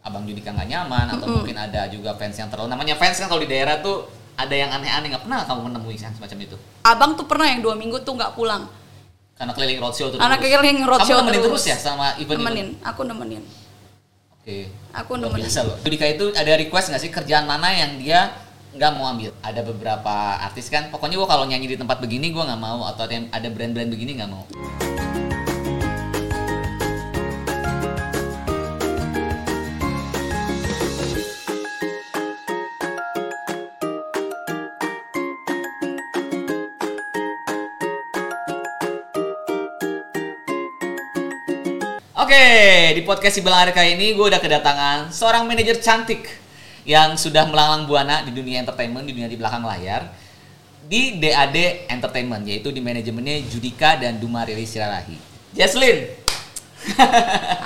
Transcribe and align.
abang 0.00 0.24
Judika 0.24 0.48
nggak 0.56 0.68
nyaman 0.68 1.06
atau 1.12 1.26
mungkin 1.28 1.56
ada 1.60 1.84
juga 1.92 2.16
fans 2.16 2.32
yang 2.40 2.48
terlalu 2.48 2.72
namanya 2.72 2.96
fans 2.96 3.20
kan 3.20 3.28
kalau 3.28 3.44
di 3.44 3.50
daerah 3.52 3.84
tuh 3.84 4.08
ada 4.32 4.54
yang 4.56 4.72
aneh-aneh 4.72 5.12
nggak 5.12 5.24
pernah 5.28 5.44
kamu 5.44 5.60
menemui 5.68 5.96
yang 6.00 6.12
semacam 6.16 6.38
itu 6.40 6.56
Abang 6.80 7.12
tuh 7.20 7.28
pernah 7.28 7.44
yang 7.52 7.60
dua 7.60 7.76
minggu 7.76 8.00
tuh 8.00 8.16
nggak 8.16 8.32
pulang. 8.32 8.64
karena 9.36 9.52
keliling 9.56 9.80
roadshow 9.80 10.08
terus 10.12 10.20
Anak 10.20 10.40
keliling 10.40 10.84
roadshow 10.84 11.20
kamu 11.20 11.28
nemenin 11.28 11.40
terus, 11.44 11.64
terus. 11.64 11.72
ya 11.72 11.76
sama 11.76 12.16
event 12.16 12.40
Nemenin, 12.40 12.68
aku 12.80 13.00
nemenin. 13.04 13.42
oke 14.36 14.56
Aku 14.96 15.12
Luar 15.16 15.32
nemenin. 15.36 15.44
biasa 15.48 15.60
loh 15.68 15.76
Judika 15.84 16.04
itu 16.08 16.24
ada 16.32 16.52
request 16.56 16.86
nggak 16.92 17.02
sih 17.04 17.12
kerjaan 17.12 17.44
mana 17.44 17.68
yang 17.72 18.00
dia 18.00 18.32
nggak 18.72 18.90
mau 18.96 19.04
ambil 19.12 19.32
ada 19.44 19.60
beberapa 19.66 20.14
artis 20.40 20.72
kan 20.72 20.88
pokoknya 20.88 21.20
gua 21.20 21.28
kalau 21.28 21.44
nyanyi 21.44 21.74
di 21.74 21.76
tempat 21.76 22.00
begini 22.00 22.32
gua 22.32 22.48
nggak 22.48 22.60
mau 22.60 22.88
atau 22.88 23.04
ada 23.08 23.48
brand-brand 23.52 23.90
begini 23.92 24.16
nggak 24.16 24.30
mau 24.30 24.44
Oke, 42.30 42.94
di 42.94 43.02
podcast 43.02 43.34
si 43.34 43.42
Belang 43.42 43.74
kali 43.74 43.98
ini 43.98 44.14
gue 44.14 44.22
udah 44.22 44.38
kedatangan 44.38 45.10
seorang 45.10 45.50
manajer 45.50 45.82
cantik 45.82 46.30
yang 46.86 47.18
sudah 47.18 47.42
melanglang 47.50 47.90
buana 47.90 48.22
di 48.22 48.30
dunia 48.30 48.62
entertainment, 48.62 49.02
di 49.02 49.18
dunia 49.18 49.26
di 49.26 49.34
belakang 49.34 49.66
layar 49.66 50.14
di 50.86 51.18
DAD 51.18 51.90
Entertainment, 51.90 52.46
yaitu 52.46 52.70
di 52.70 52.78
manajemennya 52.78 53.42
Judika 53.50 53.98
dan 53.98 54.22
Duma 54.22 54.46
Riri 54.46 54.62
Sirarahi. 54.62 55.18
Jesslyn, 55.58 56.06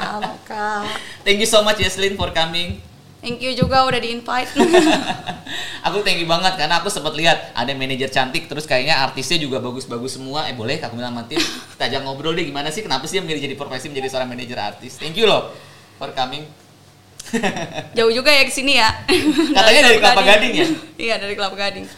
Halo 0.00 0.32
kak. 0.48 0.96
thank 1.28 1.36
you 1.36 1.44
so 1.44 1.60
much 1.60 1.76
Jesslyn 1.76 2.16
for 2.16 2.32
coming. 2.32 2.80
Thank 3.24 3.40
you 3.40 3.56
juga 3.56 3.88
udah 3.88 3.96
di 3.96 4.12
invite. 4.12 4.52
aku 5.88 6.04
thank 6.04 6.20
you 6.20 6.28
banget 6.28 6.60
karena 6.60 6.76
aku 6.84 6.92
sempat 6.92 7.16
lihat 7.16 7.56
ada 7.56 7.72
manajer 7.72 8.12
cantik 8.12 8.44
terus 8.52 8.68
kayaknya 8.68 9.00
artisnya 9.00 9.40
juga 9.40 9.64
bagus-bagus 9.64 10.20
semua. 10.20 10.44
Eh 10.44 10.52
boleh 10.52 10.76
aku 10.76 11.00
bilang 11.00 11.16
mati 11.16 11.40
kita 11.40 11.88
ajak 11.88 12.04
ngobrol 12.04 12.36
deh 12.36 12.44
gimana 12.44 12.68
sih 12.68 12.84
kenapa 12.84 13.08
sih 13.08 13.16
dia 13.16 13.24
menjadi 13.24 13.48
jadi 13.48 13.56
profesi 13.56 13.88
menjadi 13.88 14.12
seorang 14.12 14.28
manajer 14.28 14.60
artis. 14.60 15.00
Thank 15.00 15.16
you 15.16 15.24
loh 15.24 15.56
for 15.96 16.12
coming. 16.12 16.44
Jauh 17.96 18.12
juga 18.12 18.28
ya 18.28 18.44
ke 18.44 18.52
sini 18.52 18.76
ya. 18.76 18.92
Katanya 19.56 19.80
dari 19.88 19.96
Kelapa 20.04 20.22
Gading 20.28 20.52
ya? 20.52 20.66
iya 21.08 21.14
dari 21.16 21.32
Kelapa 21.32 21.56
Gading. 21.56 21.88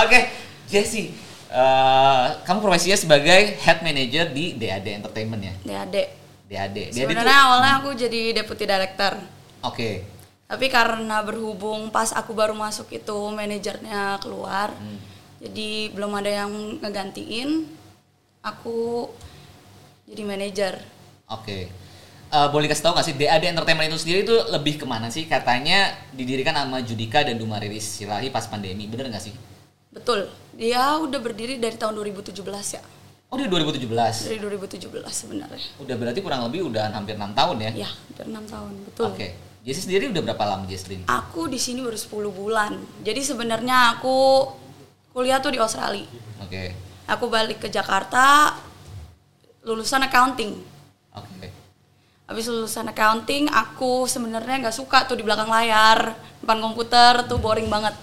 Oke, 0.00 0.32
Jesse, 0.64 1.12
eh, 1.52 2.24
kamu 2.48 2.64
profesinya 2.64 2.96
sebagai 2.96 3.60
head 3.60 3.84
manager 3.84 4.32
di 4.32 4.56
DAD 4.56 5.04
Entertainment 5.04 5.42
ya? 5.44 5.54
DAD. 5.60 5.96
DAD. 6.48 6.76
DAD 6.88 6.96
Sebenarnya 6.96 7.36
awalnya 7.36 7.72
aku 7.84 7.92
jadi 7.92 8.32
deputy 8.32 8.64
director. 8.64 9.35
Oke. 9.62 10.04
Tapi 10.46 10.66
karena 10.70 11.22
berhubung 11.26 11.90
pas 11.90 12.14
aku 12.14 12.30
baru 12.30 12.54
masuk 12.54 12.86
itu 12.92 13.16
manajernya 13.34 14.22
keluar, 14.22 14.70
Hmm. 14.70 14.98
jadi 15.42 15.90
belum 15.90 16.12
ada 16.14 16.30
yang 16.44 16.50
ngegantiin. 16.78 17.66
Aku 18.46 19.10
jadi 20.06 20.22
manajer. 20.22 20.74
Oke. 21.26 21.66
Eh, 22.26 22.48
boleh 22.50 22.66
kasih 22.66 22.82
tahu 22.82 22.94
nggak 22.94 23.06
sih 23.06 23.14
DAD 23.14 23.44
Entertainment 23.54 23.86
itu 23.86 23.98
sendiri 24.02 24.20
itu 24.22 24.34
lebih 24.50 24.78
ke 24.78 24.86
mana 24.86 25.10
sih? 25.10 25.26
Katanya 25.26 25.94
didirikan 26.10 26.54
sama 26.54 26.82
Judika 26.82 27.22
dan 27.22 27.38
Duma 27.38 27.58
Riris 27.58 27.86
Silahi 27.98 28.30
pas 28.30 28.46
pandemi, 28.46 28.86
bener 28.86 29.10
nggak 29.10 29.22
sih? 29.22 29.34
Betul. 29.90 30.30
Dia 30.54 30.98
udah 30.98 31.18
berdiri 31.18 31.58
dari 31.58 31.74
tahun 31.74 31.94
2017 31.94 32.78
ya. 32.78 32.82
Oh 33.30 33.38
di 33.38 33.50
2017. 33.50 34.30
Dari 34.30 34.38
2017 34.38 35.10
sebenarnya. 35.10 35.66
Udah 35.82 35.94
berarti 35.98 36.20
kurang 36.22 36.46
lebih 36.46 36.70
udah 36.70 36.94
hampir 36.94 37.18
enam 37.18 37.34
tahun 37.34 37.56
ya? 37.62 37.70
Ya, 37.86 37.90
hampir 37.90 38.24
6 38.30 38.46
tahun, 38.46 38.72
betul. 38.86 39.04
Oke. 39.10 39.28
Jesse 39.66 39.82
sendiri 39.82 40.14
udah 40.14 40.22
berapa 40.22 40.44
lama 40.46 40.62
Jesslyn? 40.70 41.02
Aku 41.10 41.50
di 41.50 41.58
sini 41.58 41.82
baru 41.82 41.98
10 41.98 42.30
bulan. 42.30 42.78
Jadi 43.02 43.18
sebenarnya 43.18 43.98
aku 43.98 44.46
kuliah 45.10 45.42
tuh 45.42 45.50
di 45.50 45.58
Australia. 45.58 46.06
Oke. 46.38 46.70
Aku 47.10 47.26
balik 47.26 47.66
ke 47.66 47.68
Jakarta 47.68 48.54
lulusan 49.66 50.06
accounting. 50.06 50.54
Oke. 51.18 51.50
Habis 52.30 52.46
lulusan 52.46 52.86
accounting, 52.86 53.50
aku 53.50 54.06
sebenarnya 54.06 54.70
nggak 54.70 54.76
suka 54.78 55.02
tuh 55.10 55.18
di 55.18 55.26
belakang 55.26 55.50
layar, 55.50 56.14
depan 56.38 56.62
komputer 56.62 57.26
tuh 57.26 57.42
boring 57.42 57.66
banget. 57.66 57.98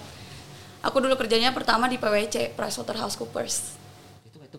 Aku 0.84 1.00
dulu 1.00 1.16
kerjanya 1.16 1.56
pertama 1.56 1.88
di 1.88 1.96
PwC, 1.96 2.60
PricewaterhouseCoopers, 2.60 3.56
Itu 4.28 4.36
itu 4.44 4.58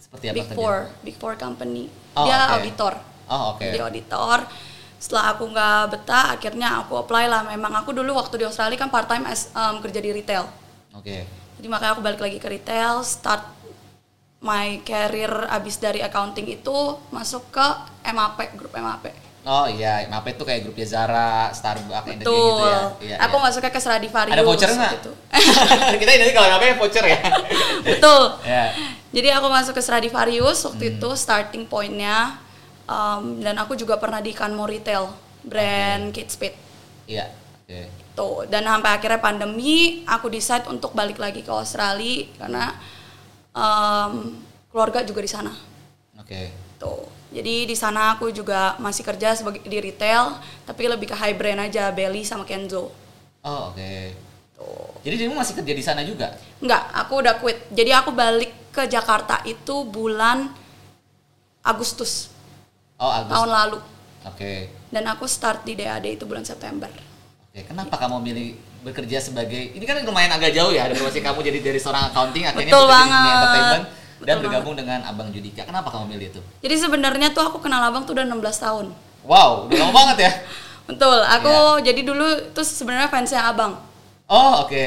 seperti 0.00 0.32
apa 0.32 0.36
Big? 0.40 0.48
Four, 0.56 0.76
Big 1.04 1.16
Four 1.20 1.36
company. 1.36 1.92
Oh, 2.16 2.24
Dia 2.24 2.48
oke. 2.48 2.52
auditor. 2.56 2.92
Oh, 3.28 3.52
oke. 3.52 3.68
Dia 3.68 3.84
auditor. 3.84 4.48
Setelah 4.98 5.32
aku 5.32 5.46
nggak 5.46 5.80
betah, 5.94 6.34
akhirnya 6.34 6.82
aku 6.82 6.98
apply 6.98 7.30
lah. 7.30 7.46
Memang 7.46 7.70
aku 7.78 7.94
dulu 7.94 8.18
waktu 8.18 8.42
di 8.42 8.44
Australia 8.44 8.74
kan 8.74 8.90
part 8.90 9.06
time 9.06 9.24
as 9.24 9.48
um, 9.54 9.78
kerja 9.78 10.02
di 10.02 10.10
retail. 10.10 10.44
Oke. 10.92 11.22
Jadi 11.58 11.66
makanya 11.66 11.94
aku 11.94 12.02
balik 12.02 12.18
lagi 12.18 12.38
ke 12.38 12.48
retail, 12.50 13.02
start 13.06 13.42
my 14.38 14.78
career 14.86 15.30
abis 15.50 15.78
dari 15.78 15.98
accounting 15.98 16.46
itu 16.46 16.76
masuk 17.10 17.50
ke 17.50 17.66
MAP, 18.06 18.54
grup 18.54 18.74
MAP. 18.74 19.10
Oh 19.48 19.64
iya, 19.64 20.04
MAP 20.10 20.36
itu 20.36 20.44
kayak 20.44 20.60
grupnya 20.66 20.86
Zara, 20.86 21.48
Starbucks, 21.50 22.20
gitu 22.20 22.28
ya. 22.62 22.92
Iya, 23.00 23.16
aku 23.22 23.36
iya. 23.38 23.42
masuknya 23.48 23.70
ke 23.72 23.80
Stradivarius. 23.80 24.34
Ada 24.34 24.44
voucher 24.44 24.70
nggak? 24.70 24.92
gitu. 25.00 25.10
Kita 26.04 26.10
ini 26.14 26.34
kalau 26.36 26.48
MAP 26.58 26.76
voucher 26.76 27.04
ya. 27.06 27.18
Betul. 27.86 28.22
ya. 28.44 28.64
Jadi 29.08 29.28
aku 29.32 29.46
masuk 29.48 29.72
ke 29.72 29.82
Stradivarius 29.82 30.58
waktu 30.68 30.84
Hmm. 30.84 30.94
itu 31.00 31.08
starting 31.16 31.64
pointnya 31.64 32.36
um, 32.88 33.38
dan 33.44 33.54
aku 33.60 33.76
juga 33.76 34.00
pernah 34.00 34.18
di 34.24 34.32
Canmo 34.32 34.64
Retail 34.64 35.06
brand 35.44 36.10
Kate 36.10 36.32
Spade. 36.32 36.58
Iya. 37.06 37.30
Oke. 37.62 37.80
Tuh, 38.18 38.48
dan 38.50 38.66
sampai 38.66 38.98
akhirnya 38.98 39.20
pandemi 39.22 40.02
aku 40.02 40.26
decide 40.26 40.66
untuk 40.66 40.90
balik 40.96 41.22
lagi 41.22 41.46
ke 41.46 41.52
Australia 41.52 42.26
karena 42.34 42.74
um, 43.54 44.34
keluarga 44.72 45.06
juga 45.06 45.22
di 45.22 45.30
sana. 45.30 45.52
Oke. 46.18 46.50
Tuh. 46.82 47.06
Jadi 47.28 47.68
di 47.68 47.76
sana 47.76 48.16
aku 48.16 48.32
juga 48.32 48.74
masih 48.80 49.04
kerja 49.04 49.36
sebagai 49.36 49.60
di 49.60 49.78
retail, 49.78 50.40
tapi 50.64 50.88
lebih 50.88 51.12
ke 51.12 51.16
high 51.16 51.36
brand 51.36 51.60
aja, 51.60 51.92
Belly 51.92 52.24
sama 52.24 52.48
Kenzo. 52.48 52.88
Oh, 53.44 53.70
oke. 53.70 53.92
Tuh. 54.56 54.98
Jadi 55.04 55.28
kamu 55.28 55.36
masih 55.36 55.54
kerja 55.60 55.72
di 55.76 55.84
sana 55.84 56.02
juga? 56.02 56.34
Enggak, 56.58 56.88
aku 56.90 57.20
udah 57.20 57.36
quit. 57.38 57.68
Jadi 57.70 57.92
aku 57.92 58.10
balik 58.16 58.72
ke 58.72 58.88
Jakarta 58.88 59.44
itu 59.44 59.84
bulan 59.86 60.50
Agustus 61.62 62.32
Oh, 62.98 63.08
Agus. 63.08 63.30
tahun 63.30 63.48
lalu. 63.48 63.78
Oke. 64.26 64.52
Dan 64.90 65.04
aku 65.06 65.24
start 65.24 65.62
di 65.62 65.72
DAD 65.72 66.06
itu 66.10 66.24
bulan 66.26 66.42
September. 66.42 66.90
Oke, 67.48 67.62
kenapa 67.62 67.94
kamu 67.94 68.18
milih 68.20 68.48
bekerja 68.78 69.18
sebagai 69.20 69.74
ini 69.74 69.82
kan 69.82 69.98
lumayan 70.02 70.30
agak 70.30 70.54
jauh 70.54 70.70
ya 70.70 70.86
dari 70.86 70.94
profesi 70.94 71.18
kamu 71.18 71.42
jadi 71.42 71.58
dari 71.60 71.78
seorang 71.78 72.10
accounting 72.10 72.46
akhirnya 72.46 72.70
Betul 72.70 72.84
bekerja 72.84 72.94
di 72.94 73.10
dunia 73.10 73.18
banget. 73.18 73.34
entertainment 73.34 73.84
dan 74.18 74.22
Betul 74.30 74.38
bergabung 74.40 74.74
dengan 74.74 74.98
Abang 75.02 75.28
Judika. 75.30 75.62
Kenapa 75.62 75.88
kamu 75.90 76.04
milih 76.10 76.26
itu? 76.30 76.40
Jadi 76.58 76.74
sebenarnya 76.76 77.28
tuh 77.30 77.42
aku 77.42 77.58
kenal 77.58 77.82
abang 77.82 78.02
tuh 78.02 78.14
udah 78.14 78.26
16 78.26 78.38
tahun. 78.58 78.86
Wow, 79.22 79.66
udah 79.66 79.76
lama 79.78 79.92
banget 79.92 80.16
ya. 80.26 80.32
Betul, 80.88 81.18
aku 81.20 81.54
Iya. 81.78 81.90
jadi 81.90 82.00
dulu 82.02 82.26
tuh 82.50 82.64
sebenarnya 82.64 83.06
fansnya 83.06 83.44
abang. 83.44 83.76
Oh, 84.26 84.62
oke. 84.62 84.84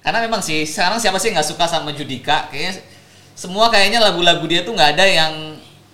Karena 0.00 0.18
memang 0.20 0.40
sih 0.40 0.64
sekarang 0.64 0.96
siapa 0.96 1.16
sih 1.16 1.30
nggak 1.30 1.44
suka 1.46 1.64
sama 1.64 1.92
Judika? 1.92 2.48
Kayaknya 2.48 2.82
semua 3.32 3.68
kayaknya 3.68 4.00
lagu-lagu 4.00 4.42
dia 4.44 4.60
tuh 4.60 4.72
nggak 4.72 4.96
ada 4.96 5.04
yang 5.04 5.32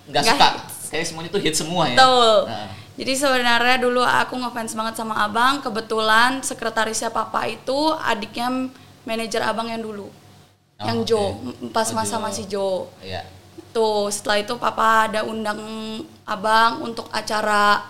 Nggak 0.03 0.23
suka. 0.25 0.47
Kayak 0.93 1.05
semuanya 1.09 1.29
tuh 1.33 1.41
hit 1.41 1.55
semua 1.57 1.89
ya. 1.89 1.97
Betul. 1.97 2.37
Nah, 2.45 2.69
Jadi 2.93 3.13
sebenarnya 3.17 3.77
dulu 3.81 4.05
aku 4.05 4.37
ngefans 4.37 4.77
banget 4.77 4.93
sama 5.01 5.17
abang. 5.25 5.65
Kebetulan 5.65 6.45
sekretarisnya 6.45 7.09
papa 7.09 7.49
itu 7.49 7.73
adiknya 7.97 8.69
manajer 9.03 9.41
abang 9.41 9.65
yang 9.65 9.81
dulu, 9.81 10.13
Oh, 10.77 10.85
yang. 10.85 11.01
Joe, 11.01 11.33
pas 11.73 11.89
Oh, 11.89 11.97
masa 11.97 12.21
masih 12.21 12.45
Joe. 12.45 12.85
Iya. 13.01 13.25
Tuh 13.73 14.13
setelah 14.13 14.37
itu 14.45 14.53
papa 14.61 15.09
ada 15.09 15.25
undang 15.25 15.57
abang 16.23 16.85
untuk 16.85 17.09
acara 17.09 17.81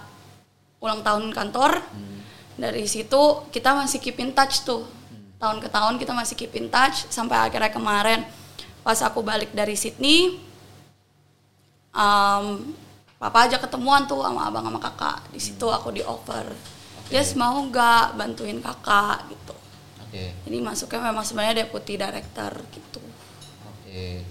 ulang 0.79 1.03
tahun 1.03 1.35
kantor. 1.35 1.83
Hmm. 1.83 2.23
Dari 2.55 2.87
situ 2.87 3.43
kita 3.51 3.75
masih 3.75 3.99
keep 3.99 4.15
in 4.23 4.31
touch 4.31 4.63
tuh. 4.63 4.87
Hmm. 4.87 5.35
Tahun 5.35 5.57
ke 5.59 5.67
tahun 5.67 5.99
kita 5.99 6.15
masih 6.15 6.35
keep 6.39 6.55
in 6.55 6.71
touch 6.71 7.11
sampai 7.11 7.51
akhirnya 7.51 7.67
kemarin 7.67 8.23
pas 8.83 8.99
aku 8.99 9.23
balik 9.23 9.55
dari 9.55 9.79
Sydney, 9.79 10.43
um, 11.95 12.75
papa 13.23 13.47
aja 13.47 13.55
ketemuan 13.55 14.03
tuh 14.03 14.19
sama 14.19 14.51
abang 14.51 14.67
sama 14.67 14.79
kakak. 14.83 15.31
Di 15.31 15.39
situ 15.39 15.63
Hmm. 15.63 15.79
aku 15.79 15.95
di 15.95 16.03
offer, 16.03 16.43
yes 17.07 17.39
mau 17.39 17.55
nggak 17.55 18.19
bantuin 18.19 18.59
kakak 18.59 19.31
gitu. 19.31 19.55
Oke. 20.03 20.35
Jadi 20.43 20.57
masuknya 20.59 20.99
memang 21.07 21.23
sebenarnya 21.23 21.63
deputy 21.63 21.95
director 21.95 22.51
gitu. 22.75 22.99
Oke. 23.63 24.27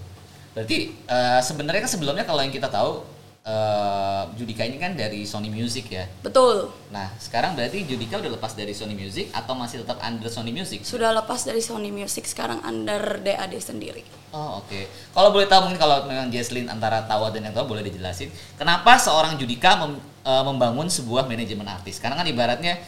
Berarti 0.53 0.77
eh, 1.09 1.39
sebenarnya 1.41 1.81
kan 1.89 1.91
sebelumnya 1.91 2.25
kalau 2.29 2.45
yang 2.45 2.53
kita 2.53 2.69
tahu 2.69 3.01
eh, 3.43 4.23
Judika 4.39 4.63
ini 4.63 4.79
kan 4.79 4.95
dari 4.95 5.27
Sony 5.27 5.51
Music 5.51 5.91
ya. 5.91 6.07
Betul. 6.23 6.71
Nah, 6.89 7.11
sekarang 7.19 7.59
berarti 7.59 7.83
Judika 7.83 8.23
udah 8.23 8.31
lepas 8.39 8.55
dari 8.55 8.71
Sony 8.71 8.95
Music 8.95 9.29
atau 9.35 9.51
masih 9.53 9.83
tetap 9.83 9.99
under 9.99 10.31
Sony 10.31 10.55
Music? 10.55 10.81
Sudah 10.87 11.11
lepas 11.11 11.43
dari 11.43 11.59
Sony 11.59 11.91
Music 11.91 12.23
sekarang 12.23 12.63
under 12.63 13.19
DAD 13.19 13.53
sendiri. 13.59 14.03
Oh 14.31 14.63
oke. 14.63 14.87
Kalau 15.13 15.29
boleh 15.29 15.45
tahu 15.45 15.67
mungkin 15.69 15.77
kalau 15.77 16.07
memang 16.07 16.31
Jesslyn 16.31 16.65
antara 16.71 17.03
tahu 17.05 17.29
dan 17.35 17.51
yang 17.51 17.55
tahu 17.55 17.75
boleh 17.75 17.83
dijelasin. 17.85 18.31
Kenapa 18.55 18.95
seorang 18.97 19.35
Judika 19.35 19.77
mem- 19.83 20.01
eh, 20.23 20.43
membangun 20.47 20.87
sebuah 20.87 21.27
manajemen 21.27 21.67
artis? 21.67 21.99
Karena 21.99 22.17
kan 22.17 22.25
ibaratnya 22.25 22.79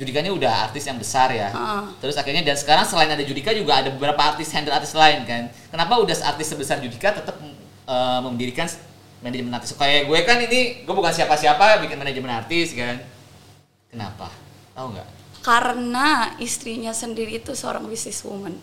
Judika 0.00 0.24
ini 0.24 0.32
udah 0.32 0.72
artis 0.72 0.88
yang 0.88 0.96
besar 0.96 1.28
ya. 1.28 1.52
Heeh. 1.52 1.82
Terus 2.00 2.16
akhirnya 2.16 2.40
dan 2.40 2.56
sekarang 2.56 2.88
selain 2.88 3.12
ada 3.12 3.20
Judika 3.20 3.52
juga 3.52 3.84
ada 3.84 3.92
beberapa 3.92 4.16
artis 4.16 4.48
handle 4.50 4.72
artis 4.72 4.96
lain 4.96 5.28
kan. 5.28 5.52
Kenapa 5.68 6.00
udah 6.00 6.16
artis 6.24 6.48
sebesar 6.48 6.80
Judika 6.80 7.12
tetap 7.12 7.36
eh, 7.86 8.20
mendirikan 8.24 8.64
manajemen 9.20 9.52
artis? 9.56 9.76
Kayak 9.76 10.08
gue 10.08 10.18
kan 10.24 10.38
ini 10.40 10.60
gue 10.84 10.94
bukan 10.94 11.12
siapa-siapa 11.12 11.80
bikin 11.84 11.96
manajemen 11.96 12.32
artis 12.32 12.72
kan. 12.76 13.00
Kenapa? 13.92 14.28
Tahu 14.76 14.96
nggak? 14.96 15.08
Karena 15.40 16.36
istrinya 16.36 16.92
sendiri 16.92 17.40
itu 17.40 17.56
seorang 17.56 17.88
businesswoman. 17.88 18.56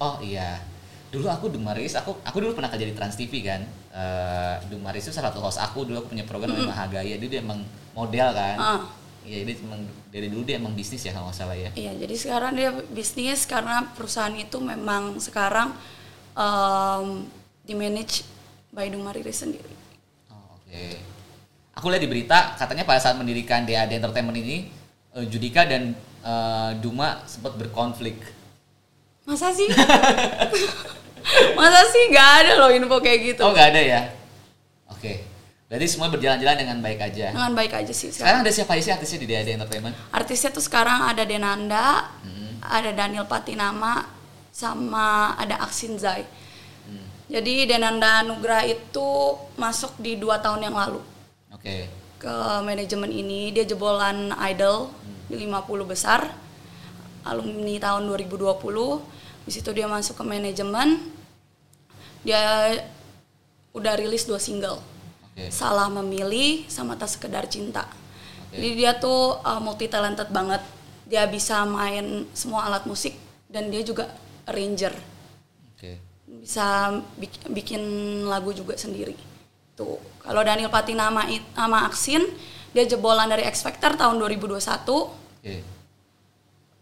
Oh 0.00 0.16
iya. 0.24 0.60
Dulu 1.08 1.24
aku 1.28 1.48
Dumaris, 1.48 1.96
aku 1.96 2.20
aku 2.20 2.36
dulu 2.40 2.52
pernah 2.52 2.68
kerja 2.68 2.84
di 2.84 2.94
Trans 2.96 3.16
TV 3.16 3.44
kan. 3.44 3.64
Eh 3.92 4.54
Dumaris 4.68 5.08
itu 5.08 5.12
salah 5.12 5.32
satu 5.32 5.40
host 5.44 5.60
aku 5.60 5.88
dulu 5.88 6.04
aku 6.04 6.08
punya 6.12 6.24
program 6.24 6.52
namanya 6.52 6.72
Mahagaya. 6.72 7.16
Dia, 7.16 7.28
dia 7.28 7.40
emang 7.40 7.64
model 7.96 8.28
kan. 8.32 8.56
Ah. 8.60 8.82
Iya, 9.28 9.44
dia 9.44 9.60
emang 9.60 9.84
dari 10.08 10.32
dulu 10.32 10.42
dia 10.48 10.56
emang 10.56 10.72
bisnis 10.72 11.04
ya 11.04 11.12
kalau 11.12 11.28
nggak 11.28 11.36
salah 11.36 11.56
ya. 11.56 11.68
Iya, 11.76 11.92
jadi 12.00 12.14
sekarang 12.16 12.52
dia 12.56 12.70
bisnis 12.88 13.44
karena 13.44 13.84
perusahaan 13.92 14.32
itu 14.32 14.56
memang 14.56 15.20
sekarang 15.20 15.76
um, 16.32 17.28
di 17.68 17.76
manage 17.76 18.24
by 18.72 18.88
Dumariri 18.88 19.34
sendiri. 19.34 19.77
Oke. 20.68 21.00
Aku 21.72 21.88
lihat 21.88 22.02
di 22.02 22.10
berita 22.10 22.52
katanya 22.54 22.84
pada 22.84 23.00
saat 23.00 23.16
mendirikan 23.16 23.64
DAD 23.64 23.96
Entertainment 23.96 24.36
ini 24.36 24.68
eh, 25.14 25.24
Judika 25.24 25.64
dan 25.64 25.96
eh, 26.20 26.70
Duma 26.76 27.24
sempat 27.24 27.56
berkonflik. 27.56 28.20
Masa 29.24 29.48
sih? 29.50 29.68
Masa 31.58 31.80
sih 31.88 32.02
nggak 32.08 32.30
ada 32.44 32.52
loh 32.56 32.70
info 32.72 32.96
kayak 32.98 33.18
gitu? 33.34 33.42
Oh 33.44 33.52
nggak 33.52 33.68
ada 33.76 33.80
ya? 33.80 34.00
Oke. 34.88 35.24
Berarti 35.68 35.84
semua 35.84 36.08
berjalan-jalan 36.08 36.56
dengan 36.56 36.78
baik 36.80 37.00
aja. 37.04 37.28
Dengan 37.28 37.52
baik 37.52 37.72
aja 37.76 37.92
sih. 37.92 38.08
Sekarang 38.08 38.40
Sekarang. 38.40 38.48
ada 38.48 38.50
siapa 38.50 38.72
aja 38.72 38.82
sih 38.82 38.92
artisnya 38.92 39.18
di 39.20 39.28
DAD 39.28 39.48
Entertainment? 39.60 39.94
Artisnya 40.08 40.48
tuh 40.48 40.64
sekarang 40.64 41.04
ada 41.04 41.28
Denanda, 41.28 42.08
Hmm. 42.24 42.56
ada 42.64 42.90
Daniel 42.96 43.28
Patinama, 43.28 44.08
sama 44.48 45.36
ada 45.36 45.60
Aksin 45.60 46.00
Zai. 46.00 46.24
Hmm. 47.28 47.36
Jadi 47.36 47.68
Denanda 47.68 48.24
Nugra 48.24 48.64
itu 48.64 49.36
masuk 49.60 50.00
di 50.00 50.16
dua 50.16 50.40
tahun 50.40 50.64
yang 50.64 50.72
lalu 50.72 51.04
Oke. 51.52 51.84
ke 52.16 52.34
manajemen 52.64 53.12
ini. 53.12 53.52
Dia 53.52 53.68
jebolan 53.68 54.32
idol 54.48 54.88
di 55.28 55.44
50 55.44 55.84
besar, 55.84 56.24
alumni 57.28 57.76
tahun 57.76 58.08
2020. 58.08 59.44
Di 59.44 59.50
situ 59.52 59.70
dia 59.76 59.84
masuk 59.84 60.16
ke 60.16 60.24
manajemen. 60.24 61.04
Dia 62.24 62.72
udah 63.76 63.92
rilis 64.00 64.24
dua 64.24 64.40
single. 64.40 64.80
Oke. 65.36 65.52
Salah 65.52 65.92
memilih 65.92 66.64
sama 66.72 66.96
tak 66.96 67.12
sekedar 67.12 67.44
cinta. 67.44 67.84
Oke. 68.48 68.56
Jadi 68.56 68.68
dia 68.72 68.96
tuh 68.96 69.36
multi 69.60 69.84
talented 69.84 70.32
banget. 70.32 70.64
Dia 71.04 71.28
bisa 71.28 71.64
main 71.68 72.24
semua 72.32 72.68
alat 72.68 72.88
musik 72.88 73.12
dan 73.52 73.68
dia 73.68 73.84
juga 73.84 74.08
arranger. 74.48 74.96
Oke. 75.76 76.07
Bisa 76.38 76.90
bik- 77.16 77.50
bikin 77.50 77.82
lagu 78.24 78.50
juga 78.50 78.74
sendiri. 78.74 79.14
Tuh. 79.74 79.98
Kalau 80.20 80.42
Daniel 80.42 80.68
Patinama 80.68 81.24
sama 81.54 81.86
Aksin, 81.86 82.22
dia 82.70 82.84
jebolan 82.84 83.26
dari 83.26 83.42
X 83.44 83.62
Factor 83.62 83.94
tahun 83.94 84.18
2021. 84.18 84.58
Oke. 85.38 85.62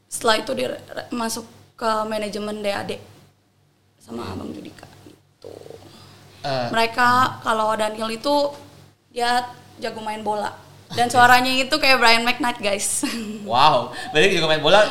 Setelah 0.06 0.36
itu 0.38 0.52
dia 0.54 0.68
masuk 1.10 1.44
ke 1.76 1.90
manajemen 2.04 2.60
DAD 2.60 2.96
sama 4.00 4.22
Abang 4.32 4.48
Judika 4.48 4.86
gitu. 5.04 5.52
Eh, 6.40 6.68
Mereka 6.72 7.42
kalau 7.42 7.74
Daniel 7.74 8.08
itu 8.08 8.34
dia 9.10 9.44
jago 9.76 10.00
main 10.00 10.22
bola 10.22 10.56
dan 10.94 11.10
suaranya 11.10 11.50
itu 11.52 11.74
kayak 11.76 11.98
Brian 11.98 12.22
McKnight 12.22 12.62
guys. 12.62 13.02
wow. 13.44 13.90
Berarti 14.14 14.38
juga 14.38 14.46
main 14.48 14.62
bola. 14.62 14.86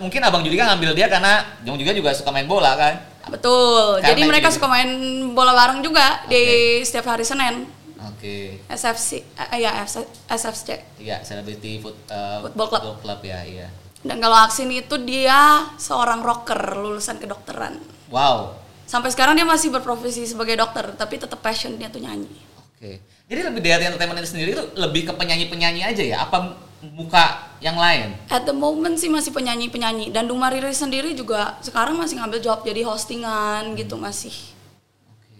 Mungkin 0.00 0.22
Abang 0.22 0.46
Judika 0.46 0.70
ngambil 0.70 0.94
dia 0.94 1.10
karena 1.10 1.44
Jong 1.66 1.76
juga 1.76 1.92
juga 1.92 2.10
suka 2.14 2.30
main 2.30 2.46
bola 2.46 2.78
kan? 2.78 2.94
Betul. 3.28 4.00
Karena 4.00 4.08
Jadi 4.16 4.22
mereka 4.24 4.48
suka 4.48 4.66
main 4.70 4.88
bola 5.36 5.52
bareng 5.52 5.84
juga 5.84 6.24
di 6.30 6.80
setiap 6.80 7.12
hari 7.12 7.26
Senin. 7.26 7.68
Oke. 8.00 8.64
SFC 8.68 9.20
eh, 9.36 9.60
ya 9.60 9.84
SFC. 10.28 10.68
Iya, 10.96 11.20
Celebrity 11.20 11.84
Foot, 11.84 11.96
eh, 12.08 12.38
Football 12.48 12.96
Club. 13.04 13.20
ya, 13.20 13.44
iya. 13.44 13.68
Dan 14.00 14.16
kalau 14.16 14.36
Aksin 14.40 14.72
itu 14.72 14.96
dia 15.04 15.68
seorang 15.76 16.24
rocker 16.24 16.56
lulusan 16.80 17.20
kedokteran. 17.20 17.76
Wow. 18.08 18.56
Sampai 18.88 19.12
sekarang 19.12 19.36
dia 19.36 19.44
masih 19.44 19.68
berprofesi 19.68 20.24
sebagai 20.24 20.56
dokter, 20.56 20.96
tapi 20.96 21.20
tetap 21.20 21.38
passion 21.44 21.76
dia 21.76 21.92
tuh 21.92 22.00
nyanyi. 22.00 22.32
Oke. 22.56 23.04
Jadi 23.30 23.40
lebih 23.46 23.60
dari 23.60 23.84
entertainment 23.86 24.18
itu 24.24 24.30
sendiri 24.34 24.50
itu 24.56 24.64
lebih 24.74 25.06
ke 25.06 25.12
penyanyi-penyanyi 25.14 25.84
aja 25.84 26.02
ya? 26.02 26.16
Apa 26.24 26.56
muka 26.88 27.52
yang 27.60 27.76
lain? 27.76 28.16
At 28.32 28.48
the 28.48 28.56
moment 28.56 28.96
sih 28.96 29.12
masih 29.12 29.36
penyanyi-penyanyi 29.36 30.08
dan 30.12 30.24
Dumariri 30.24 30.72
sendiri 30.72 31.12
juga 31.12 31.60
sekarang 31.60 32.00
masih 32.00 32.20
ngambil 32.20 32.40
job 32.40 32.58
jadi 32.64 32.80
hostingan 32.88 33.76
gitu 33.76 34.00
masih. 34.00 34.32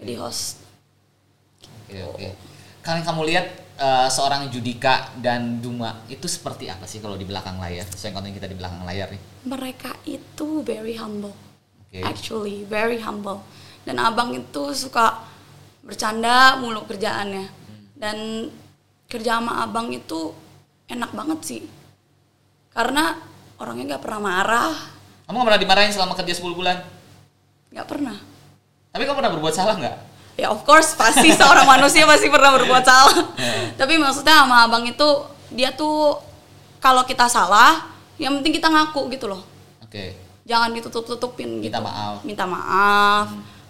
Jadi 0.01 0.17
host. 0.21 0.61
Oke, 1.89 2.01
oke. 2.05 2.29
Kalau 2.81 2.97
yang 3.01 3.09
kamu 3.09 3.23
lihat 3.29 3.47
eh, 3.77 4.09
seorang 4.09 4.49
Judika 4.53 5.13
dan 5.21 5.61
Duma 5.61 6.05
itu 6.09 6.25
seperti 6.29 6.69
apa 6.69 6.85
sih 6.85 7.01
kalau 7.01 7.17
di 7.17 7.25
belakang 7.25 7.57
layar? 7.61 7.85
Sesuai 7.89 8.13
konten 8.13 8.33
kita 8.33 8.49
di 8.49 8.57
belakang 8.57 8.85
layar 8.85 9.09
nih. 9.13 9.21
Mereka 9.49 9.91
itu 10.09 10.65
very 10.65 10.97
humble. 10.97 11.33
Oke. 11.89 12.05
Actually 12.05 12.65
very 12.69 13.01
humble. 13.01 13.45
Dan 13.85 13.97
abang 13.97 14.37
itu 14.37 14.77
suka 14.77 15.25
bercanda 15.81 16.61
mulu 16.61 16.85
kerjaannya. 16.85 17.49
Dan 18.01 18.49
kerja 19.11 19.43
sama 19.43 19.61
abang 19.61 19.93
itu 19.93 20.33
enak 20.91 21.11
banget 21.15 21.39
sih. 21.47 21.61
Karena 22.71 23.19
orangnya 23.57 23.97
nggak 23.97 24.03
pernah 24.03 24.21
marah, 24.21 24.75
Kamu 25.27 25.37
nggak 25.37 25.47
pernah 25.47 25.63
dimarahin 25.63 25.93
selama 25.95 26.15
kerja 26.19 26.35
10 26.37 26.59
bulan? 26.59 26.77
nggak 27.71 27.87
pernah. 27.87 28.19
Tapi 28.91 29.07
kamu 29.07 29.17
pernah 29.23 29.33
berbuat 29.39 29.55
salah 29.55 29.79
nggak? 29.79 29.97
Ya 30.35 30.51
of 30.51 30.67
course 30.67 30.99
pasti 30.99 31.31
seorang 31.39 31.63
manusia 31.63 32.03
pasti 32.03 32.27
pernah 32.27 32.51
berbuat 32.59 32.83
salah. 32.83 33.31
Tapi 33.79 33.95
maksudnya 33.95 34.43
sama 34.43 34.67
abang 34.67 34.83
itu 34.83 35.07
dia 35.55 35.71
tuh 35.71 36.19
kalau 36.83 37.07
kita 37.07 37.31
salah, 37.31 37.87
yang 38.19 38.35
penting 38.43 38.59
kita 38.59 38.67
ngaku 38.67 39.07
gitu 39.15 39.31
loh. 39.31 39.47
Oke. 39.87 40.19
Jangan 40.51 40.75
ditutup-tutupin 40.75 41.63
gitu. 41.63 41.71
Minta 41.71 41.79
maaf. 41.79 42.15
Minta 42.27 42.45
maaf. 42.51 43.27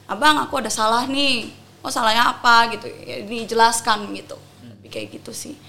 Abang 0.09 0.41
aku 0.41 0.65
ada 0.65 0.73
salah 0.73 1.05
nih. 1.05 1.53
Oh 1.85 1.93
salahnya 1.93 2.25
apa 2.33 2.73
gitu. 2.73 2.89
Ya, 2.89 3.21
dijelaskan 3.21 4.09
gitu. 4.17 4.41
Tapi 4.65 4.89
kayak 4.89 5.21
gitu 5.21 5.37
sih. 5.37 5.61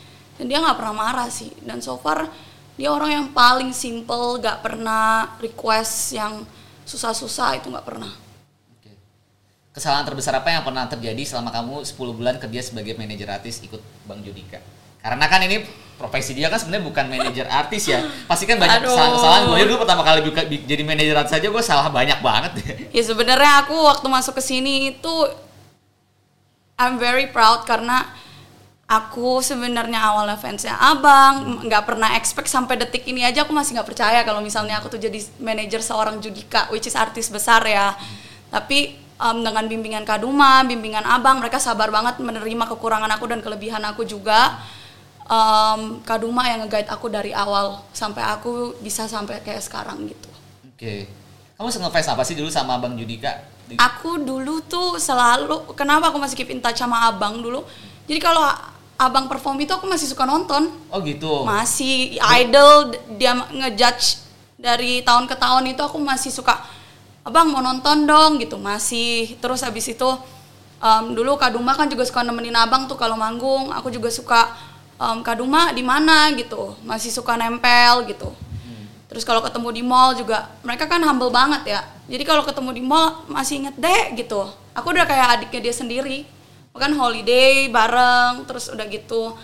Dan 0.41 0.49
dia 0.49 0.57
nggak 0.57 0.73
pernah 0.73 0.95
marah 0.97 1.29
sih. 1.29 1.53
Dan 1.61 1.85
so 1.85 2.01
far 2.01 2.25
dia 2.73 2.89
orang 2.89 3.13
yang 3.13 3.27
paling 3.29 3.77
simple, 3.77 4.41
gak 4.41 4.65
pernah 4.65 5.37
request 5.37 6.17
yang 6.17 6.41
susah-susah 6.81 7.61
itu 7.61 7.69
nggak 7.69 7.85
pernah. 7.85 8.09
Kesalahan 9.69 10.01
terbesar 10.01 10.33
apa 10.33 10.49
yang 10.49 10.65
pernah 10.65 10.89
terjadi 10.89 11.21
selama 11.21 11.53
kamu 11.53 11.85
10 11.85 12.17
bulan 12.17 12.35
kerja 12.41 12.73
sebagai 12.73 12.97
manajer 12.97 13.29
artis 13.29 13.61
ikut 13.61 13.77
Bang 14.09 14.25
Judika? 14.25 14.57
Karena 14.97 15.29
kan 15.29 15.45
ini 15.45 15.61
profesi 16.01 16.33
dia 16.33 16.49
kan 16.49 16.57
sebenarnya 16.57 16.89
bukan 16.89 17.05
manajer 17.05 17.45
artis 17.45 17.85
ya. 17.85 18.01
Pasti 18.25 18.49
kan 18.49 18.57
banyak 18.57 18.81
kesalahan-kesalahan. 18.81 19.41
Gue 19.45 19.69
dulu 19.69 19.85
pertama 19.85 20.01
kali 20.01 20.25
buka, 20.25 20.41
bi- 20.49 20.65
jadi 20.65 20.81
manajer 20.81 21.13
artis 21.13 21.37
aja 21.37 21.47
gue 21.53 21.63
salah 21.63 21.85
banyak 21.93 22.17
banget. 22.17 22.51
Ya 22.97 23.03
sebenarnya 23.05 23.61
aku 23.61 23.77
waktu 23.77 24.09
masuk 24.09 24.33
ke 24.35 24.43
sini 24.43 24.97
itu 24.97 25.13
I'm 26.81 26.97
very 26.97 27.29
proud 27.29 27.63
karena 27.69 28.09
aku 28.91 29.39
sebenarnya 29.39 30.03
awalnya 30.03 30.35
fansnya 30.35 30.75
abang 30.75 31.63
nggak 31.63 31.83
pernah 31.87 32.11
expect 32.19 32.51
sampai 32.51 32.75
detik 32.75 33.07
ini 33.07 33.23
aja 33.23 33.47
aku 33.47 33.55
masih 33.55 33.79
nggak 33.79 33.87
percaya 33.87 34.19
kalau 34.27 34.43
misalnya 34.43 34.83
aku 34.83 34.91
tuh 34.91 34.99
jadi 34.99 35.15
manajer 35.39 35.79
seorang 35.79 36.19
Judika 36.19 36.67
which 36.75 36.91
is 36.91 36.95
artis 36.99 37.31
besar 37.31 37.63
ya 37.63 37.95
tapi 38.51 38.99
em, 38.99 39.37
dengan 39.39 39.63
bimbingan 39.63 40.03
Kaduma 40.03 40.67
bimbingan 40.67 41.07
abang 41.07 41.39
mereka 41.39 41.55
sabar 41.55 41.87
banget 41.87 42.19
menerima 42.19 42.67
kekurangan 42.75 43.07
aku 43.15 43.25
dan 43.31 43.39
kelebihan 43.39 43.83
aku 43.87 44.03
juga 44.03 44.59
Em, 45.31 46.03
Kaduma 46.03 46.43
yang 46.43 46.67
nge-guide 46.67 46.91
aku 46.91 47.07
dari 47.07 47.31
awal 47.31 47.79
sampai 47.95 48.19
aku 48.35 48.75
bisa 48.83 49.07
sampai 49.07 49.39
kayak 49.39 49.63
sekarang 49.63 50.03
gitu 50.03 50.27
Oke. 50.67 51.07
Kamu 51.55 51.71
ngefans 51.71 52.09
apa 52.11 52.25
sih 52.25 52.35
dulu 52.35 52.49
sama 52.51 52.75
Bang 52.81 52.97
Judika? 52.99 53.37
Di- 53.69 53.77
Aku 53.79 54.19
dulu 54.19 54.59
tuh 54.65 54.99
selalu 54.99 55.71
kenapa 55.77 56.09
aku 56.11 56.17
masih 56.19 56.35
keep 56.35 56.49
in 56.49 56.59
touch 56.59 56.81
sama 56.81 57.05
abang 57.07 57.37
dulu. 57.39 57.61
Jadi 58.09 58.17
kalau 58.17 58.43
abang 59.01 59.25
perform 59.25 59.57
itu 59.65 59.73
aku 59.73 59.89
masih 59.89 60.05
suka 60.05 60.29
nonton. 60.29 60.69
Oh 60.93 61.01
gitu. 61.01 61.41
Masih 61.41 62.21
idol 62.37 62.93
dia 63.17 63.33
ngejudge 63.33 64.21
dari 64.61 65.01
tahun 65.01 65.25
ke 65.25 65.33
tahun 65.33 65.73
itu 65.73 65.81
aku 65.81 65.97
masih 65.97 66.29
suka 66.29 66.61
abang 67.25 67.49
mau 67.49 67.65
nonton 67.65 68.05
dong 68.05 68.37
gitu. 68.37 68.61
Masih. 68.61 69.33
Terus 69.41 69.65
habis 69.65 69.89
itu 69.89 70.09
em, 70.77 71.17
dulu 71.17 71.33
Kaduma 71.41 71.73
kan 71.73 71.89
juga 71.89 72.05
suka 72.05 72.21
nemenin 72.21 72.53
abang 72.53 72.85
tuh 72.85 72.93
kalau 72.93 73.17
manggung. 73.17 73.73
Aku 73.73 73.89
juga 73.89 74.13
suka 74.13 74.53
em, 75.01 75.25
Kaduma 75.25 75.73
di 75.73 75.81
mana? 75.81 76.29
gitu. 76.37 76.77
Masih 76.85 77.09
suka 77.09 77.33
nempel 77.33 78.05
gitu. 78.05 78.29
Terus 79.11 79.27
kalau 79.27 79.43
ketemu 79.43 79.75
di 79.75 79.83
mall 79.83 80.15
juga 80.15 80.47
mereka 80.63 80.87
kan 80.87 81.01
humble 81.03 81.33
banget 81.33 81.75
ya. 81.75 81.81
Jadi 82.07 82.23
kalau 82.23 82.47
ketemu 82.47 82.69
di 82.79 82.83
mall 82.85 83.25
masih 83.27 83.65
inget 83.65 83.75
deh 83.75 84.15
gitu. 84.15 84.45
Aku 84.71 84.93
udah 84.93 85.03
kayak 85.03 85.27
adiknya 85.41 85.67
dia 85.67 85.73
sendiri 85.75 86.23
bahkan 86.71 86.95
holiday 86.95 87.67
bareng 87.67 88.47
terus 88.47 88.71
udah 88.71 88.87
gitu 88.87 89.35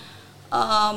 em, 0.47 0.95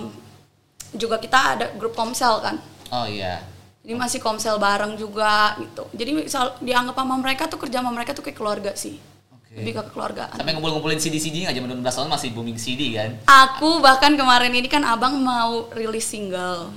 juga 0.92 1.18
kita 1.18 1.38
ada 1.38 1.66
grup 1.74 1.92
komsel 1.92 2.38
kan 2.38 2.56
Oh 2.90 3.06
iya. 3.06 3.42
jadi 3.82 3.94
masih 3.94 4.18
komsel 4.18 4.58
bareng 4.58 4.94
juga 4.94 5.54
gitu 5.58 5.86
jadi 5.90 6.10
misal 6.14 6.54
dianggap 6.58 6.94
sama 6.94 7.14
mereka 7.18 7.46
tuh 7.46 7.58
kerja 7.58 7.82
sama 7.82 7.90
mereka 7.90 8.14
tuh 8.14 8.22
kayak 8.22 8.38
keluarga 8.38 8.72
sih 8.74 8.98
Oke. 9.30 9.58
lebih 9.58 9.78
ke 9.78 9.82
keluargaan 9.90 10.34
Sampai 10.34 10.54
ngumpul-ngumpulin 10.54 10.98
CD-CD 10.98 11.46
nggak 11.46 11.54
zaman 11.54 11.70
16 11.82 11.96
tahun 11.98 12.08
masih 12.10 12.28
booming 12.30 12.54
CD 12.54 12.94
kan? 12.94 13.10
Aku 13.26 13.82
bahkan 13.82 14.14
kemarin 14.14 14.54
ini 14.54 14.70
kan 14.70 14.86
abang 14.86 15.18
mau 15.18 15.66
rilis 15.74 16.06
single. 16.06 16.70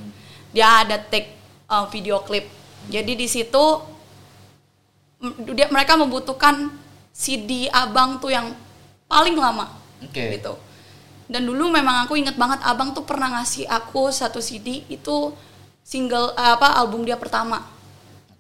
Dia 0.50 0.82
ada 0.82 0.98
take 0.98 1.38
uh, 1.70 1.86
video 1.86 2.26
klip. 2.26 2.50
Jadi 2.90 3.14
di 3.14 3.30
situ 3.30 3.66
dia 5.54 5.70
mereka 5.70 5.96
membutuhkan 5.96 6.74
CD 7.14 7.70
abang 7.70 8.18
tuh 8.18 8.34
yang 8.34 8.52
paling 9.14 9.36
lama. 9.38 9.66
Oke. 10.02 10.42
Gitu. 10.42 10.54
Dan 11.30 11.46
dulu 11.46 11.70
memang 11.70 12.04
aku 12.04 12.18
inget 12.18 12.36
banget 12.36 12.60
abang 12.66 12.92
tuh 12.92 13.06
pernah 13.06 13.30
ngasih 13.40 13.70
aku 13.70 14.10
satu 14.10 14.42
CD 14.42 14.84
itu 14.90 15.32
single 15.86 16.34
eh, 16.34 16.52
apa 16.58 16.74
album 16.82 17.06
dia 17.06 17.16
pertama. 17.16 17.62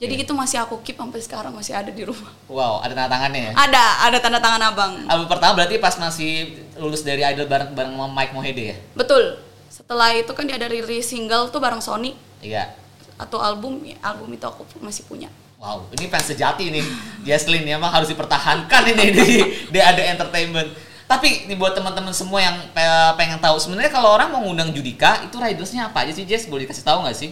Jadi 0.04 0.28
itu 0.28 0.36
masih 0.36 0.60
aku 0.60 0.84
keep 0.84 1.00
sampai 1.00 1.22
sekarang 1.24 1.56
masih 1.56 1.72
ada 1.72 1.88
di 1.88 2.04
rumah. 2.04 2.28
Wow, 2.52 2.84
ada 2.84 2.92
tanda 2.92 3.08
tangannya 3.08 3.40
ya? 3.40 3.52
Ada, 3.56 3.84
ada 4.12 4.18
tanda 4.20 4.40
tangan 4.44 4.62
abang. 4.68 4.94
Album 5.08 5.32
pertama 5.32 5.56
berarti 5.56 5.80
pas 5.80 5.96
masih 5.96 6.60
lulus 6.76 7.08
dari 7.08 7.24
Idol 7.24 7.48
bareng 7.48 7.72
bareng 7.72 7.96
sama 7.96 8.12
Mike 8.12 8.36
Mohede 8.36 8.64
ya? 8.76 8.78
Betul. 9.00 9.40
Setelah 9.72 10.12
itu 10.12 10.28
kan 10.36 10.44
dia 10.44 10.60
ada 10.60 10.68
rilis 10.68 11.08
single 11.08 11.48
tuh 11.48 11.64
bareng 11.64 11.80
Sony 11.80 12.20
Iya. 12.44 12.76
atau 13.16 13.40
album 13.40 13.80
ya, 13.88 13.96
album 14.04 14.28
itu 14.36 14.44
aku 14.44 14.68
masih 14.84 15.08
punya. 15.08 15.32
Wow, 15.64 15.88
ini 15.96 16.12
fans 16.12 16.28
sejati 16.28 16.68
nih. 16.76 16.84
Jaslyn 17.24 17.64
ya, 17.64 17.80
emang 17.80 17.88
harus 17.88 18.12
dipertahankan 18.12 18.84
ini 18.92 19.16
di 19.16 19.28
di 19.72 19.80
ada 19.80 20.04
entertainment. 20.12 20.68
Tapi 21.08 21.48
nih 21.48 21.56
buat 21.56 21.72
teman-teman 21.72 22.12
semua 22.12 22.44
yang 22.44 22.60
pe- 22.76 23.14
pengen 23.16 23.40
tahu 23.40 23.56
sebenarnya 23.64 23.88
kalau 23.96 24.12
orang 24.12 24.28
mau 24.28 24.44
ngundang 24.44 24.76
Judika 24.76 25.24
itu 25.24 25.40
ridersnya 25.40 25.88
apa 25.88 26.04
aja 26.04 26.12
sih 26.12 26.28
Jess? 26.28 26.52
Boleh 26.52 26.68
dikasih 26.68 26.84
tahu 26.84 27.08
nggak 27.08 27.16
sih? 27.16 27.32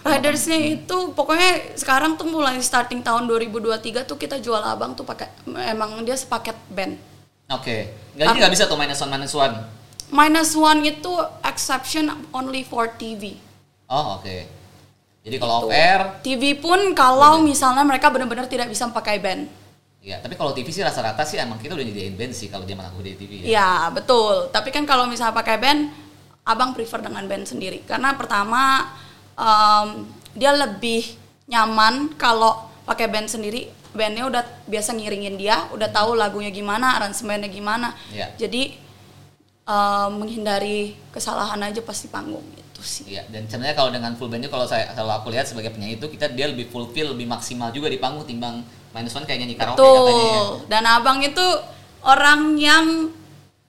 Ridersnya 0.00 0.80
itu 0.80 1.12
pokoknya 1.12 1.76
sekarang 1.76 2.16
tuh 2.16 2.24
mulai 2.24 2.56
starting 2.64 3.04
tahun 3.04 3.28
2023 3.28 4.08
tuh 4.08 4.16
kita 4.16 4.40
jual 4.40 4.64
abang 4.64 4.96
tuh 4.96 5.04
pakai 5.04 5.28
emang 5.68 6.00
dia 6.08 6.16
sepaket 6.16 6.56
band. 6.72 6.96
Oke, 7.52 7.92
nggak 8.16 8.32
nggak 8.32 8.52
bisa 8.56 8.64
tuh 8.64 8.80
minus 8.80 9.04
one 9.04 9.12
minus 9.12 9.36
one. 9.36 9.56
Minus 10.08 10.56
one 10.56 10.80
itu 10.88 11.12
exception 11.44 12.08
only 12.32 12.64
for 12.64 12.88
TV. 12.96 13.36
Oh 13.92 14.16
oke. 14.16 14.57
Jadi 15.28 15.36
kalau 15.36 15.54
off 15.60 15.64
Tuh. 15.68 15.76
air, 15.76 16.00
TV 16.24 16.56
pun 16.56 16.96
kalau 16.96 17.44
misalnya 17.44 17.84
mereka 17.84 18.08
benar-benar 18.08 18.48
tidak 18.48 18.72
bisa 18.72 18.88
pakai 18.88 19.20
band. 19.20 19.44
ya. 20.00 20.16
Tapi 20.24 20.40
kalau 20.40 20.56
TV 20.56 20.72
sih 20.72 20.80
rata-rata 20.80 21.20
sih 21.28 21.36
emang 21.36 21.60
kita 21.60 21.76
udah 21.76 21.84
nyediain 21.84 22.16
band 22.16 22.32
sih 22.32 22.48
kalau 22.48 22.64
zaman 22.64 22.88
aku 22.88 23.04
di 23.04 23.12
TV 23.12 23.44
ya. 23.44 23.60
Ya 23.60 23.70
betul. 23.92 24.48
Tapi 24.48 24.72
kan 24.72 24.88
kalau 24.88 25.04
misalnya 25.04 25.36
pakai 25.36 25.60
band, 25.60 25.92
abang 26.48 26.72
prefer 26.72 27.04
dengan 27.04 27.28
band 27.28 27.44
sendiri. 27.44 27.84
Karena 27.84 28.16
pertama 28.16 28.88
em, 29.36 30.08
dia 30.32 30.56
lebih 30.56 31.04
nyaman 31.44 32.16
kalau 32.16 32.72
pakai 32.88 33.04
band 33.12 33.28
sendiri. 33.28 33.68
Bandnya 33.92 34.24
udah 34.28 34.44
biasa 34.64 34.96
ngiringin 34.96 35.36
dia, 35.36 35.68
udah 35.76 35.88
tahu 35.92 36.16
lagunya 36.16 36.48
gimana, 36.48 36.96
aransemennya 36.96 37.52
gimana. 37.52 37.92
Ya. 38.08 38.32
Jadi 38.40 38.80
em, 39.68 40.10
menghindari 40.16 40.96
kesalahan 41.12 41.60
aja 41.68 41.84
pasti 41.84 42.08
panggung 42.08 42.44
itu 42.78 42.86
sih. 42.86 43.18
Iya, 43.18 43.26
dan 43.26 43.50
sebenarnya 43.50 43.74
kalau 43.74 43.90
dengan 43.90 44.14
full 44.14 44.30
bandnya 44.30 44.46
kalau 44.46 44.62
saya 44.62 44.94
kalau 44.94 45.18
aku 45.18 45.34
lihat 45.34 45.50
sebagai 45.50 45.74
penyanyi 45.74 45.98
itu 45.98 46.06
kita 46.06 46.30
dia 46.30 46.46
lebih 46.46 46.70
fulfill, 46.70 47.10
lebih 47.10 47.26
maksimal 47.26 47.74
juga 47.74 47.90
di 47.90 47.98
panggung 47.98 48.22
timbang 48.22 48.62
minus 48.94 49.18
one 49.18 49.26
kayak 49.26 49.42
nyanyi 49.42 49.58
karaoke 49.58 49.82
katanya 49.82 50.14
ya. 50.14 50.38
Betul. 50.38 50.46
Dan 50.70 50.82
abang 50.86 51.18
itu 51.26 51.46
orang 52.06 52.40
yang 52.54 52.86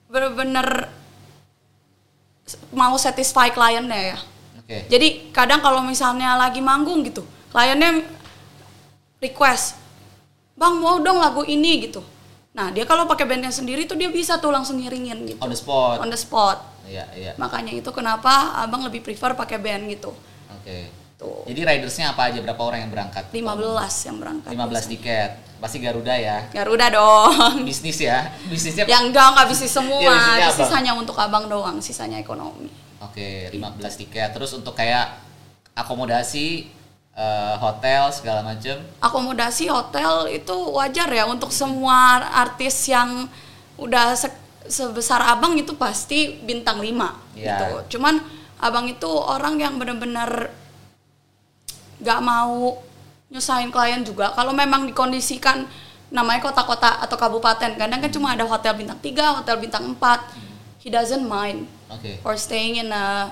bener-bener 0.06 0.86
mau 2.70 2.94
satisfy 2.94 3.50
kliennya 3.50 4.14
ya. 4.14 4.18
Oke. 4.62 4.86
Jadi 4.86 5.34
kadang 5.34 5.58
kalau 5.58 5.82
misalnya 5.82 6.38
lagi 6.38 6.62
manggung 6.62 7.02
gitu, 7.02 7.26
kliennya 7.50 8.06
request, 9.18 9.74
bang 10.54 10.74
mau 10.78 11.02
dong 11.02 11.18
lagu 11.18 11.42
ini 11.42 11.90
gitu. 11.90 12.06
Nah 12.50 12.74
dia 12.74 12.82
kalau 12.82 13.06
pakai 13.06 13.26
bandnya 13.30 13.54
sendiri 13.54 13.86
tuh 13.86 13.94
dia 13.94 14.10
bisa 14.10 14.42
tuh 14.42 14.50
langsung 14.50 14.82
ngiringin 14.82 15.18
gitu. 15.30 15.40
On 15.42 15.50
the 15.50 15.58
spot. 15.58 15.96
On 16.02 16.10
the 16.10 16.18
spot. 16.18 16.58
Iya, 16.90 17.06
iya. 17.14 17.32
Makanya 17.38 17.70
itu 17.70 17.90
kenapa 17.94 18.58
abang 18.58 18.82
lebih 18.82 19.06
prefer 19.06 19.38
pakai 19.38 19.62
band 19.62 19.86
gitu. 19.86 20.10
Oke. 20.50 20.90
Tuh. 21.14 21.44
Jadi 21.46 21.60
ridersnya 21.62 22.16
apa 22.16 22.32
aja? 22.32 22.40
Berapa 22.42 22.58
orang 22.64 22.88
yang 22.88 22.90
berangkat? 22.90 23.28
15 23.30 24.08
yang 24.08 24.16
berangkat. 24.18 24.50
15 24.50 24.92
tiket. 24.96 25.30
Pasti 25.60 25.78
Garuda 25.78 26.16
ya. 26.16 26.48
Garuda 26.50 26.88
dong. 26.90 27.62
Bisnis 27.68 28.00
ya. 28.00 28.32
Bisnisnya 28.48 28.88
yang 28.88 29.12
enggak 29.12 29.36
enggak 29.36 29.46
bisnis 29.52 29.70
semua. 29.70 30.00
Bisnisnya 30.00 30.48
bisnis 30.48 30.70
apa? 30.72 30.76
hanya 30.80 30.92
untuk 30.96 31.16
abang 31.20 31.44
doang, 31.46 31.76
sisanya 31.84 32.16
ekonomi. 32.16 32.72
Oke, 33.04 33.52
15 33.52 34.00
tiket. 34.00 34.32
Terus 34.32 34.56
untuk 34.56 34.72
kayak 34.72 35.20
akomodasi 35.76 36.79
eh, 37.12 37.54
hotel 37.58 38.10
segala 38.10 38.40
macem 38.42 38.78
akomodasi 38.98 39.66
hotel 39.66 40.28
itu 40.28 40.54
wajar 40.70 41.08
ya 41.08 41.26
untuk 41.26 41.50
semua 41.50 42.20
artis 42.30 42.86
yang 42.86 43.26
udah 43.76 44.14
se- 44.14 44.38
sebesar 44.68 45.18
abang 45.24 45.56
itu 45.56 45.74
pasti 45.74 46.38
bintang 46.44 46.78
5 46.78 47.16
Iya. 47.34 47.56
gitu. 47.58 47.98
Cuman 47.98 48.20
abang 48.60 48.86
itu 48.86 49.08
orang 49.08 49.56
yang 49.56 49.80
bener-bener 49.80 50.52
gak 52.00 52.20
mau 52.20 52.80
nyusahin 53.30 53.70
klien 53.70 54.02
juga. 54.02 54.32
Kalau 54.32 54.50
memang 54.52 54.84
dikondisikan 54.84 55.64
namanya 56.10 56.42
kota-kota 56.42 56.98
atau 56.98 57.14
kabupaten, 57.14 57.78
kadang 57.78 58.00
kan 58.02 58.10
cuma 58.10 58.34
ada 58.34 58.42
hotel 58.42 58.74
bintang 58.74 58.98
3, 58.98 59.38
hotel 59.40 59.56
bintang 59.56 59.84
4. 59.94 60.18
He 60.80 60.88
doesn't 60.88 61.22
mind 61.22 61.68
Oke. 61.86 62.18
for 62.20 62.34
staying 62.34 62.76
in 62.76 62.88
a 62.90 63.30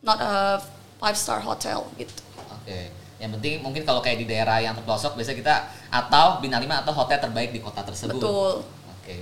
not 0.00 0.18
a 0.18 0.58
five 0.98 1.14
star 1.14 1.38
hotel 1.40 1.84
gitu. 1.94 2.12
Oke. 2.50 2.90
Yang 3.18 3.30
penting 3.38 3.54
mungkin 3.60 3.82
kalau 3.82 3.98
kayak 3.98 4.22
di 4.22 4.26
daerah 4.30 4.62
yang 4.62 4.78
terpelosok 4.78 5.18
biasanya 5.18 5.38
kita 5.38 5.54
atau 5.90 6.38
bintang 6.38 6.62
5 6.62 6.82
atau 6.86 6.92
hotel 6.94 7.18
terbaik 7.18 7.50
di 7.50 7.58
kota 7.58 7.82
tersebut. 7.82 8.14
Betul. 8.14 8.62
Oke. 8.94 9.16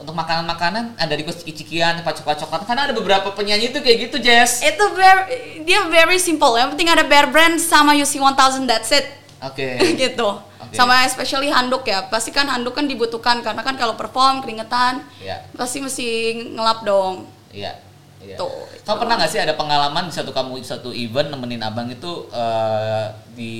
Untuk 0.00 0.16
makanan-makanan 0.16 0.96
ada 0.96 1.12
di 1.12 1.26
ciki-cikian, 1.26 2.00
coklat-coklat. 2.00 2.64
Karena 2.64 2.88
ada 2.88 2.94
beberapa 2.96 3.36
penyanyi 3.36 3.68
itu 3.68 3.84
kayak 3.84 3.98
gitu, 4.08 4.16
Jess. 4.16 4.64
itu 4.64 4.84
very, 4.96 5.24
dia 5.68 5.84
very 5.92 6.16
simple 6.16 6.56
yang 6.56 6.72
penting 6.72 6.88
ada 6.88 7.04
bear 7.04 7.28
brand 7.28 7.60
sama 7.60 7.92
UC 7.92 8.16
1000 8.16 8.64
that's 8.64 8.94
it 8.96 9.04
Oke. 9.44 9.76
gitu 10.00 10.40
Oke. 10.40 10.72
sama 10.72 11.04
especially 11.04 11.52
handuk 11.52 11.84
ya 11.84 12.08
pasti 12.08 12.32
kan 12.32 12.48
handuk 12.48 12.72
kan 12.72 12.88
dibutuhkan 12.88 13.44
karena 13.44 13.60
kan 13.60 13.76
kalau 13.76 13.92
perform 13.92 14.40
keringetan 14.40 15.04
Iya. 15.20 15.44
pasti 15.52 15.84
mesti 15.84 16.06
ngelap 16.56 16.80
dong 16.80 17.28
Iya. 17.52 17.76
Iya. 18.20 18.36
Tuh, 18.36 18.52
Kamu 18.84 19.00
pernah 19.00 19.16
nggak 19.16 19.30
sih 19.32 19.40
ada 19.40 19.56
pengalaman 19.56 20.08
di 20.08 20.14
satu 20.14 20.30
kamu 20.30 20.60
satu 20.60 20.92
event 20.92 21.32
nemenin 21.32 21.64
abang 21.64 21.88
itu 21.88 22.28
eh, 22.32 23.06
di 23.32 23.52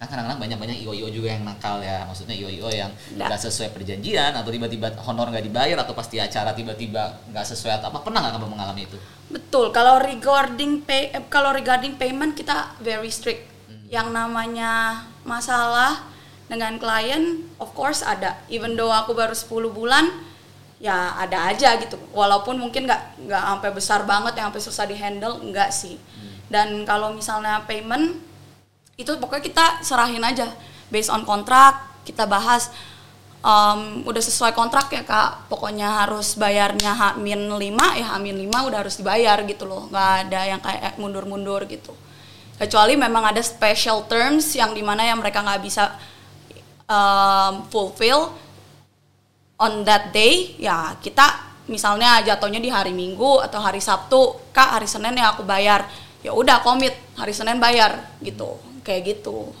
kan 0.00 0.08
kadang-kadang 0.08 0.40
banyak-banyak 0.40 0.80
io-io 0.80 1.12
juga 1.12 1.28
yang 1.36 1.44
nakal 1.44 1.76
ya 1.84 2.08
maksudnya 2.08 2.32
io-io 2.32 2.72
yang 2.72 2.88
Nggak. 3.20 3.36
sesuai 3.36 3.68
perjanjian 3.76 4.32
atau 4.32 4.48
tiba-tiba 4.48 4.96
honor 5.04 5.28
nggak 5.28 5.44
dibayar 5.44 5.76
atau 5.84 5.92
pasti 5.92 6.16
acara 6.16 6.56
tiba-tiba 6.56 7.20
nggak 7.28 7.44
sesuai 7.44 7.76
atau 7.76 7.92
apa 7.92 8.00
pernah 8.00 8.24
nggak 8.24 8.40
kamu 8.40 8.48
mengalami 8.48 8.88
itu? 8.88 8.96
betul 9.28 9.68
kalau 9.76 10.00
regarding 10.00 10.80
pay 10.88 11.12
eh, 11.12 11.20
kalau 11.28 11.52
regarding 11.52 12.00
payment 12.00 12.32
kita 12.32 12.72
very 12.80 13.12
strict 13.12 13.44
yang 13.92 14.08
namanya 14.08 15.04
masalah 15.28 16.00
dengan 16.48 16.80
klien 16.80 17.44
of 17.60 17.68
course 17.76 18.00
ada 18.00 18.40
even 18.48 18.80
though 18.80 18.88
aku 18.88 19.12
baru 19.12 19.36
10 19.36 19.68
bulan 19.68 20.08
ya 20.80 21.14
ada 21.20 21.52
aja 21.52 21.76
gitu. 21.76 22.00
Walaupun 22.16 22.56
mungkin 22.56 22.88
nggak 22.88 23.28
nggak 23.28 23.42
sampai 23.44 23.70
besar 23.76 24.00
banget 24.08 24.40
yang 24.40 24.48
sampai 24.48 24.64
susah 24.64 24.84
dihandle 24.88 25.44
enggak 25.44 25.70
sih. 25.70 26.00
Dan 26.50 26.82
kalau 26.88 27.14
misalnya 27.14 27.62
payment 27.68 28.18
itu 28.96 29.12
pokoknya 29.20 29.44
kita 29.44 29.64
serahin 29.84 30.24
aja. 30.24 30.48
Based 30.90 31.12
on 31.12 31.22
kontrak 31.22 32.02
kita 32.02 32.26
bahas 32.26 32.72
um, 33.44 34.02
udah 34.08 34.24
sesuai 34.24 34.56
kontrak 34.56 34.88
ya 34.90 35.04
kak. 35.04 35.52
Pokoknya 35.52 36.08
harus 36.08 36.34
bayarnya 36.34 36.96
H-5 36.96 37.78
ya 38.00 38.06
H-5 38.16 38.50
udah 38.50 38.78
harus 38.80 38.96
dibayar 38.96 39.38
gitu 39.44 39.68
loh. 39.68 39.86
Nggak 39.92 40.10
ada 40.26 40.40
yang 40.48 40.60
kayak 40.64 40.96
mundur-mundur 40.96 41.68
gitu. 41.68 41.92
Kecuali 42.56 42.96
memang 42.96 43.24
ada 43.32 43.40
special 43.40 44.04
terms 44.08 44.52
yang 44.56 44.72
di 44.72 44.84
mana 44.84 45.04
yang 45.04 45.20
mereka 45.20 45.40
nggak 45.40 45.60
bisa 45.64 45.96
um, 46.88 47.64
fulfill 47.72 48.32
on 49.60 49.84
that 49.84 50.08
day 50.16 50.56
ya 50.56 50.96
kita 51.04 51.52
misalnya 51.68 52.24
jatuhnya 52.24 52.58
di 52.58 52.72
hari 52.72 52.90
Minggu 52.90 53.44
atau 53.44 53.60
hari 53.62 53.78
Sabtu 53.78 54.40
kak 54.50 54.80
hari 54.80 54.88
Senin 54.90 55.14
ya 55.14 55.36
aku 55.36 55.44
bayar. 55.46 55.86
Ya 56.20 56.36
udah 56.36 56.60
komit 56.60 56.92
hari 57.16 57.32
Senin 57.32 57.62
bayar 57.62 58.10
gitu 58.20 58.60
kayak 58.84 59.16
gitu. 59.16 59.52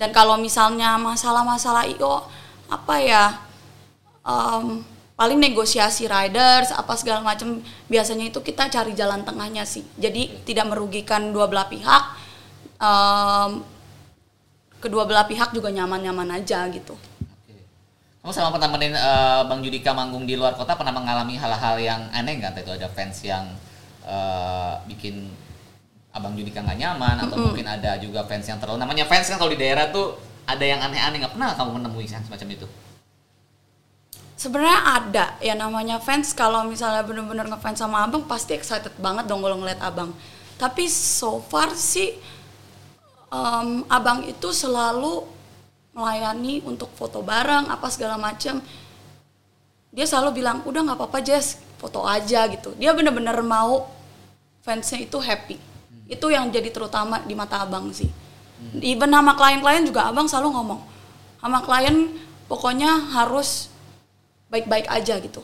Dan 0.00 0.16
kalau 0.16 0.40
misalnya 0.40 0.96
masalah-masalah 0.96 1.84
io 1.90 2.24
apa 2.72 2.94
ya 3.02 3.36
em, 4.24 4.80
paling 5.18 5.36
negosiasi 5.36 6.08
riders 6.08 6.72
apa 6.72 6.96
segala 6.96 7.20
macam 7.20 7.60
biasanya 7.90 8.32
itu 8.32 8.40
kita 8.40 8.72
cari 8.72 8.96
jalan 8.96 9.26
tengahnya 9.26 9.68
sih. 9.68 9.84
Jadi 10.00 10.46
tidak 10.48 10.72
merugikan 10.72 11.36
dua 11.36 11.52
belah 11.52 11.68
pihak 11.68 12.02
em, 12.80 13.60
kedua 14.80 15.04
belah 15.04 15.28
pihak 15.28 15.52
juga 15.52 15.68
nyaman-nyaman 15.68 16.40
aja 16.40 16.64
gitu. 16.72 16.96
Kamu 18.20 18.32
sama 18.36 18.52
pernah 18.52 18.68
nemenin 18.68 18.92
eh, 18.92 19.42
Bang 19.48 19.60
Judika 19.64 19.96
manggung 19.96 20.28
di 20.28 20.36
luar 20.36 20.52
kota 20.52 20.76
pernah 20.76 20.92
mengalami 20.92 21.40
hal-hal 21.40 21.76
yang 21.80 22.00
aneh 22.12 22.36
nggak? 22.36 22.60
Itu 22.60 22.76
ada 22.76 22.88
fans 22.92 23.24
yang 23.24 23.48
eh, 24.04 24.74
bikin 24.92 25.32
abang 26.12 26.36
Judika 26.36 26.60
nggak 26.60 26.78
nyaman 26.78 27.16
atau 27.22 27.38
mungkin 27.38 27.64
ada 27.64 27.96
juga 28.02 28.26
fans 28.26 28.44
yang 28.44 28.58
terlalu 28.58 28.82
namanya 28.82 29.06
fans 29.06 29.30
kan 29.30 29.38
kalau 29.38 29.54
di 29.54 29.60
daerah 29.62 29.88
tuh 29.94 30.18
ada 30.42 30.64
yang 30.66 30.82
aneh-aneh 30.82 31.22
nggak 31.22 31.38
pernah 31.38 31.54
kamu 31.54 31.70
menemui 31.78 32.06
yang 32.10 32.22
semacam 32.26 32.48
itu 32.50 32.66
Sebenarnya 34.40 34.80
ada 34.96 35.24
ya 35.44 35.52
namanya 35.52 36.00
fans 36.00 36.32
kalau 36.32 36.64
misalnya 36.64 37.04
bener-bener 37.04 37.44
ngefans 37.44 37.76
sama 37.76 38.08
abang 38.08 38.24
pasti 38.24 38.56
excited 38.56 38.96
banget 38.96 39.28
dong 39.28 39.44
kalau 39.44 39.60
ngeliat 39.60 39.76
abang. 39.84 40.16
Tapi 40.56 40.88
so 40.88 41.44
far 41.44 41.76
sih 41.76 42.16
em, 43.28 43.84
abang 43.84 44.24
itu 44.24 44.48
selalu 44.48 45.28
melayani 46.00 46.64
untuk 46.64 46.88
foto 46.96 47.20
bareng 47.20 47.68
apa 47.68 47.86
segala 47.92 48.16
macam. 48.16 48.64
Dia 49.92 50.06
selalu 50.08 50.40
bilang 50.40 50.64
udah 50.64 50.80
nggak 50.80 50.96
apa-apa 50.96 51.20
Jess 51.20 51.60
foto 51.76 52.08
aja 52.08 52.48
gitu. 52.48 52.72
Dia 52.80 52.96
bener-bener 52.96 53.36
mau 53.44 53.92
fansnya 54.64 55.04
itu 55.04 55.20
happy. 55.20 55.60
Itu 56.08 56.32
yang 56.32 56.48
jadi 56.48 56.72
terutama 56.72 57.20
di 57.22 57.36
mata 57.36 57.60
abang 57.62 57.92
sih. 57.92 58.08
Even 58.80 59.12
sama 59.12 59.36
klien-klien 59.36 59.84
juga 59.88 60.08
abang 60.08 60.28
selalu 60.28 60.52
ngomong 60.52 60.80
sama 61.40 61.64
klien 61.64 62.12
pokoknya 62.44 63.16
harus 63.16 63.72
baik-baik 64.52 64.86
aja 64.92 65.16
gitu. 65.18 65.40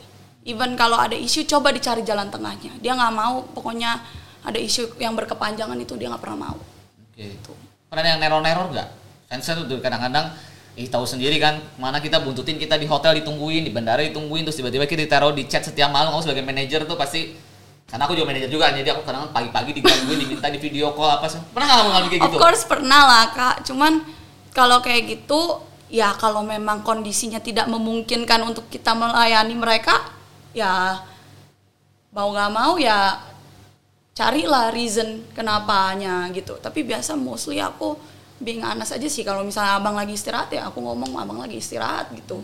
Even 0.47 0.77
kalau 0.79 0.95
ada 0.95 1.17
isu 1.17 1.43
coba 1.43 1.73
dicari 1.73 2.05
jalan 2.05 2.29
tengahnya. 2.31 2.71
Dia 2.79 2.95
nggak 2.95 3.13
mau 3.13 3.43
pokoknya 3.51 3.99
ada 4.45 4.55
isu 4.61 4.95
yang 5.01 5.17
berkepanjangan 5.17 5.75
itu 5.75 5.97
dia 5.99 6.07
nggak 6.07 6.23
pernah 6.23 6.53
mau. 6.53 6.57
Oke. 7.11 7.35
Pernah 7.89 8.01
ada 8.03 8.09
yang 8.15 8.21
neror-neror 8.21 8.67
nggak? 8.71 8.89
Fansnya 9.27 9.67
tuh 9.67 9.79
kadang-kadang 9.83 10.31
ih 10.77 10.87
tahu 10.87 11.03
sendiri 11.03 11.41
kan 11.41 11.57
mana 11.81 11.97
kita 11.99 12.21
buntutin 12.21 12.55
kita 12.61 12.77
di 12.77 12.85
hotel 12.85 13.17
ditungguin 13.19 13.65
di 13.65 13.71
bandara 13.73 14.05
ditungguin 14.05 14.45
terus 14.45 14.61
tiba-tiba 14.61 14.85
kita 14.85 15.09
ditaruh 15.09 15.33
di 15.33 15.49
chat 15.49 15.65
setiap 15.65 15.89
malam 15.89 16.13
kamu 16.13 16.21
sebagai 16.21 16.45
manajer 16.45 16.85
tuh 16.85 16.93
pasti 16.93 17.33
karena 17.87 18.03
aku 18.03 18.13
juga 18.19 18.29
manajer 18.29 18.51
juga 18.51 18.69
jadi 18.75 18.93
aku 18.93 19.01
kadang 19.07 19.31
pagi-pagi 19.31 19.71
digangguin 19.79 20.19
diminta 20.27 20.51
di 20.51 20.59
video 20.59 20.91
call 20.93 21.17
apa 21.17 21.25
sih 21.31 21.39
pernah 21.55 21.65
nggak 21.65 21.77
kamu 21.79 21.89
ngalamin 21.89 22.09
kayak 22.11 22.21
Of 22.21 22.29
gitu 22.29 22.37
course 22.37 22.63
pernah 22.67 23.01
lah 23.07 23.25
kak. 23.31 23.55
Cuman 23.63 23.93
kalau 24.51 24.77
kayak 24.83 25.03
gitu 25.07 25.63
ya 25.87 26.11
kalau 26.19 26.43
memang 26.43 26.83
kondisinya 26.83 27.39
tidak 27.39 27.71
memungkinkan 27.71 28.43
untuk 28.43 28.67
kita 28.67 28.91
melayani 28.91 29.55
mereka 29.55 30.03
ya 30.51 30.99
mau 32.11 32.27
nggak 32.35 32.51
mau 32.51 32.75
ya 32.75 33.23
carilah 34.13 34.69
reason 34.75 35.23
kenapanya 35.31 36.27
gitu. 36.35 36.59
Tapi 36.59 36.83
biasa 36.83 37.15
mostly 37.15 37.63
aku 37.63 37.95
being 38.37 38.61
honest 38.61 38.93
aja 38.93 39.07
sih 39.09 39.25
kalau 39.25 39.41
misalnya 39.41 39.81
abang 39.81 39.97
lagi 39.97 40.13
istirahat 40.13 40.53
ya 40.53 40.69
aku 40.69 40.81
ngomong 40.81 41.17
abang 41.17 41.41
lagi 41.41 41.57
istirahat 41.57 42.13
gitu. 42.13 42.41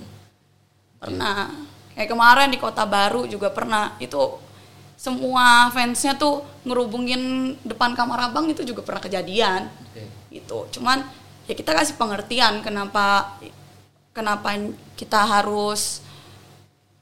Pernah. 0.97 1.51
Kayak 1.93 2.09
kemarin 2.09 2.49
di 2.49 2.57
Kota 2.57 2.89
Baru 2.89 3.29
juga 3.29 3.53
pernah. 3.53 3.93
Itu 4.01 4.41
semua 5.03 5.67
fansnya 5.75 6.15
tuh 6.15 6.47
ngerubungin 6.63 7.53
depan 7.67 7.91
kamar 7.91 8.31
abang 8.31 8.47
itu 8.47 8.63
juga 8.63 8.87
pernah 8.87 9.03
kejadian 9.03 9.67
Oke. 9.67 10.03
gitu 10.31 10.79
cuman 10.79 11.03
ya 11.43 11.53
kita 11.59 11.75
kasih 11.75 11.99
pengertian 11.99 12.63
kenapa 12.63 13.35
kenapa 14.15 14.55
kita 14.95 15.27
harus 15.27 15.99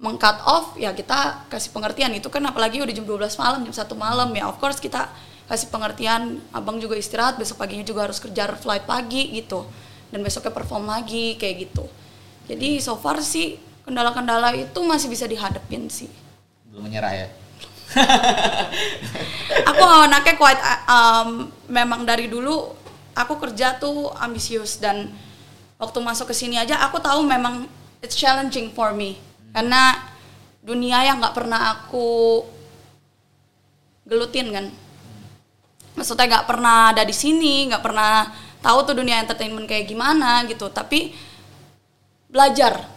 meng-cut 0.01 0.33
off 0.49 0.73
ya 0.81 0.97
kita 0.97 1.45
kasih 1.45 1.69
pengertian 1.69 2.09
itu 2.17 2.25
kan 2.33 2.41
apalagi 2.41 2.81
udah 2.81 2.89
jam 2.89 3.05
12 3.05 3.37
malam 3.37 3.59
jam 3.69 3.75
satu 3.85 3.93
malam 3.93 4.33
ya 4.33 4.49
of 4.49 4.57
course 4.57 4.81
kita 4.81 5.05
kasih 5.51 5.67
pengertian 5.67 6.39
abang 6.55 6.79
juga 6.79 6.95
istirahat 6.95 7.35
besok 7.35 7.59
paginya 7.59 7.83
juga 7.83 8.07
harus 8.07 8.23
kerja 8.23 8.55
flight 8.55 8.87
pagi 8.87 9.35
gitu. 9.35 9.67
Dan 10.07 10.23
besoknya 10.23 10.55
perform 10.55 10.87
lagi 10.87 11.35
kayak 11.35 11.67
gitu. 11.67 11.83
Jadi 12.47 12.79
so 12.79 12.95
far 12.95 13.19
sih 13.19 13.59
kendala-kendala 13.83 14.55
itu 14.55 14.79
masih 14.79 15.11
bisa 15.11 15.27
dihadapin 15.27 15.91
sih. 15.91 16.07
Belum 16.71 16.87
menyerah 16.87 17.11
ya? 17.11 17.27
Aku 19.75 19.83
anaknya 19.83 20.39
quite 20.39 20.61
um, 20.87 21.51
memang 21.67 22.07
dari 22.07 22.31
dulu 22.31 22.71
aku 23.11 23.35
kerja 23.43 23.75
tuh 23.75 24.07
ambisius 24.15 24.79
dan 24.79 25.11
waktu 25.75 25.99
masuk 25.99 26.31
ke 26.31 26.35
sini 26.35 26.55
aja 26.55 26.79
aku 26.87 27.03
tahu 27.03 27.27
memang 27.27 27.67
it's 27.99 28.15
challenging 28.15 28.71
for 28.71 28.95
me. 28.95 29.19
Karena 29.51 29.99
dunia 30.63 31.03
yang 31.03 31.19
nggak 31.19 31.35
pernah 31.35 31.75
aku 31.75 32.39
gelutin 34.07 34.55
kan 34.55 34.65
maksudnya 35.95 36.39
nggak 36.39 36.47
pernah 36.47 36.95
ada 36.95 37.03
di 37.03 37.15
sini 37.15 37.67
nggak 37.67 37.83
pernah 37.83 38.31
tahu 38.61 38.85
tuh 38.85 38.95
dunia 39.01 39.19
entertainment 39.19 39.65
kayak 39.65 39.89
gimana 39.89 40.45
gitu. 40.47 40.69
Tapi 40.69 41.11
belajar. 42.29 42.87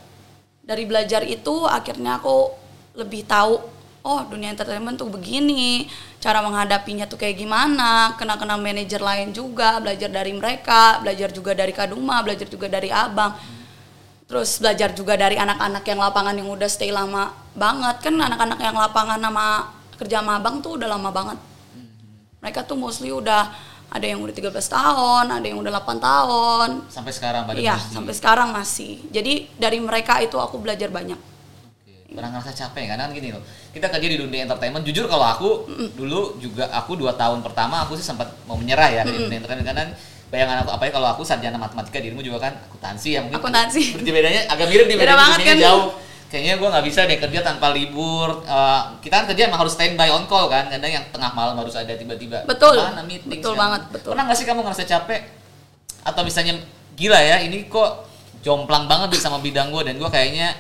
Dari 0.65 0.89
belajar 0.89 1.21
itu 1.29 1.69
akhirnya 1.69 2.17
aku 2.17 2.49
lebih 2.97 3.29
tahu 3.29 3.61
oh 4.05 4.21
dunia 4.29 4.53
entertainment 4.53 4.97
tuh 5.01 5.09
begini. 5.13 5.89
Cara 6.21 6.41
menghadapinya 6.41 7.05
tuh 7.05 7.21
kayak 7.21 7.37
gimana. 7.37 8.17
Kena 8.17 8.41
kenal 8.41 8.61
manajer 8.61 9.01
lain 9.01 9.33
juga 9.33 9.81
belajar 9.81 10.09
dari 10.09 10.33
mereka 10.33 11.01
belajar 11.05 11.29
juga 11.33 11.53
dari 11.53 11.73
Kaduma 11.73 12.21
belajar 12.25 12.49
juga 12.49 12.69
dari 12.69 12.89
abang. 12.89 13.37
Terus 14.25 14.57
belajar 14.57 14.97
juga 14.97 15.21
dari 15.21 15.37
anak-anak 15.37 15.85
yang 15.85 16.01
lapangan 16.01 16.33
yang 16.33 16.49
udah 16.49 16.71
stay 16.71 16.89
lama 16.89 17.29
banget. 17.53 18.01
Kan 18.01 18.17
anak-anak 18.17 18.61
yang 18.61 18.77
lapangan 18.77 19.21
sama 19.21 19.47
kerja 20.01 20.25
sama 20.25 20.41
abang 20.41 20.65
tuh 20.65 20.81
udah 20.81 20.89
lama 20.89 21.13
banget 21.13 21.54
mereka 22.45 22.61
tuh 22.61 22.77
mostly 22.77 23.09
udah 23.09 23.49
ada 23.89 24.05
yang 24.05 24.21
udah 24.21 24.35
13 24.37 24.53
tahun 24.53 25.25
ada 25.33 25.47
yang 25.49 25.57
udah 25.57 25.73
8 25.81 25.97
tahun 25.97 26.69
sampai 26.93 27.13
sekarang 27.17 27.43
pada 27.49 27.57
iya 27.57 27.81
sampai 27.81 28.13
sekarang 28.13 28.53
masih 28.53 29.01
jadi 29.09 29.49
dari 29.57 29.81
mereka 29.81 30.21
itu 30.21 30.37
aku 30.37 30.61
belajar 30.61 30.93
banyak 30.93 31.17
Oke. 31.17 32.13
Pernah 32.13 32.31
ngerasa 32.37 32.53
capek 32.53 32.85
karena 32.87 33.09
kan 33.09 33.13
gini 33.13 33.35
loh. 33.35 33.43
Kita 33.75 33.91
kerja 33.91 34.07
di 34.07 34.15
dunia 34.15 34.47
entertainment. 34.47 34.87
Jujur 34.87 35.11
kalau 35.11 35.27
aku 35.27 35.49
dulu 35.99 36.39
juga 36.39 36.71
aku 36.71 36.95
dua 36.95 37.17
tahun 37.19 37.43
pertama 37.43 37.83
aku 37.83 37.99
sih 37.99 38.07
sempat 38.07 38.31
mau 38.47 38.55
menyerah 38.55 38.87
ya 38.87 39.03
di 39.03 39.19
dunia 39.19 39.43
entertainment 39.43 39.67
karena 39.67 39.91
bayangan 40.31 40.63
aku 40.63 40.71
apa 40.79 40.83
ya 40.87 40.93
kalau 40.95 41.09
aku 41.11 41.23
sarjana 41.27 41.59
matematika 41.59 41.99
dirimu 41.99 42.23
juga 42.23 42.39
kan 42.39 42.53
akuntansi 42.71 43.09
ya 43.15 43.21
mungkin 43.25 43.41
Akuntansi. 43.43 43.99
Bedanya 43.99 44.47
agak 44.47 44.67
mirip 44.71 44.87
nih 44.87 44.97
Beda 45.01 45.15
banget 45.17 45.39
kan? 45.43 45.57
jauh. 45.59 45.85
Kayaknya 46.33 46.55
gue 46.59 46.69
nggak 46.69 46.85
bisa 46.89 47.01
deh 47.07 47.19
kerja 47.21 47.41
tanpa 47.47 47.71
libur. 47.71 48.43
Eh, 48.43 48.83
kita 49.05 49.23
kan 49.23 49.27
kerja 49.31 49.47
emang 49.47 49.61
harus 49.63 49.79
standby 49.79 50.11
on 50.11 50.27
call 50.27 50.51
kan. 50.51 50.67
Kadang 50.67 50.91
yang 50.91 51.07
tengah 51.15 51.31
malam 51.31 51.55
harus 51.59 51.75
ada 51.79 51.95
tiba-tiba. 51.95 52.43
Betul. 52.45 52.81
Mana 52.81 53.07
meeting 53.07 53.39
Betul 53.39 53.55
banget, 53.55 53.83
betul. 53.95 54.13
Pernah 54.17 54.25
nggak 54.27 54.39
sih 54.39 54.47
kamu 54.47 54.61
ngerasa 54.67 54.85
capek? 54.85 55.21
Atau 56.03 56.27
misalnya 56.27 56.59
gila 56.95 57.19
ya 57.19 57.43
ini 57.43 57.67
kok 57.71 58.07
jomplang 58.45 58.85
banget 58.85 59.17
deh 59.17 59.23
sama 59.23 59.41
bidang 59.41 59.73
gue 59.73 59.83
dan 59.89 59.95
gue 59.97 60.11
kayaknya 60.11 60.53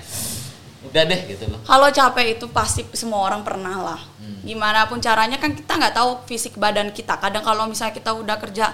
udah 0.85 1.03
deh 1.05 1.21
gitu 1.33 1.45
loh. 1.49 1.61
Kalau 1.65 1.89
capek 1.89 2.37
itu 2.37 2.47
pasti 2.53 2.85
semua 2.93 3.25
orang 3.25 3.41
pernah 3.41 3.77
lah. 3.81 4.01
Hmm. 4.21 4.41
Gimana 4.45 4.85
pun 4.85 5.01
caranya 5.01 5.41
kan 5.41 5.57
kita 5.57 5.81
nggak 5.81 5.95
tahu 5.97 6.11
fisik 6.29 6.61
badan 6.61 6.93
kita. 6.93 7.17
Kadang 7.17 7.41
kalau 7.45 7.65
misalnya 7.65 7.97
kita 7.97 8.13
udah 8.13 8.37
kerja 8.37 8.73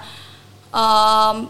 em, 0.75 1.47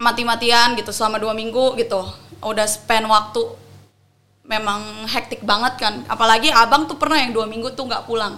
mati-matian 0.00 0.76
gitu 0.80 0.92
selama 0.96 1.20
dua 1.20 1.36
minggu 1.36 1.76
gitu, 1.76 2.00
udah 2.40 2.64
spend 2.64 3.04
waktu 3.04 3.40
memang 4.50 5.06
hektik 5.06 5.46
banget 5.46 5.78
kan. 5.78 5.94
Apalagi 6.10 6.50
abang 6.50 6.90
tuh 6.90 6.98
pernah 6.98 7.22
yang 7.22 7.30
dua 7.30 7.46
minggu 7.46 7.70
tuh 7.78 7.86
nggak 7.86 8.10
pulang. 8.10 8.34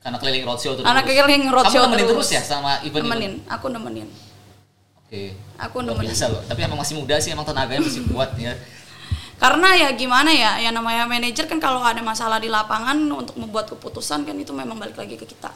Karena 0.00 0.16
keliling 0.16 0.44
roadshow 0.48 0.72
terus. 0.76 0.88
Anak 0.88 1.04
keliling 1.04 1.52
roadshow 1.52 1.84
Kamu 1.84 1.92
nemenin 1.92 2.06
terus, 2.08 2.28
terus. 2.32 2.36
ya 2.36 2.42
sama 2.44 2.80
event 2.84 3.04
Nemenin, 3.04 3.32
aku 3.48 3.66
nemenin. 3.68 4.08
Oke. 5.04 5.36
Aku 5.60 5.84
Luar 5.84 6.00
nemenin. 6.00 6.12
biasa 6.12 6.24
loh. 6.32 6.40
Tapi 6.48 6.60
emang 6.64 6.80
masih 6.80 6.94
muda 6.96 7.16
sih, 7.20 7.30
emang 7.32 7.44
tenaganya 7.44 7.84
masih 7.84 8.04
kuat 8.08 8.32
ya. 8.40 8.56
Karena 9.40 9.68
ya 9.76 9.88
gimana 9.92 10.30
ya, 10.32 10.60
yang 10.60 10.72
namanya 10.72 11.04
manajer 11.04 11.44
kan 11.44 11.60
kalau 11.60 11.84
ada 11.84 12.00
masalah 12.00 12.40
di 12.40 12.48
lapangan 12.48 12.96
untuk 13.12 13.36
membuat 13.36 13.68
keputusan 13.68 14.24
kan 14.24 14.36
itu 14.36 14.52
memang 14.56 14.76
balik 14.80 14.96
lagi 14.96 15.16
ke 15.20 15.28
kita. 15.28 15.52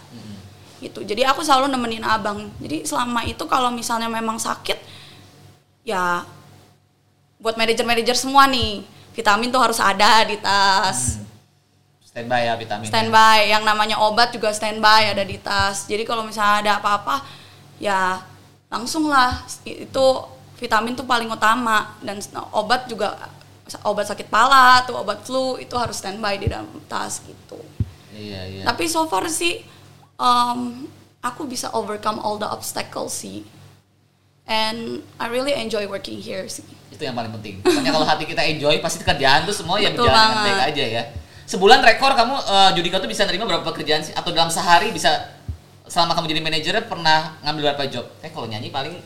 Gitu. 0.81 1.01
Jadi 1.05 1.22
aku 1.24 1.40
selalu 1.44 1.72
nemenin 1.72 2.05
abang. 2.05 2.48
Jadi 2.61 2.85
selama 2.85 3.24
itu 3.24 3.44
kalau 3.48 3.68
misalnya 3.72 4.09
memang 4.09 4.37
sakit, 4.40 4.77
ya 5.85 6.24
buat 7.38 7.55
manajer-manajer 7.55 8.16
semua 8.18 8.48
nih, 8.51 8.83
vitamin 9.18 9.50
tuh 9.50 9.59
harus 9.59 9.83
ada 9.83 10.22
di 10.22 10.38
tas. 10.38 11.18
Standby 12.07 12.46
ya 12.46 12.54
vitamin. 12.54 12.87
Standby, 12.87 13.50
yang 13.50 13.66
namanya 13.66 13.98
obat 13.98 14.31
juga 14.31 14.54
standby 14.54 15.11
ada 15.11 15.26
di 15.26 15.42
tas. 15.42 15.90
Jadi 15.90 16.07
kalau 16.07 16.22
misalnya 16.22 16.62
ada 16.62 16.72
apa-apa, 16.78 17.26
ya 17.83 18.22
langsung 18.70 19.11
lah 19.11 19.42
itu 19.66 20.07
vitamin 20.62 20.94
tuh 20.94 21.02
paling 21.02 21.26
utama 21.26 21.98
dan 21.98 22.22
obat 22.54 22.87
juga 22.87 23.18
obat 23.85 24.09
sakit 24.09 24.31
pala 24.33 24.83
tuh 24.87 24.96
obat 24.96 25.22
flu 25.26 25.61
itu 25.61 25.74
harus 25.74 25.98
standby 25.98 26.38
di 26.38 26.46
dalam 26.46 26.70
tas 26.87 27.18
gitu. 27.26 27.59
Iya, 28.14 28.40
iya. 28.46 28.62
Tapi 28.66 28.87
so 28.87 29.07
far 29.07 29.26
sih 29.31 29.62
um, 30.18 30.87
aku 31.22 31.46
bisa 31.46 31.70
overcome 31.74 32.22
all 32.22 32.38
the 32.38 32.46
obstacles 32.46 33.14
sih. 33.14 33.42
And 34.48 35.04
I 35.20 35.28
really 35.28 35.52
enjoy 35.52 35.84
working 35.84 36.16
here 36.16 36.48
sih. 36.48 36.64
Itu 36.88 37.04
yang 37.04 37.12
paling 37.12 37.28
penting. 37.37 37.61
Makanya 37.61 37.92
kalau 37.92 38.06
hati 38.08 38.24
kita 38.24 38.40
enjoy, 38.40 38.80
pasti 38.80 39.04
kerjaan 39.04 39.44
tuh 39.44 39.52
semua 39.52 39.76
ya 39.76 39.92
Betul 39.92 40.08
berjalan 40.08 40.24
dengan 40.24 40.44
baik 40.48 40.62
aja 40.72 40.84
ya. 40.88 41.02
Sebulan 41.44 41.84
rekor 41.84 42.16
kamu 42.16 42.34
eh, 42.48 42.70
Judika 42.80 42.96
tuh 42.96 43.08
bisa 43.12 43.28
nerima 43.28 43.44
berapa 43.44 43.61
pekerjaan 43.61 44.00
sih? 44.00 44.16
Atau 44.16 44.32
dalam 44.32 44.48
sehari 44.48 44.88
bisa 44.88 45.37
selama 45.84 46.16
kamu 46.16 46.32
jadi 46.32 46.40
manajer 46.40 46.74
pernah 46.88 47.37
ngambil 47.44 47.72
berapa 47.72 47.84
job? 47.92 48.08
Kayak 48.24 48.32
kalau 48.32 48.48
nyanyi 48.48 48.72
paling 48.72 48.96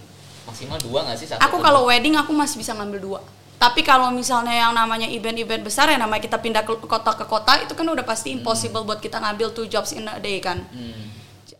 maksimal 0.46 0.78
dua 0.78 1.10
nggak 1.10 1.18
sih? 1.18 1.26
Satu 1.26 1.42
Aku 1.42 1.58
kalau 1.58 1.90
wedding 1.90 2.14
aku 2.14 2.30
masih 2.30 2.62
bisa 2.62 2.70
ngambil 2.78 3.02
dua. 3.02 3.20
Tapi 3.58 3.82
kalau 3.86 4.10
misalnya 4.10 4.54
yang 4.58 4.74
namanya 4.74 5.06
event-event 5.06 5.62
besar 5.62 5.86
ya 5.86 5.98
namanya 5.98 6.22
kita 6.22 6.38
pindah 6.38 6.66
ke 6.66 6.82
kota 6.82 7.14
ke 7.14 7.26
kota 7.26 7.62
itu 7.62 7.74
kan 7.78 7.86
udah 7.86 8.02
pasti 8.02 8.34
impossible 8.34 8.82
buat 8.82 8.98
kita 8.98 9.22
ngambil 9.22 9.54
two 9.54 9.66
jobs 9.70 9.94
in 9.94 10.06
a 10.06 10.18
day 10.18 10.38
kan. 10.42 10.66
Hmm. 10.70 11.02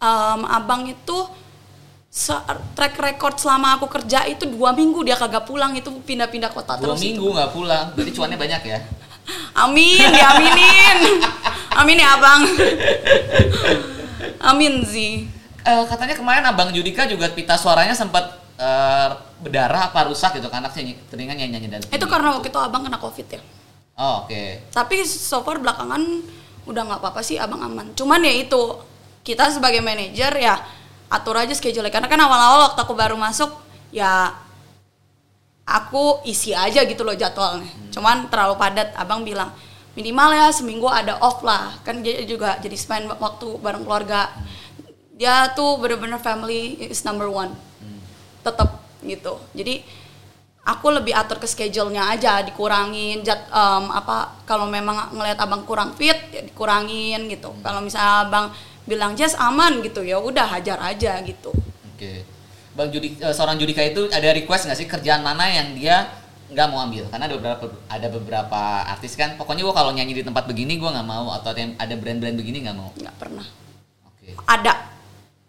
Em, 0.03 0.41
abang 0.51 0.83
itu 0.91 1.19
track 2.77 2.95
record 3.01 3.41
selama 3.41 3.81
aku 3.81 3.89
kerja 3.89 4.29
itu 4.29 4.45
dua 4.45 4.77
minggu 4.77 5.01
dia 5.01 5.17
kagak 5.17 5.49
pulang 5.49 5.73
itu 5.73 5.89
pindah-pindah 6.05 6.53
kota 6.53 6.77
Dua 6.77 6.93
terus. 6.93 7.01
itu. 7.01 7.17
minggu 7.17 7.27
nggak 7.33 7.51
pulang, 7.51 7.87
berarti 7.97 8.13
cuannya 8.13 8.37
banyak 8.37 8.63
ya. 8.69 8.79
Amin, 9.65 9.97
diaminin. 9.97 10.99
Amin 11.73 11.97
ya 11.97 12.21
abang. 12.21 12.43
Amin 14.45 14.85
sih. 14.85 15.25
Eh, 15.63 15.85
katanya 15.89 16.13
kemarin 16.13 16.45
abang 16.45 16.69
Judika 16.69 17.07
juga 17.07 17.31
pita 17.31 17.55
suaranya 17.57 17.95
sempat 17.95 18.29
eh, 18.59 19.09
berdarah 19.41 19.89
apa 19.89 20.11
rusak 20.11 20.37
gitu 20.37 20.51
kan 20.51 20.61
anaknya 20.61 20.99
telinga 21.09 21.33
nyanyi 21.33 21.55
nyanyi 21.55 21.69
dan 21.71 21.81
Itu 21.89 22.05
karena 22.05 22.35
waktu 22.35 22.51
itu 22.51 22.59
abang 22.61 22.83
kena 22.83 22.99
covid 22.99 23.27
ya. 23.31 23.41
oh, 23.95 24.27
oke 24.27 24.69
Tapi 24.69 24.97
so 25.03 25.41
far 25.41 25.59
belakangan 25.59 26.03
udah 26.67 26.83
nggak 26.85 27.01
apa-apa 27.01 27.23
sih 27.23 27.39
abang 27.39 27.63
aman. 27.63 27.95
Cuman 27.95 28.21
ya 28.21 28.35
itu 28.37 28.61
kita 29.23 29.49
sebagai 29.49 29.81
manajer 29.81 30.35
ya 30.35 30.59
atur 31.13 31.37
aja 31.37 31.53
schedule 31.53 31.93
karena 31.93 32.09
kan 32.09 32.17
awal-awal 32.17 32.73
waktu 32.73 32.81
aku 32.81 32.97
baru 32.97 33.21
masuk 33.21 33.53
ya 33.93 34.33
aku 35.69 36.25
isi 36.27 36.57
aja 36.57 36.83
gitu 36.83 37.05
loh 37.07 37.15
jadwalnya. 37.15 37.69
Cuman 37.95 38.27
terlalu 38.33 38.55
padat. 38.59 38.97
Abang 38.99 39.23
bilang 39.23 39.53
minimal 39.93 40.33
ya 40.33 40.47
seminggu 40.51 40.89
ada 40.89 41.21
off 41.23 41.45
lah. 41.45 41.77
Kan 41.87 42.01
dia 42.01 42.25
juga 42.25 42.59
jadi 42.59 42.75
spend 42.75 43.13
waktu 43.13 43.61
bareng 43.61 43.85
keluarga. 43.85 44.33
Dia 45.15 45.53
tuh 45.55 45.79
bener-bener 45.79 46.19
family 46.19 46.81
is 46.81 47.05
number 47.07 47.29
one. 47.31 47.53
Tetap 48.43 48.83
gitu. 49.07 49.39
Jadi 49.55 49.85
aku 50.63 50.91
lebih 50.95 51.15
atur 51.15 51.43
ke 51.43 51.47
schedule-nya 51.47 52.11
aja 52.11 52.39
dikurangin 52.43 53.23
jad, 53.27 53.51
em, 53.51 53.85
apa 53.91 54.43
kalau 54.47 54.71
memang 54.71 55.11
ngelihat 55.15 55.39
abang 55.43 55.67
kurang 55.67 55.95
fit 55.95 56.19
ya 56.31 56.43
dikurangin 56.43 57.31
gitu. 57.31 57.55
Kalau 57.63 57.83
misalnya 57.83 58.27
abang 58.27 58.47
bilang 58.85 59.15
Jess 59.15 59.39
aman 59.39 59.79
gitu 59.81 60.03
ya 60.03 60.19
udah 60.19 60.47
hajar 60.59 60.79
aja 60.83 61.23
gitu. 61.23 61.55
Oke. 61.95 62.27
Bang 62.73 62.89
Judi, 62.89 63.21
eh, 63.21 63.35
seorang 63.37 63.61
Judika 63.61 63.85
itu 63.85 64.09
ada 64.09 64.33
request 64.33 64.65
nggak 64.67 64.79
sih 64.81 64.89
kerjaan 64.89 65.21
mana 65.21 65.45
yang 65.45 65.77
dia 65.77 66.09
nggak 66.49 66.67
mau 66.73 66.85
ambil? 66.85 67.05
Karena 67.13 67.29
ada 67.29 67.37
beberapa 67.37 67.65
ada 67.89 68.09
beberapa 68.09 68.61
artis 68.89 69.13
kan, 69.13 69.37
pokoknya 69.37 69.63
gua 69.65 69.77
kalau 69.77 69.93
nyanyi 69.93 70.21
di 70.21 70.25
tempat 70.25 70.49
begini 70.49 70.81
gua 70.81 70.93
nggak 70.97 71.09
mau 71.09 71.33
atau 71.37 71.53
ada 71.53 71.95
brand-brand 71.97 72.37
begini 72.37 72.65
nggak 72.65 72.77
mau. 72.77 72.91
nggak 72.97 73.17
pernah. 73.21 73.45
Oke. 74.09 74.33
ada 74.49 74.89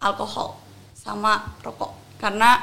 alkohol 0.04 0.60
sama 0.94 1.56
rokok 1.64 2.20
karena 2.20 2.60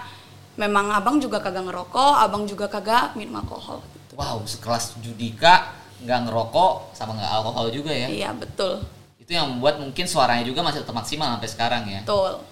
memang 0.61 0.93
abang 0.93 1.17
juga 1.17 1.41
kagak 1.41 1.65
ngerokok 1.65 2.21
abang 2.21 2.45
juga 2.45 2.69
kagak 2.69 3.17
minum 3.17 3.41
alkohol 3.41 3.81
Wow, 4.13 4.45
sekelas 4.45 5.01
Judika 5.01 5.73
nggak 6.05 6.29
ngerokok 6.29 6.93
sama 6.93 7.17
nggak 7.17 7.33
alkohol 7.33 7.67
juga 7.73 7.93
ya. 7.93 8.09
iya 8.13 8.31
betul 8.37 8.85
Itu 9.31 9.39
yang 9.39 9.47
membuat 9.47 9.79
mungkin 9.79 10.11
suaranya 10.11 10.43
juga 10.43 10.59
masih 10.59 10.83
tetap 10.83 10.91
maksimal 10.91 11.39
sampai 11.39 11.47
sekarang 11.47 11.83
ya. 11.87 12.03
betul 12.03 12.43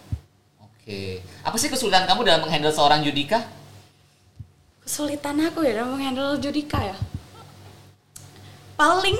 Oke. 0.62 1.26
Apa 1.42 1.58
sih 1.58 1.66
kesulitan 1.66 2.06
kamu 2.06 2.22
dalam 2.22 2.46
menghandle 2.46 2.70
seorang 2.70 3.02
Judika? 3.02 3.42
kesulitan 4.78 5.36
aku 5.42 5.66
ya 5.66 5.82
dalam 5.82 5.98
menghandle 5.98 6.38
Judika 6.38 6.80
ya 6.80 6.94
paling 8.72 9.18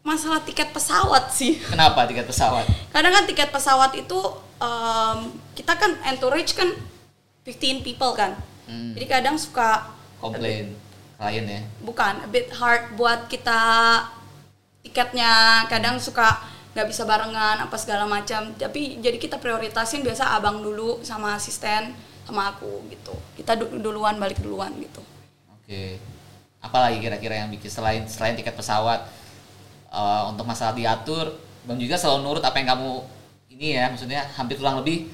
masalah 0.00 0.40
tiket 0.40 0.70
pesawat 0.72 1.28
sih 1.28 1.58
Kenapa 1.60 2.06
tiket 2.06 2.24
pesawat? 2.24 2.64
kadang 2.88 3.12
kan 3.12 3.26
tiket 3.26 3.50
pesawat 3.50 3.92
itu 3.92 4.16
em, 4.56 5.18
kita 5.52 5.76
kan 5.76 5.92
entourage 6.06 6.54
kan 6.54 6.70
15 7.44 7.82
people 7.82 8.14
kan 8.14 8.38
Hmm. 8.62 8.94
jadi 8.94 9.18
kadang 9.18 9.34
suka 9.36 9.90
Komplain 10.16 10.72
klien 11.18 11.44
ya. 11.44 11.60
bukan 11.82 12.22
a 12.22 12.28
bit 12.30 12.46
hard 12.54 12.94
buat 12.94 13.26
kita 13.26 13.60
tiketnya 14.80 15.66
kadang 15.66 15.98
suka 15.98 16.38
nggak 16.72 16.86
bisa 16.88 17.04
barengan 17.04 17.60
apa 17.60 17.76
segala 17.76 18.08
macam 18.08 18.48
tapi 18.56 18.96
jadi 18.98 19.20
kita 19.20 19.36
prioritasin 19.36 20.00
biasa 20.00 20.36
abang 20.36 20.64
dulu 20.64 21.04
sama 21.04 21.36
asisten 21.36 21.92
sama 22.24 22.48
aku 22.50 22.88
gitu 22.88 23.12
kita 23.36 23.58
du- 23.60 23.76
duluan 23.78 24.16
balik 24.16 24.40
duluan 24.40 24.72
gitu 24.80 25.02
Oke. 25.52 25.96
Apalagi 26.58 26.98
kira-kira 26.98 27.42
yang 27.42 27.50
bikin 27.50 27.70
selain 27.70 28.02
selain 28.06 28.34
tiket 28.34 28.54
pesawat 28.54 29.02
eh, 29.88 30.22
untuk 30.26 30.44
masalah 30.44 30.74
diatur, 30.74 31.32
Bang 31.64 31.78
juga 31.78 31.94
selalu 31.94 32.18
nurut 32.22 32.42
apa 32.42 32.58
yang 32.58 32.74
kamu 32.74 32.90
ini 33.48 33.78
ya, 33.78 33.86
maksudnya 33.88 34.26
hampir 34.34 34.58
kurang 34.58 34.82
lebih 34.82 35.06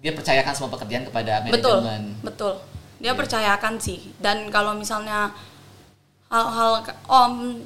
dia 0.00 0.12
percayakan 0.12 0.52
semua 0.52 0.72
pekerjaan 0.72 1.04
kepada 1.04 1.44
betul 1.46 1.80
manajemen. 1.80 2.02
betul 2.20 2.52
dia 2.96 3.12
Iya. 3.12 3.18
percayakan 3.20 3.74
sih 3.76 4.12
dan 4.18 4.48
kalau 4.48 4.72
misalnya 4.72 5.32
hal-hal 6.28 6.82
om 7.06 7.60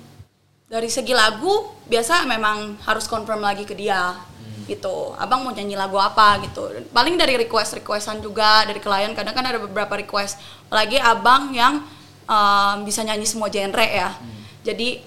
dari 0.71 0.87
segi 0.87 1.11
lagu 1.11 1.51
biasa 1.91 2.31
memang 2.31 2.79
harus 2.87 3.11
confirm 3.11 3.43
lagi 3.43 3.67
ke 3.67 3.75
dia 3.75 4.15
Hmm. 4.41 4.65
gitu 4.65 5.13
abang 5.19 5.45
mau 5.45 5.53
nyanyi 5.53 5.75
lagu 5.77 5.99
apa 6.01 6.41
gitu 6.47 6.71
paling 6.95 7.19
dari 7.19 7.37
request 7.37 7.77
requestan 7.83 8.23
juga 8.23 8.65
dari 8.65 8.79
klien 8.81 9.13
kadang 9.13 9.35
kan 9.35 9.45
ada 9.45 9.59
beberapa 9.61 9.99
request 9.99 10.39
apalagi 10.71 10.97
abang 10.97 11.51
yang 11.53 11.83
um, 12.25 12.77
bisa 12.87 13.03
nyanyi 13.03 13.27
semua 13.27 13.51
genre 13.51 13.83
ya 13.85 14.15
Hmm. 14.17 14.41
jadi 14.65 15.05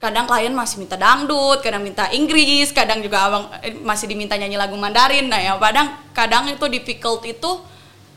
kadang 0.00 0.24
klien 0.24 0.48
masih 0.56 0.80
minta 0.80 0.96
dangdut, 0.96 1.60
kadang 1.60 1.84
minta 1.84 2.08
Inggris, 2.08 2.72
kadang 2.72 3.04
juga 3.04 3.20
abang 3.20 3.44
eh, 3.60 3.76
masih 3.84 4.08
diminta 4.08 4.32
nyanyi 4.32 4.56
lagu 4.56 4.72
Mandarin. 4.72 5.28
Nah 5.28 5.36
ya 5.36 5.60
kadang 5.60 5.92
kadang 6.16 6.48
itu 6.48 6.64
difficult 6.72 7.20
itu 7.28 7.60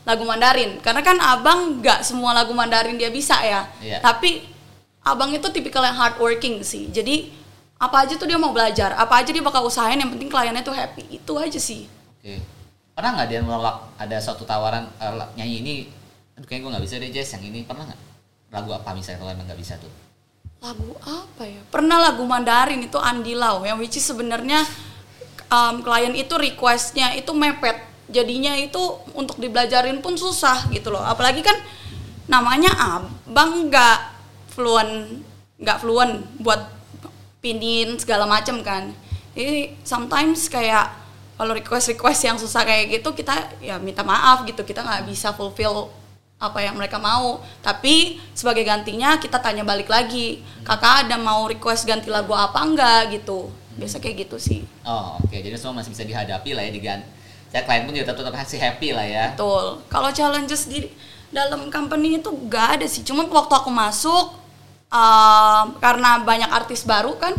lagu 0.08 0.24
Mandarin, 0.24 0.80
karena 0.80 1.04
kan 1.04 1.20
abang 1.20 1.84
nggak 1.84 2.00
semua 2.00 2.32
lagu 2.32 2.56
Mandarin 2.56 2.96
dia 2.96 3.12
bisa 3.12 3.36
ya. 3.44 3.68
Iya. 3.84 4.00
Tapi 4.00 4.53
abang 5.04 5.30
itu 5.30 5.46
tipikal 5.52 5.84
yang 5.84 5.94
hardworking 5.94 6.64
sih. 6.64 6.88
Jadi 6.90 7.30
apa 7.76 8.08
aja 8.08 8.16
tuh 8.16 8.24
dia 8.24 8.40
mau 8.40 8.50
belajar, 8.50 8.96
apa 8.96 9.20
aja 9.20 9.30
dia 9.30 9.44
bakal 9.44 9.68
usahain. 9.68 10.00
Yang 10.00 10.16
penting 10.16 10.30
kliennya 10.32 10.64
tuh 10.64 10.72
happy. 10.72 11.20
Itu 11.20 11.36
aja 11.36 11.60
sih. 11.60 11.86
Oke. 12.18 12.40
Pernah 12.94 13.10
nggak 13.20 13.28
dia 13.28 13.40
menolak 13.44 13.76
ada 14.00 14.16
suatu 14.18 14.48
tawaran 14.48 14.88
eh, 14.98 15.12
nyanyi 15.36 15.56
ini? 15.60 15.74
Aduh 16.34 16.46
kayaknya 16.48 16.62
gue 16.64 16.70
nggak 16.74 16.84
bisa 16.88 16.94
deh 16.98 17.10
Jess 17.12 17.36
yang 17.36 17.44
ini 17.46 17.62
pernah 17.62 17.86
nggak? 17.86 18.00
Lagu 18.54 18.70
apa 18.72 18.90
misalnya 18.96 19.20
kalau 19.22 19.30
emang 19.34 19.46
nggak 19.46 19.60
bisa 19.60 19.76
tuh? 19.78 19.92
lagu 20.64 20.96
apa 21.04 21.44
ya 21.44 21.60
pernah 21.68 22.00
lagu 22.00 22.24
Mandarin 22.24 22.80
itu 22.80 22.96
Andi 22.96 23.36
Lau 23.36 23.68
yang 23.68 23.76
which 23.76 24.00
is 24.00 24.04
sebenarnya 24.08 24.64
um, 25.52 25.84
klien 25.84 26.16
itu 26.16 26.32
requestnya 26.40 27.12
itu 27.12 27.36
mepet 27.36 27.76
jadinya 28.08 28.56
itu 28.56 28.80
untuk 29.12 29.36
dibelajarin 29.36 30.00
pun 30.00 30.16
susah 30.16 30.72
gitu 30.72 30.88
loh 30.88 31.04
apalagi 31.04 31.44
kan 31.44 31.52
namanya 32.24 32.72
abang 32.96 33.68
nggak 33.68 34.13
fluent 34.54 35.20
nggak 35.58 35.78
fluent 35.82 36.22
buat 36.38 36.70
pinin 37.42 37.98
segala 37.98 38.24
macam 38.24 38.62
kan. 38.62 38.94
Jadi 39.34 39.74
sometimes 39.82 40.46
kayak 40.46 40.94
kalau 41.34 41.50
request 41.50 41.90
request 41.90 42.20
yang 42.22 42.38
susah 42.38 42.62
kayak 42.62 43.02
gitu 43.02 43.10
kita 43.12 43.34
ya 43.58 43.76
minta 43.82 44.06
maaf 44.06 44.46
gitu. 44.46 44.62
Kita 44.62 44.86
nggak 44.86 45.10
bisa 45.10 45.34
fulfill 45.34 45.90
apa 46.38 46.62
yang 46.62 46.78
mereka 46.78 47.02
mau. 47.02 47.42
Tapi 47.60 48.22
sebagai 48.32 48.62
gantinya 48.62 49.18
kita 49.18 49.42
tanya 49.42 49.66
balik 49.66 49.90
lagi 49.90 50.40
kakak 50.62 51.10
ada 51.10 51.18
mau 51.18 51.44
request 51.50 51.84
ganti 51.84 52.08
lagu 52.08 52.32
apa 52.32 52.62
enggak 52.62 53.20
gitu. 53.20 53.50
Biasa 53.74 53.98
kayak 53.98 54.30
gitu 54.30 54.38
sih. 54.38 54.62
Oh 54.86 55.18
oke, 55.18 55.34
jadi 55.34 55.58
semua 55.58 55.82
masih 55.82 55.90
bisa 55.90 56.06
dihadapi 56.06 56.54
lah 56.54 56.62
ya 56.62 56.70
digan. 56.70 57.00
Ya 57.50 57.62
klien 57.62 57.86
pun 57.86 57.94
juga 57.94 58.10
tetap 58.10 58.18
tetap 58.22 58.34
masih 58.34 58.58
happy 58.58 58.88
lah 58.94 59.06
ya. 59.06 59.24
betul. 59.34 59.78
Kalau 59.86 60.10
challenges 60.10 60.66
di 60.66 60.90
dalam 61.34 61.70
company 61.70 62.18
itu 62.22 62.30
gak 62.50 62.78
ada 62.78 62.86
sih. 62.86 63.02
Cuma 63.02 63.26
waktu 63.26 63.54
aku 63.54 63.70
masuk 63.70 64.43
um, 64.94 65.66
karena 65.82 66.22
banyak 66.22 66.50
artis 66.50 66.86
baru 66.86 67.18
kan. 67.18 67.34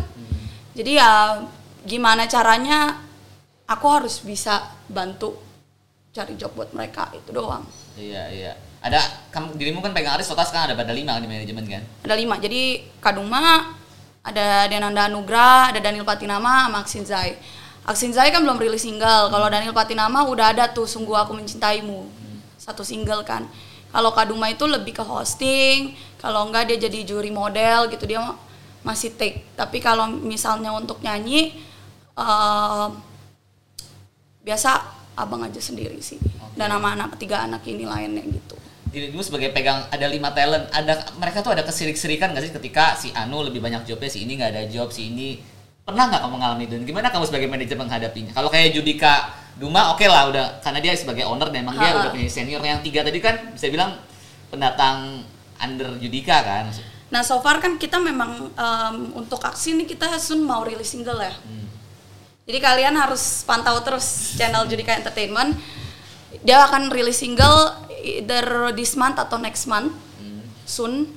Jadi 0.76 1.00
ya 1.00 1.40
gimana 1.88 2.28
caranya 2.28 3.00
aku 3.64 3.86
harus 3.88 4.20
bisa 4.20 4.76
bantu 4.86 5.40
cari 6.12 6.36
job 6.36 6.52
buat 6.52 6.76
mereka 6.76 7.08
itu 7.16 7.32
doang. 7.32 7.64
Iya 7.96 8.28
iya. 8.28 8.52
Ada 8.84 9.32
kamu 9.32 9.56
dirimu 9.56 9.80
kan 9.80 9.96
pegang 9.96 10.20
artis 10.20 10.28
total 10.28 10.46
sekarang 10.46 10.72
ada 10.72 10.76
pada 10.76 10.92
lima 10.92 11.16
di 11.18 11.26
manajemen 11.26 11.64
kan? 11.64 11.82
ada 12.04 12.14
lima. 12.14 12.36
Jadi 12.36 12.84
Kaduma 13.00 13.72
ada 14.20 14.68
Denanda 14.68 15.08
Anugrah 15.08 15.72
ada 15.72 15.80
Daniel 15.80 16.04
Patinama 16.04 16.68
sama 16.68 16.78
Aksin 16.84 17.04
Zai. 17.08 17.40
Aksin 17.86 18.12
Zai 18.12 18.28
kan 18.28 18.44
belum 18.44 18.60
rilis 18.60 18.84
single. 18.84 19.32
Kalau 19.32 19.48
Daniel 19.48 19.72
Patinama 19.72 20.28
udah 20.28 20.52
ada 20.52 20.68
tuh 20.68 20.84
Sungguh 20.84 21.16
Aku 21.16 21.32
Mencintaimu. 21.32 22.04
Satu 22.60 22.84
single 22.84 23.24
kan 23.24 23.48
kalau 23.96 24.12
Kaduma 24.12 24.52
itu 24.52 24.68
lebih 24.68 24.92
ke 24.92 25.00
hosting 25.00 25.96
kalau 26.20 26.44
enggak 26.44 26.68
dia 26.68 26.76
jadi 26.76 27.00
juri 27.08 27.32
model 27.32 27.88
gitu 27.88 28.04
dia 28.04 28.20
masih 28.84 29.16
take. 29.16 29.48
Tapi 29.56 29.80
kalau 29.80 30.04
misalnya 30.04 30.76
untuk 30.76 31.00
nyanyi 31.00 31.56
eh, 32.12 32.88
biasa 34.44 34.70
abang 35.16 35.40
aja 35.48 35.56
sendiri 35.64 35.96
sih. 36.04 36.20
Dan 36.52 36.76
sama 36.76 36.92
anak 36.92 37.16
tiga 37.16 37.40
anak 37.48 37.64
ini 37.64 37.88
lainnya 37.88 38.20
gitu. 38.28 38.56
Dirimu 38.92 39.24
sebagai 39.24 39.56
pegang 39.56 39.88
ada 39.88 40.06
lima 40.08 40.28
talent, 40.36 40.68
ada 40.76 41.00
mereka 41.16 41.40
tuh 41.40 41.56
ada 41.56 41.64
kesirik-sirikan 41.64 42.36
gak 42.36 42.44
sih 42.48 42.52
ketika 42.52 42.96
si 42.96 43.12
Anu 43.16 43.44
lebih 43.44 43.60
banyak 43.60 43.84
jobnya, 43.84 44.08
si 44.08 44.24
ini 44.24 44.40
nggak 44.40 44.50
ada 44.56 44.64
job, 44.72 44.88
si 44.88 45.12
ini? 45.12 45.40
Pernah 45.84 46.08
nggak 46.08 46.20
kamu 46.24 46.32
mengalami 46.32 46.64
itu? 46.64 46.74
Gimana 46.84 47.12
kamu 47.12 47.24
sebagai 47.28 47.48
manajer 47.48 47.76
menghadapinya? 47.76 48.32
Kalau 48.32 48.48
kayak 48.48 48.72
Judika 48.72 49.35
Duma, 49.56 49.96
oke 49.96 50.04
lah 50.04 50.28
udah 50.28 50.60
karena 50.60 50.84
dia 50.84 50.92
sebagai 50.92 51.24
owner 51.24 51.48
dan 51.48 51.64
emang 51.64 51.80
dia 51.80 51.88
Ha-ha. 51.88 52.00
udah 52.04 52.10
punya 52.12 52.28
senior 52.28 52.60
yang 52.60 52.84
tiga 52.84 53.00
tadi 53.00 53.16
kan 53.18 53.56
bisa 53.56 53.72
bilang 53.72 53.96
pendatang 54.52 55.24
under 55.56 55.96
Judika 55.96 56.44
kan. 56.44 56.68
Nah 57.08 57.24
so 57.24 57.40
far 57.40 57.56
kan 57.56 57.80
kita 57.80 57.96
memang 57.96 58.52
em, 58.52 58.96
untuk 59.16 59.40
aksi 59.40 59.72
ini 59.72 59.88
kita 59.88 60.12
soon 60.20 60.44
mau 60.44 60.60
rilis 60.60 60.92
single 60.92 61.16
ya. 61.18 61.32
Hmm. 61.32 61.64
Jadi 62.44 62.58
kalian 62.60 62.94
harus 62.94 63.42
pantau 63.42 63.80
terus 63.80 64.36
channel 64.36 64.68
Judika 64.68 64.92
Entertainment. 64.92 65.56
Dia 66.44 66.60
akan 66.62 66.92
rilis 66.92 67.16
single 67.16 67.72
either 68.04 68.70
this 68.76 68.92
month 68.92 69.16
atau 69.16 69.40
next 69.40 69.64
month 69.64 69.88
Hmm. 70.20 70.44
soon. 70.68 71.16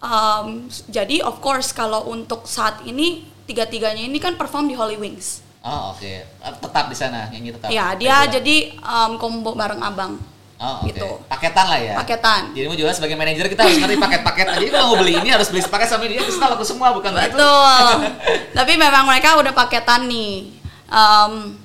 Um, 0.00 0.68
jadi 0.88 1.20
of 1.20 1.40
course 1.40 1.68
kalau 1.70 2.08
untuk 2.08 2.48
saat 2.48 2.80
ini 2.84 3.24
tiga-tiganya 3.44 4.00
ini 4.00 4.16
kan 4.16 4.40
perform 4.40 4.68
di 4.68 4.76
Holy 4.76 4.96
Wings. 4.96 5.43
Oh 5.64 5.96
oke, 5.96 6.12
tetap 6.60 6.84
di 6.92 6.96
sana 6.96 7.32
nyanyi 7.32 7.56
tetap. 7.56 7.72
Ya 7.72 7.96
dia 7.96 8.28
Regular. 8.28 8.34
jadi 8.36 8.56
um, 8.84 9.10
combo 9.16 9.56
bareng 9.56 9.80
abang. 9.80 10.20
Oh, 10.60 10.84
oke. 10.84 10.92
gitu. 10.92 11.08
Paketan 11.24 11.66
lah 11.66 11.80
ya. 11.80 11.94
Paketan. 11.96 12.52
Jadi 12.52 12.64
mau 12.68 12.76
jualan 12.76 12.92
sebagai 12.92 13.16
manajer 13.16 13.48
kita 13.48 13.64
harus 13.64 13.80
ngerti 13.80 13.96
paket-paket. 13.96 14.46
Jadi 14.60 14.66
kalau 14.70 14.86
mau 14.92 14.96
beli 15.00 15.16
ini 15.18 15.28
harus 15.32 15.48
beli 15.48 15.64
sepaket 15.64 15.88
sama 15.88 16.04
dia, 16.04 16.20
kita 16.20 16.46
laku 16.46 16.64
semua 16.68 16.92
bukan 16.92 17.10
begitu? 17.16 17.36
Betul. 17.36 17.90
Tapi 18.60 18.72
memang 18.76 19.04
mereka 19.08 19.40
udah 19.40 19.52
paketan 19.56 20.04
nih. 20.06 20.52
Um, 20.92 21.58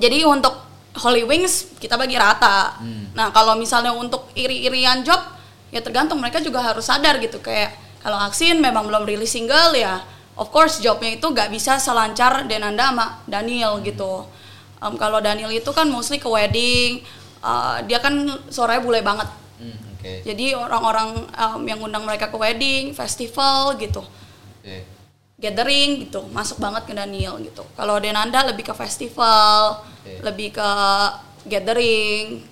jadi 0.00 0.24
untuk 0.24 0.56
Holy 0.96 1.22
Wings 1.28 1.76
kita 1.76 2.00
bagi 2.00 2.16
rata. 2.16 2.80
Hmm. 2.80 3.12
Nah 3.12 3.28
kalau 3.36 3.52
misalnya 3.54 3.92
untuk 3.92 4.32
iri-irian 4.32 5.04
job 5.04 5.20
ya 5.68 5.84
tergantung 5.84 6.16
mereka 6.16 6.40
juga 6.40 6.64
harus 6.64 6.88
sadar 6.88 7.20
gitu 7.20 7.36
kayak 7.44 7.76
kalau 8.00 8.16
Aksin 8.16 8.56
memang 8.62 8.88
belum 8.88 9.04
rilis 9.04 9.34
single 9.34 9.76
ya 9.76 10.00
of 10.36 10.48
course 10.52 10.78
jobnya 10.84 11.16
itu 11.16 11.26
nggak 11.26 11.48
bisa 11.48 11.80
selancar 11.80 12.44
Denanda 12.44 12.92
sama 12.92 13.06
Daniel 13.24 13.80
gitu. 13.80 14.28
Um, 14.80 15.00
kalau 15.00 15.24
Daniel 15.24 15.48
itu 15.48 15.72
kan 15.72 15.88
mostly 15.88 16.20
ke 16.20 16.28
wedding, 16.28 17.00
uh, 17.40 17.80
dia 17.88 17.96
kan 17.96 18.12
suaranya 18.52 18.84
bule 18.84 19.00
banget. 19.00 19.28
Hmm, 19.56 19.76
oke. 19.96 20.12
Jadi 20.28 20.52
orang-orang 20.52 21.24
um, 21.32 21.60
yang 21.64 21.80
undang 21.80 22.04
mereka 22.04 22.28
ke 22.28 22.36
wedding, 22.36 22.92
festival 22.92 23.80
gitu 23.80 24.04
Oke. 24.66 24.82
gathering 25.38 26.10
gitu 26.10 26.26
masuk 26.34 26.58
banget 26.58 26.90
ke 26.90 26.92
Daniel 26.96 27.38
gitu 27.38 27.62
kalau 27.78 28.02
Denanda 28.02 28.42
lebih 28.42 28.66
ke 28.66 28.74
festival 28.74 29.86
Oke. 30.02 30.18
lebih 30.26 30.58
ke 30.58 30.70
gathering 31.46 32.42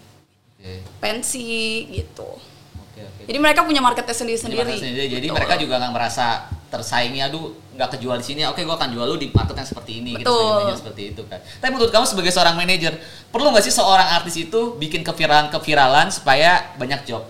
Oke. 0.62 0.74
pensi 1.02 1.90
gitu 1.90 2.38
Oke, 2.78 3.02
oke. 3.02 3.22
jadi 3.26 3.38
mereka 3.42 3.66
punya 3.66 3.82
marketnya 3.82 4.14
Jadi 4.14 4.20
sendiri-sendiri 4.22 4.62
market 4.62 4.78
sendiri. 4.86 5.06
Jadi 5.10 5.26
mereka 5.34 5.54
juga 5.58 5.74
nggak 5.82 5.92
merasa 5.92 6.46
tersaingi 6.74 7.22
aduh 7.22 7.54
nggak 7.78 7.98
kejual 7.98 8.18
di 8.18 8.26
sini 8.26 8.40
oke 8.46 8.58
gua 8.66 8.74
akan 8.74 8.90
jual 8.90 9.06
lu 9.06 9.16
di 9.18 9.30
market 9.30 9.54
yang 9.54 9.68
seperti 9.70 10.02
ini 10.02 10.18
gitu 10.18 10.26
Betul. 10.26 10.50
manajer 10.58 10.76
seperti 10.82 11.02
itu 11.14 11.22
kan. 11.30 11.38
Tapi 11.38 11.70
menurut 11.70 11.92
kamu 11.94 12.06
sebagai 12.10 12.32
seorang 12.34 12.54
manajer 12.58 12.92
perlu 13.30 13.48
nggak 13.54 13.64
sih 13.66 13.74
seorang 13.74 14.08
artis 14.18 14.34
itu 14.38 14.74
bikin 14.78 15.06
keviralan 15.06 15.50
keviralan 15.54 16.10
supaya 16.10 16.74
banyak 16.74 17.06
job? 17.06 17.22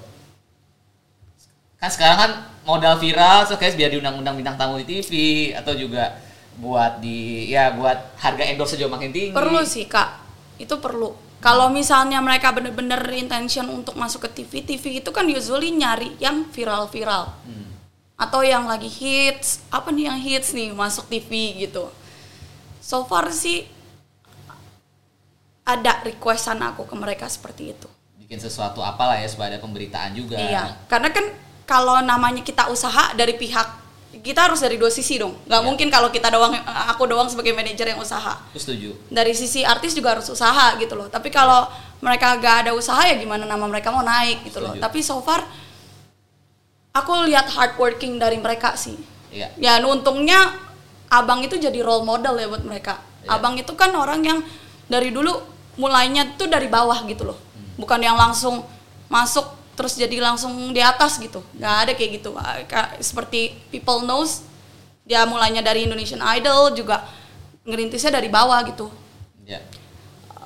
Kan 1.76 1.90
sekarang 1.92 2.18
kan 2.18 2.30
modal 2.64 2.96
viral 2.96 3.44
so 3.44 3.60
kayak 3.60 3.76
biar 3.76 3.92
diundang-undang 3.92 4.40
bintang 4.40 4.56
tamu 4.56 4.80
di 4.80 4.88
TV 4.88 5.10
atau 5.52 5.76
juga 5.76 6.16
buat 6.56 7.02
di 7.02 7.50
ya 7.50 7.74
buat 7.74 8.16
harga 8.18 8.44
endorse 8.46 8.80
juga 8.80 8.96
makin 8.96 9.10
tinggi. 9.12 9.36
Perlu 9.36 9.60
sih 9.66 9.84
kak. 9.84 10.22
Itu 10.56 10.78
perlu. 10.78 11.12
Kalau 11.44 11.68
misalnya 11.68 12.24
mereka 12.24 12.56
bener-bener 12.56 12.96
intention 13.12 13.68
untuk 13.68 14.00
masuk 14.00 14.24
ke 14.24 14.40
TV 14.40 14.64
TV 14.64 15.04
itu 15.04 15.10
kan 15.12 15.28
usually 15.28 15.76
nyari 15.76 16.16
yang 16.16 16.48
viral-viral. 16.48 17.36
Hmm. 17.44 17.73
Atau 18.14 18.46
yang 18.46 18.70
lagi 18.70 18.86
hits 18.86 19.58
apa 19.68 19.90
nih 19.90 20.06
yang 20.06 20.18
hits 20.18 20.54
nih 20.54 20.70
masuk 20.70 21.10
TV 21.10 21.66
gitu. 21.66 21.90
So 22.78 23.02
far 23.04 23.32
sih 23.34 23.66
ada 25.64 26.04
requestan 26.04 26.60
aku 26.60 26.84
ke 26.84 26.94
mereka 26.94 27.26
seperti 27.26 27.72
itu. 27.72 27.88
Bikin 28.20 28.36
sesuatu 28.40 28.84
apalah 28.84 29.16
ya 29.20 29.28
supaya 29.28 29.56
ada 29.56 29.60
pemberitaan 29.60 30.12
juga. 30.14 30.36
Iya 30.36 30.76
karena 30.86 31.08
kan 31.10 31.26
kalau 31.64 31.98
namanya 32.04 32.44
kita 32.44 32.68
usaha 32.68 33.16
dari 33.16 33.34
pihak 33.34 33.82
kita 34.14 34.46
harus 34.46 34.62
dari 34.62 34.78
dua 34.78 34.92
sisi 34.94 35.18
dong. 35.18 35.34
Nggak 35.48 35.60
Iya. 35.60 35.66
mungkin 35.66 35.88
kalau 35.90 36.08
kita 36.14 36.30
doang 36.30 36.54
aku 36.86 37.08
doang 37.10 37.26
sebagai 37.26 37.50
manajer 37.50 37.96
yang 37.96 37.98
usaha. 37.98 38.38
Aku 38.52 38.60
setuju. 38.62 38.94
Dari 39.10 39.34
sisi 39.34 39.66
artis 39.66 39.90
juga 39.96 40.14
harus 40.14 40.28
usaha 40.30 40.76
gitu 40.78 40.94
loh. 40.94 41.10
Tapi 41.10 41.34
kalau 41.34 41.66
mereka 41.98 42.36
gak 42.36 42.68
ada 42.68 42.72
usaha 42.76 43.00
ya 43.08 43.16
gimana 43.16 43.48
nama 43.48 43.64
mereka 43.64 43.88
mau 43.88 44.04
naik 44.04 44.44
gitu 44.46 44.60
loh. 44.60 44.76
Setuju. 44.76 44.84
tapi 44.84 44.98
so 45.02 45.18
far 45.24 45.42
aku 46.94 47.26
lihat 47.26 47.50
hardworking 47.50 48.22
dari 48.22 48.38
mereka 48.38 48.78
sih. 48.78 48.94
Iya. 49.34 49.50
Ya 49.58 49.82
untungnya 49.82 50.54
abang 51.10 51.42
itu 51.42 51.58
jadi 51.58 51.82
role 51.82 52.06
model 52.06 52.38
ya 52.38 52.46
buat 52.46 52.62
mereka. 52.62 53.02
Iya. 53.26 53.40
abang 53.40 53.56
itu 53.56 53.72
kan 53.72 53.90
orang 53.96 54.20
yang 54.20 54.38
dari 54.84 55.08
dulu 55.08 55.32
mulainya 55.80 56.38
tuh 56.38 56.46
dari 56.46 56.70
bawah 56.70 57.02
gitu 57.10 57.26
loh. 57.26 57.38
Bukan 57.74 57.98
yang 57.98 58.14
langsung 58.14 58.62
masuk 59.10 59.42
terus 59.74 59.98
jadi 59.98 60.22
langsung 60.22 60.54
di 60.70 60.78
atas 60.78 61.18
gitu. 61.18 61.42
Nggak 61.58 61.74
ada 61.82 61.92
kayak 61.98 62.10
gitu. 62.22 62.30
Ah, 62.38 62.62
seperti 63.02 63.58
people 63.74 64.06
knows 64.06 64.46
dia 65.02 65.26
mulainya 65.26 65.66
dari 65.66 65.90
Indonesian 65.90 66.22
Idol 66.22 66.78
juga 66.78 67.02
ngerintisnya 67.66 68.14
dari 68.14 68.30
bawah 68.30 68.62
gitu. 68.70 68.86
Iya. 69.42 69.66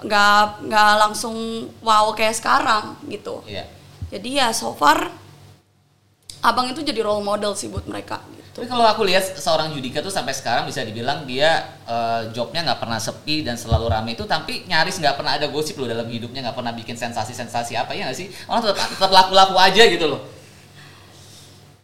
Nggak 0.00 0.64
nggak 0.64 0.92
langsung 0.96 1.37
wow 1.84 2.08
kayak 2.16 2.40
sekarang 2.40 2.96
gitu. 3.12 3.44
Iya. 3.44 3.68
Jadi 4.08 4.40
ya 4.40 4.48
so 4.56 4.72
far 4.72 5.27
abang 6.42 6.70
itu 6.70 6.81
jadi 6.87 7.03
role 7.03 7.24
model 7.24 7.55
sih 7.59 7.66
buat 7.66 7.87
mereka 7.90 8.22
gitu 8.31 8.62
Tapi 8.62 8.66
kalau 8.70 8.87
aku 8.87 9.03
lihat 9.07 9.38
seorang 9.38 9.70
Judika 9.74 10.03
tuh 10.03 10.11
sampai 10.11 10.35
sekarang 10.35 10.66
bisa 10.66 10.83
dibilang 10.83 11.27
dia 11.27 11.79
eh, 11.87 12.31
jobnya 12.35 12.62
nggak 12.66 12.81
pernah 12.83 12.98
sepi 12.98 13.46
dan 13.46 13.55
selalu 13.55 13.87
rame 13.90 14.11
itu, 14.18 14.27
tapi 14.27 14.66
nyaris 14.66 14.98
nggak 14.98 15.14
pernah 15.18 15.38
ada 15.38 15.46
gosip 15.51 15.79
loh 15.79 15.87
dalam 15.87 16.07
hidupnya, 16.11 16.42
nggak 16.46 16.59
pernah 16.59 16.74
bikin 16.74 16.98
sensasi-sensasi 16.98 17.79
apa 17.79 17.94
ya 17.94 18.11
nggak 18.11 18.18
sih? 18.18 18.31
Orang 18.51 18.66
tetap 18.66 18.90
tetap 18.90 19.11
laku-laku 19.11 19.55
aja 19.59 19.83
gitu 19.87 20.07
loh. 20.11 20.27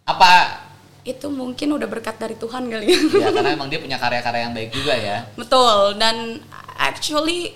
Apa 0.07 0.65
itu 1.05 1.29
mungkin 1.29 1.69
udah 1.77 1.87
berkat 1.87 2.17
dari 2.17 2.35
Tuhan 2.35 2.67
kali 2.67 2.91
ya. 2.91 2.99
ya 3.23 3.29
karena 3.31 3.51
emang 3.53 3.69
dia 3.69 3.79
punya 3.79 4.01
karya-karya 4.01 4.41
yang 4.51 4.55
baik 4.57 4.71
juga 4.73 4.95
ya. 4.97 5.19
Betul 5.37 6.01
dan 6.01 6.41
actually 6.75 7.55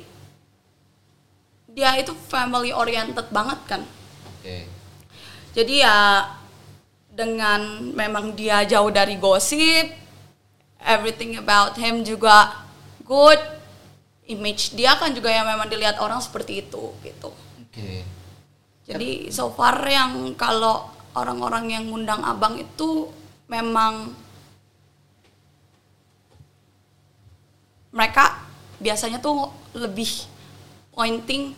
dia 1.73 1.97
itu 1.99 2.15
family 2.29 2.71
oriented 2.71 3.27
banget 3.35 3.59
kan. 3.67 3.83
Oke. 4.39 4.69
Jadi 5.57 5.83
ya 5.83 6.23
dengan 7.19 7.91
memang 7.99 8.31
dia 8.39 8.63
jauh 8.63 8.95
dari 8.95 9.19
gosip, 9.19 9.91
everything 10.79 11.35
about 11.35 11.75
him 11.75 12.07
juga 12.07 12.55
good, 13.03 13.43
image 14.31 14.79
dia 14.79 14.95
kan 14.95 15.11
juga 15.11 15.27
yang 15.27 15.51
memang 15.51 15.67
dilihat 15.67 15.99
orang 15.99 16.23
seperti 16.23 16.63
itu 16.63 16.95
gitu. 17.03 17.35
Oke. 17.35 18.07
Jadi 18.87 19.35
so 19.35 19.51
far 19.51 19.83
yang 19.91 20.39
kalau 20.39 20.87
orang-orang 21.19 21.75
yang 21.75 21.91
ngundang 21.91 22.23
abang 22.23 22.55
itu 22.55 23.11
memang 23.51 24.15
mereka 27.91 28.47
biasanya 28.79 29.19
tuh 29.19 29.51
lebih 29.75 30.07
pointing 30.95 31.51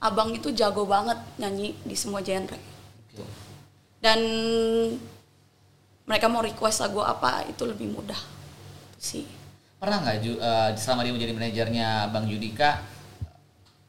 abang 0.00 0.32
itu 0.32 0.48
jago 0.56 0.88
banget 0.88 1.20
nyanyi 1.36 1.76
di 1.84 1.94
semua 1.94 2.24
genre 2.24 2.56
Oke. 2.56 2.71
Dan 4.02 4.18
mereka 6.02 6.26
mau 6.26 6.42
request 6.42 6.82
lagu 6.82 7.00
apa 7.00 7.46
itu 7.46 7.62
lebih 7.62 7.88
mudah 7.94 8.18
sih 8.98 9.24
Pernah 9.78 9.98
nggak 9.98 10.16
eh, 10.22 10.70
selama 10.78 11.02
dia 11.02 11.10
menjadi 11.10 11.32
manajernya 11.34 11.88
Bang 12.14 12.30
Judika 12.30 12.78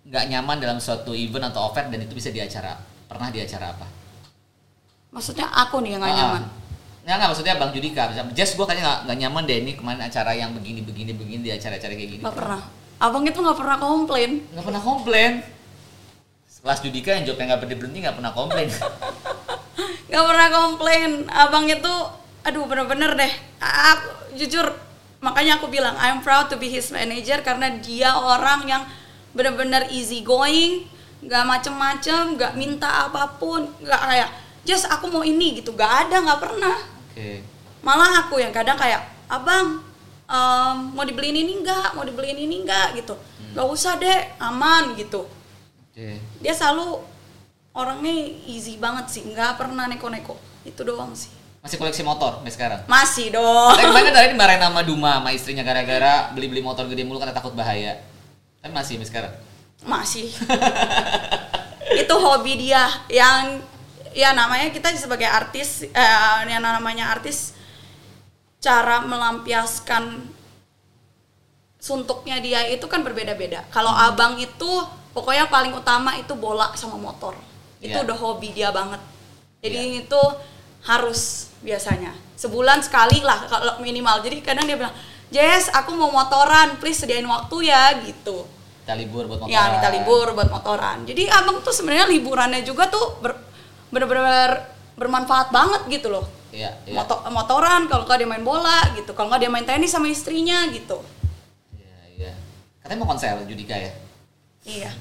nggak 0.10 0.26
nyaman 0.26 0.58
dalam 0.58 0.78
suatu 0.82 1.14
event 1.14 1.54
atau 1.54 1.70
event 1.70 1.94
dan 1.94 2.02
itu 2.02 2.18
bisa 2.18 2.34
di 2.34 2.42
acara? 2.42 2.74
Pernah 3.06 3.30
di 3.30 3.42
acara 3.42 3.74
apa? 3.78 3.86
maksudnya 5.14 5.46
aku 5.46 5.86
nih 5.86 5.94
yang 5.94 6.02
gak 6.02 6.10
Ah. 6.10 6.18
nyaman 6.18 6.44
Nggak, 7.04 7.16
nggak 7.20 7.30
maksudnya 7.36 7.56
Bang 7.60 7.72
Judika. 7.76 8.02
Bisa, 8.10 8.24
Jess 8.32 8.56
gue 8.56 8.64
kayaknya 8.66 8.84
nggak, 8.88 9.00
nggak 9.06 9.18
nyaman 9.22 9.44
deh 9.44 9.58
ini 9.60 9.72
kemarin 9.76 10.02
acara 10.08 10.32
yang 10.34 10.56
begini 10.56 10.82
begini 10.82 11.12
begini 11.12 11.42
di 11.44 11.52
acara-acara 11.52 11.94
kayak 11.94 12.10
gini. 12.16 12.24
nggak 12.24 12.32
pernah 12.34 12.62
abang 12.98 13.24
itu 13.28 13.38
nggak 13.44 13.58
pernah 13.60 13.78
komplain 13.78 14.32
Nggak 14.56 14.66
pernah 14.66 14.82
komplain. 14.82 15.32
Kelas 16.64 16.80
Judika 16.80 17.10
yang 17.12 17.24
jawabnya 17.28 17.46
nggak 17.54 17.60
berhenti 17.60 17.76
berhenti 17.78 18.00
nggak 18.08 18.16
pernah 18.18 18.32
komplain. 18.32 18.70
nggak 20.14 20.26
pernah 20.30 20.50
komplain. 20.54 21.26
Abang 21.26 21.66
itu 21.66 21.94
aduh 22.46 22.70
bener-bener 22.70 23.18
deh. 23.18 23.34
Aku 23.58 24.38
jujur 24.38 24.70
makanya 25.26 25.58
aku 25.58 25.74
bilang 25.74 25.98
I'm 25.98 26.22
proud 26.22 26.54
to 26.54 26.56
be 26.62 26.70
his 26.70 26.94
manager 26.94 27.42
karena 27.42 27.74
dia 27.82 28.14
orang 28.14 28.70
yang 28.70 28.84
bener-bener 29.34 29.90
easy 29.90 30.22
going 30.22 30.86
nggak 31.24 31.44
macem-macem 31.50 32.38
nggak 32.38 32.54
minta 32.54 33.10
apa 33.10 33.40
pun 33.42 33.66
nggak 33.82 34.02
kayak 34.06 34.30
just 34.62 34.86
aku 34.86 35.10
mau 35.10 35.26
ini 35.26 35.58
gitu. 35.58 35.74
Nggak 35.74 35.94
ada 36.08 36.16
nggak 36.22 36.40
pernah. 36.40 36.78
Oke. 37.10 37.42
malah 37.84 38.26
aku 38.26 38.40
yang 38.40 38.54
kadang 38.56 38.80
kayak 38.80 39.04
abang 39.28 39.84
em, 40.30 40.78
mau 40.96 41.04
dibeliin 41.04 41.36
ini 41.36 41.60
enggak 41.60 41.98
mau 41.98 42.06
dibeliin 42.06 42.38
ini 42.38 42.62
enggak 42.62 43.02
gitu. 43.02 43.18
Nggak 43.58 43.66
usah 43.66 43.98
deh 43.98 44.20
aman 44.38 44.94
gitu. 44.94 45.26
Oke. 45.90 46.22
dia 46.42 46.54
selalu 46.54 47.02
orangnya 47.74 48.14
easy 48.46 48.78
banget 48.78 49.10
sih 49.10 49.22
nggak 49.26 49.58
pernah 49.58 49.86
neko-neko 49.86 50.38
itu 50.64 50.82
doang 50.82 51.14
sih 51.14 51.30
Masih 51.60 51.80
koleksi 51.80 52.04
motor 52.04 52.44
sampai 52.44 52.52
sekarang. 52.52 52.80
masih 52.86 53.32
dong 53.32 53.72
Tapi 53.72 53.88
kemarin 53.88 54.06
kan 54.06 54.14
tadi 54.14 54.28
dimarahin 54.32 54.60
nama 54.60 54.84
Duma 54.84 55.24
sama 55.24 55.32
istrinya 55.32 55.64
gara-gara 55.64 56.28
beli-beli 56.32 56.60
motor 56.60 56.84
gede 56.86 57.08
mulu 57.08 57.18
karena 57.18 57.32
takut 57.32 57.56
bahaya. 57.56 58.04
Tapi 58.60 58.72
masih 58.72 59.00
sampai 59.00 59.08
sekarang. 59.08 59.34
masih 59.84 60.28
itu 62.04 62.16
hobi 62.16 62.56
dia 62.58 62.84
yang 63.08 63.64
ya 64.12 64.32
namanya 64.32 64.72
kita 64.72 64.92
sebagai 64.94 65.28
artis 65.28 65.84
eh, 65.84 66.40
yang 66.48 66.60
namanya 66.60 67.12
artis 67.12 67.56
cara 68.60 69.00
melampiaskan 69.04 70.24
suntuknya 71.80 72.40
dia 72.40 72.64
itu 72.68 72.88
kan 72.88 73.04
berbeda-beda. 73.04 73.64
Kalau 73.68 73.92
Hmm. 73.92 74.08
abang 74.12 74.34
itu 74.36 74.72
pokoknya 75.12 75.48
paling 75.48 75.72
utama 75.72 76.16
itu 76.16 76.32
bola 76.36 76.72
sama 76.76 76.96
motor. 76.96 77.36
Itu 77.84 78.00
Iya. 78.00 78.06
udah 78.08 78.18
hobi 78.18 78.56
dia 78.56 78.72
banget. 78.72 79.02
Jadi 79.60 79.80
Iya. 80.00 80.02
itu 80.08 80.22
harus 80.84 81.52
biasanya 81.60 82.12
sebulan 82.36 82.80
sekali 82.80 83.20
lah 83.20 83.44
kalau 83.46 83.80
minimal. 83.80 84.24
Jadi 84.24 84.40
kadang 84.40 84.64
dia 84.64 84.76
bilang, 84.76 84.96
Jess, 85.28 85.68
aku 85.68 85.92
mau 85.92 86.08
motoran, 86.08 86.80
please 86.80 87.04
sediain 87.04 87.26
waktu 87.26 87.68
ya 87.68 88.00
gitu. 88.04 88.48
Kita 88.84 88.94
libur 88.96 89.28
buat 89.28 89.44
motoran. 89.44 89.56
Ya 89.56 89.72
minta 89.72 89.90
libur 89.90 90.28
buat 90.32 90.50
motoran. 90.52 90.98
Jadi 91.04 91.28
abang 91.28 91.60
tuh 91.60 91.72
sebenarnya 91.72 92.08
liburannya 92.08 92.62
juga 92.62 92.88
tuh 92.88 93.20
ber, 93.20 93.36
bener-bener 93.90 94.64
bermanfaat 94.94 95.50
banget 95.50 95.82
gitu 95.90 96.08
loh. 96.12 96.28
Iya, 96.54 96.70
iya. 96.86 96.94
Moto- 96.94 97.24
motoran 97.34 97.90
kalau 97.90 98.06
nggak 98.06 98.20
dia 98.20 98.30
main 98.30 98.46
bola 98.46 98.94
gitu, 98.94 99.16
kalau 99.18 99.32
nggak 99.34 99.42
dia 99.42 99.52
main 99.52 99.66
tenis 99.66 99.90
sama 99.90 100.06
istrinya 100.06 100.70
gitu. 100.70 101.02
Iya, 101.74 101.98
iya. 102.14 102.34
Katanya 102.78 103.00
mau 103.02 103.10
konser 103.10 103.34
Judika 103.50 103.74
ya? 103.74 103.90
Iya. 104.62 104.92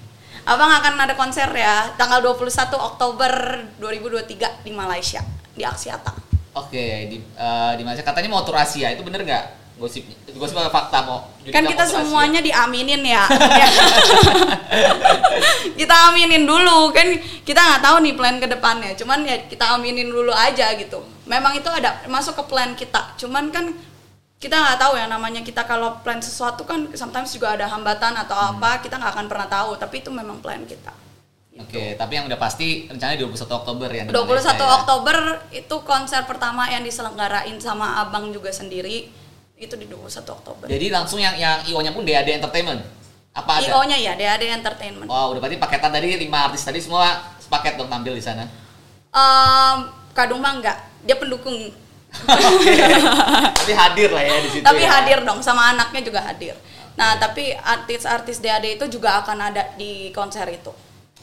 Abang 0.42 0.74
akan 0.74 0.98
ada 0.98 1.14
konser 1.14 1.46
ya 1.54 1.94
tanggal 1.94 2.18
21 2.18 2.74
Oktober 2.74 3.62
2023 3.78 4.66
di 4.66 4.74
Malaysia 4.74 5.22
di 5.54 5.62
Aksiata. 5.62 6.10
Oke, 6.58 7.06
di 7.06 7.16
eh, 7.22 7.72
di 7.78 7.82
Malaysia 7.86 8.02
katanya 8.02 8.28
mau 8.28 8.42
tur 8.42 8.58
Asia, 8.58 8.90
itu 8.90 9.06
bener 9.06 9.22
nggak? 9.22 9.44
Gosip, 9.80 10.04
gosip 10.36 10.58
apa 10.58 10.68
fakta 10.68 10.98
mau? 11.06 11.30
Kan 11.48 11.64
kita 11.64 11.86
tur 11.86 11.94
Asia? 11.94 11.96
semuanya 12.02 12.40
diaminin 12.42 13.06
ya. 13.06 13.24
kita 15.80 15.94
aminin 16.10 16.44
dulu 16.44 16.90
kan 16.90 17.06
kita 17.46 17.56
nggak 17.62 17.82
tahu 17.86 17.96
nih 18.02 18.14
plan 18.18 18.36
ke 18.42 18.50
depannya. 18.50 18.90
Cuman 18.98 19.22
ya 19.22 19.46
kita 19.46 19.78
aminin 19.78 20.10
dulu 20.10 20.34
aja 20.34 20.74
gitu. 20.74 21.06
Memang 21.30 21.54
itu 21.54 21.70
ada 21.70 22.02
masuk 22.10 22.34
ke 22.42 22.44
plan 22.50 22.74
kita. 22.74 23.14
Cuman 23.14 23.54
kan 23.54 23.70
kita 24.42 24.58
nggak 24.58 24.78
tahu 24.82 24.98
ya 24.98 25.06
namanya 25.06 25.46
kita 25.46 25.62
kalau 25.62 26.02
plan 26.02 26.18
sesuatu 26.18 26.66
kan 26.66 26.90
sometimes 26.98 27.30
juga 27.30 27.54
ada 27.54 27.70
hambatan 27.70 28.18
atau 28.18 28.34
Hmm. 28.34 28.58
apa 28.58 28.82
kita 28.82 28.98
nggak 28.98 29.12
akan 29.14 29.26
pernah 29.30 29.46
tahu. 29.46 29.78
Tapi 29.78 30.02
itu 30.02 30.10
memang 30.10 30.42
plan 30.42 30.66
kita. 30.66 30.90
Oke, 31.52 31.94
tapi 31.94 32.16
yang 32.18 32.26
udah 32.26 32.40
pasti 32.40 32.90
rencananya 32.90 33.22
21 33.22 33.54
Oktober 33.54 33.86
ya. 33.86 34.02
di 34.02 34.10
21 34.10 34.24
Malaysia 34.26 34.56
ya? 34.56 34.72
Oktober 34.82 35.16
itu 35.52 35.76
konser 35.84 36.24
pertama 36.24 36.66
yang 36.66 36.82
diselenggarain 36.82 37.54
sama 37.62 38.02
abang 38.02 38.32
juga 38.34 38.50
sendiri 38.50 39.12
itu 39.54 39.74
di 39.78 39.86
21 39.86 40.32
Oktober. 40.32 40.66
Jadi 40.66 40.90
langsung 40.90 41.22
yang 41.22 41.38
yang 41.38 41.62
IO-nya 41.68 41.94
pun 41.94 42.02
DAD 42.02 42.40
Entertainment. 42.40 42.82
Apa 43.36 43.62
ada? 43.62 43.68
IO-nya 43.68 43.94
ya 43.94 44.12
DAD 44.16 44.42
Entertainment. 44.48 45.06
Oh, 45.06 45.30
udah 45.30 45.38
berarti 45.38 45.60
paketan 45.60 45.92
tadi 45.92 46.18
lima 46.18 46.50
artis 46.50 46.66
tadi 46.66 46.82
semua 46.82 47.30
sepaket 47.38 47.78
dong 47.78 47.86
tampil 47.86 48.16
di 48.16 48.24
sana. 48.24 48.48
Em, 49.12 49.78
Kadung 50.12 50.44
mah 50.44 50.56
enggak, 50.56 50.76
dia 51.04 51.16
pendukung. 51.16 51.72
tapi 53.58 53.72
hadir 53.72 54.12
lah 54.12 54.20
ya 54.20 54.36
di 54.44 54.50
situ. 54.52 54.64
tapi 54.64 54.84
ya. 54.84 54.90
hadir 55.00 55.18
dong 55.24 55.40
sama 55.40 55.72
anaknya 55.72 56.00
juga 56.04 56.20
hadir. 56.20 56.54
Nah, 56.92 57.16
tapi 57.16 57.56
artis-artis 57.56 58.44
DAD 58.44 58.76
itu 58.76 58.84
juga 59.00 59.24
akan 59.24 59.38
ada 59.48 59.72
di 59.80 60.12
konser 60.12 60.44
itu. 60.52 60.68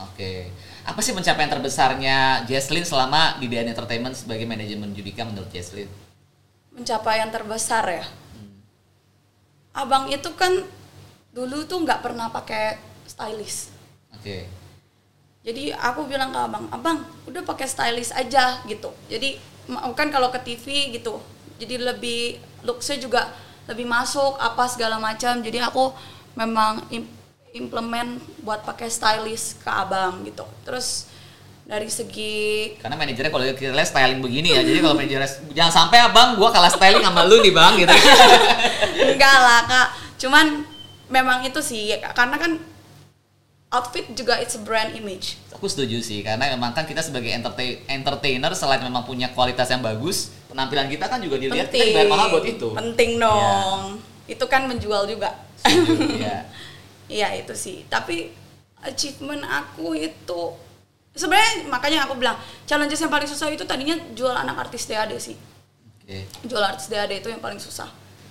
Oke. 0.02 0.50
Apa 0.82 1.06
sih 1.06 1.14
pencapaian 1.14 1.52
terbesarnya 1.52 2.48
Jesslyn 2.50 2.82
selama 2.82 3.38
di 3.38 3.46
DAD 3.46 3.70
Entertainment 3.70 4.18
sebagai 4.18 4.50
manajemen 4.50 4.90
Judika 4.98 5.22
menurut 5.30 5.54
Jesslyn? 5.54 5.86
Pencapaian 6.74 7.30
terbesar 7.30 7.86
ya. 7.86 8.06
Abang 9.78 10.10
itu 10.10 10.34
kan 10.34 10.66
dulu 11.30 11.70
tuh 11.70 11.86
nggak 11.86 12.02
pernah 12.02 12.34
pakai 12.34 12.82
stylist. 13.06 13.70
Oke. 14.18 14.50
Jadi 15.46 15.72
aku 15.72 16.10
bilang 16.10 16.34
ke 16.34 16.40
abang, 16.42 16.66
abang 16.74 16.98
udah 17.30 17.46
pakai 17.46 17.70
stylist 17.70 18.12
aja 18.18 18.60
gitu. 18.66 18.90
Jadi 19.06 19.38
kan 19.98 20.08
kalau 20.14 20.30
ke 20.32 20.40
TV 20.42 20.96
gitu, 20.96 21.20
jadi 21.60 21.82
lebih 21.94 22.40
looksnya 22.64 22.98
juga 23.00 23.30
lebih 23.70 23.86
masuk 23.86 24.40
apa 24.40 24.66
segala 24.66 24.98
macam. 24.98 25.40
Jadi 25.44 25.60
aku 25.62 25.94
memang 26.34 26.86
im- 26.90 27.12
implement 27.54 28.18
buat 28.46 28.66
pakai 28.66 28.90
stylist 28.90 29.62
ke 29.62 29.70
abang 29.70 30.22
gitu. 30.26 30.46
Terus 30.66 31.10
dari 31.70 31.86
segi 31.86 32.74
Karena 32.82 32.98
manajernya 32.98 33.30
kalau 33.30 33.46
kita 33.54 33.78
lihat 33.78 33.90
styling 33.94 34.26
begini 34.26 34.58
ya. 34.58 34.66
Jadi 34.66 34.82
kalau 34.82 34.98
manajernya 34.98 35.30
jangan 35.54 35.74
sampai 35.86 35.98
abang 36.02 36.34
gua 36.34 36.50
kalah 36.50 36.74
styling 36.74 37.06
sama 37.06 37.30
lu 37.30 37.46
nih 37.46 37.54
bang 37.54 37.74
gitu. 37.78 37.94
enggak 39.14 39.38
lah 39.38 39.62
kak, 39.70 39.88
cuman 40.18 40.66
memang 41.14 41.46
itu 41.46 41.62
sih 41.62 41.94
karena 42.18 42.42
kan 42.42 42.58
outfit 43.70 44.06
juga 44.18 44.42
it's 44.42 44.58
a 44.58 44.62
brand 44.62 44.98
image. 44.98 45.38
Aku 45.54 45.70
setuju 45.70 46.02
sih 46.02 46.26
karena 46.26 46.50
memang 46.58 46.74
kan 46.74 46.90
kita 46.90 47.06
sebagai 47.06 47.30
entertain- 47.30 47.86
entertainer 47.86 48.52
selain 48.58 48.82
memang 48.82 49.06
punya 49.06 49.30
kualitas 49.34 49.70
yang 49.70 49.86
bagus, 49.86 50.34
penampilan 50.50 50.90
kita 50.90 51.06
kan 51.06 51.22
juga 51.22 51.38
dilihat 51.38 51.70
kita 51.70 51.94
dibayar 51.94 52.10
mahal 52.10 52.28
buat 52.34 52.46
itu. 52.50 52.74
Penting 52.74 53.22
dong. 53.22 54.02
Itu 54.26 54.46
kan 54.50 54.66
menjual 54.66 55.06
juga. 55.06 55.34
Iya. 56.20 56.48
Iya 57.10 57.30
itu 57.42 57.54
sih. 57.58 57.86
Tapi 57.90 58.32
achievement 58.80 59.44
aku 59.44 59.98
itu 59.98 60.42
sebenarnya 61.14 61.68
makanya 61.68 62.06
aku 62.08 62.16
bilang 62.16 62.38
challenges 62.64 63.02
yang 63.02 63.12
paling 63.12 63.28
susah 63.28 63.50
itu 63.52 63.66
tadinya 63.66 63.98
jual 64.16 64.32
anak 64.32 64.70
artis 64.70 64.86
DAD 64.88 65.14
sih. 65.20 65.36
Oke. 66.06 66.26
Jual 66.46 66.64
artis 66.64 66.88
DAD 66.88 67.22
itu 67.22 67.28
yang 67.30 67.42
paling 67.42 67.60
susah. 67.60 67.90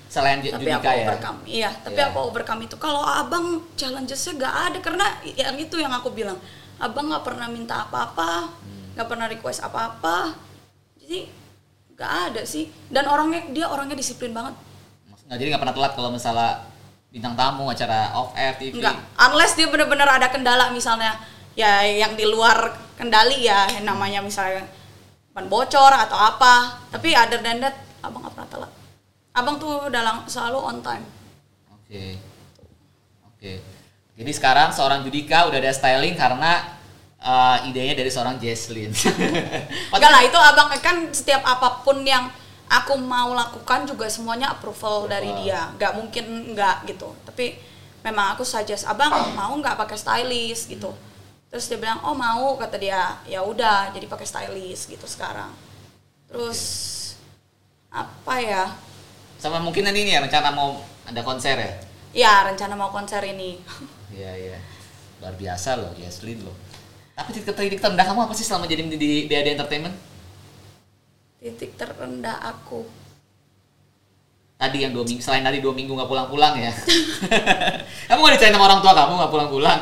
Selain 0.08 0.40
tapi 0.40 0.48
aku 0.48 0.64
Judika 0.64 0.90
ya. 0.90 1.04
overcome. 1.04 1.38
Iya, 1.44 1.70
tapi 1.84 2.00
Iya. 2.00 2.08
aku 2.08 2.18
overcome 2.24 2.60
itu. 2.64 2.76
Kalau 2.76 3.04
abang 3.04 3.60
challengesnya 3.76 4.32
gak 4.40 4.54
ada 4.72 4.78
karena 4.80 5.06
yang 5.22 5.54
itu 5.54 5.76
yang 5.76 5.92
aku 5.92 6.08
bilang. 6.10 6.40
Abang 6.78 7.10
nggak 7.10 7.26
pernah 7.26 7.50
minta 7.50 7.84
apa-apa, 7.84 8.54
Hmm. 8.54 8.94
nggak 8.94 9.08
pernah 9.10 9.26
request 9.26 9.60
apa-apa. 9.60 10.32
Jadi 10.96 11.26
nggak 11.92 12.12
ada 12.30 12.42
sih. 12.46 12.70
Dan 12.86 13.04
orangnya 13.04 13.50
dia 13.50 13.66
orangnya 13.66 13.98
disiplin 13.98 14.30
banget. 14.30 14.54
Nggak, 15.26 15.36
jadi 15.36 15.48
nggak 15.52 15.62
pernah 15.66 15.76
telat 15.76 15.92
kalau 15.92 16.08
misalnya 16.08 16.50
bintang 17.10 17.34
tamu 17.34 17.66
acara 17.66 18.14
off 18.14 18.30
air 18.32 18.54
TV. 18.56 18.78
Enggak, 18.78 18.94
unless 19.18 19.58
dia 19.58 19.66
benar-benar 19.66 20.08
ada 20.08 20.30
kendala 20.30 20.70
misalnya 20.70 21.18
ya 21.52 21.82
yang 21.82 22.14
di 22.14 22.22
luar 22.22 22.70
kendali 22.94 23.42
ya 23.42 23.66
yang 23.74 23.82
namanya 23.82 24.22
misalnya 24.22 24.62
ban 25.34 25.50
bocor 25.50 25.90
atau 25.90 26.14
apa. 26.14 26.78
Tapi 26.88 27.10
other 27.12 27.42
than 27.42 27.58
that, 27.58 27.74
abang 28.00 28.22
nggak 28.22 28.38
pernah 28.38 28.48
telat. 28.48 28.72
Abang 29.38 29.56
tuh 29.56 29.86
udah 29.86 30.02
lang- 30.02 30.26
selalu 30.26 30.58
on 30.58 30.78
time. 30.82 31.06
Oke. 31.70 32.18
Oke. 33.30 33.52
Jadi 34.18 34.30
sekarang 34.34 34.74
seorang 34.74 35.06
Judika 35.06 35.46
udah 35.46 35.62
ada 35.62 35.70
styling 35.70 36.18
karena 36.18 36.78
uh, 37.22 37.62
idenya 37.70 37.94
dari 37.94 38.10
seorang 38.10 38.34
Jesslyn. 38.42 38.90
Enggak 39.94 40.10
lah, 40.10 40.22
itu 40.26 40.34
abang 40.34 40.68
kan 40.82 41.06
setiap 41.14 41.46
apa 41.46 41.86
pun 41.86 42.02
yang 42.02 42.26
aku 42.66 42.98
mau 42.98 43.30
lakukan 43.32 43.86
juga 43.86 44.10
semuanya 44.10 44.50
approval 44.50 45.06
dari 45.06 45.30
dia. 45.42 45.70
Nggak 45.78 45.92
mungkin 45.94 46.24
enggak 46.52 46.82
gitu. 46.90 47.14
Tapi 47.24 47.56
memang 48.02 48.34
aku 48.34 48.42
suggest 48.42 48.90
abang 48.90 49.14
mau 49.38 49.54
nggak 49.54 49.78
pakai 49.78 49.94
stylist 49.94 50.66
gitu. 50.66 50.90
Terus 51.48 51.64
dia 51.70 51.78
bilang 51.80 52.02
oh 52.04 52.12
mau 52.18 52.58
kata 52.58 52.76
dia. 52.76 53.22
Ya 53.24 53.40
udah 53.46 53.94
jadi 53.94 54.10
pakai 54.10 54.26
stylist 54.26 54.90
gitu 54.90 55.06
sekarang. 55.06 55.54
Terus 56.26 56.60
apa 57.88 58.34
ya? 58.42 58.64
Sama 59.38 59.62
mungkin 59.62 59.86
nanti 59.86 60.02
ini 60.02 60.10
ya 60.12 60.20
rencana 60.20 60.50
mau 60.50 60.82
ada 61.06 61.22
konser 61.22 61.54
ya. 61.54 61.72
Ya 62.10 62.32
rencana 62.42 62.74
mau 62.74 62.90
konser 62.90 63.22
ini. 63.22 63.58
Iya 64.08 64.32
iya. 64.34 64.58
Luar 65.20 65.36
biasa 65.36 65.76
loh 65.76 65.92
Jesslyn 65.94 66.40
loh. 66.40 66.56
Tapi 67.12 67.36
titik 67.36 67.52
titik 67.52 67.76
terendah 67.76 68.08
kamu 68.08 68.24
apa 68.24 68.32
sih 68.32 68.42
selama 68.42 68.64
jadi 68.64 68.88
di, 68.88 68.96
di 68.96 69.08
DAD 69.28 69.52
Entertainment? 69.52 69.92
Titik 71.38 71.76
terendah 71.76 72.40
aku. 72.40 72.88
Tadi 74.58 74.82
yang 74.82 74.96
dua 74.96 75.04
minggu, 75.04 75.22
selain 75.22 75.44
tadi 75.44 75.60
dua 75.60 75.76
minggu 75.76 75.92
nggak 75.92 76.08
pulang-pulang 76.08 76.56
ya. 76.56 76.72
kamu 78.10 78.18
nggak 78.18 78.34
diceritain 78.40 78.56
sama 78.56 78.64
orang 78.64 78.80
tua 78.80 78.92
kamu 78.96 79.12
nggak 79.20 79.32
pulang-pulang? 79.36 79.80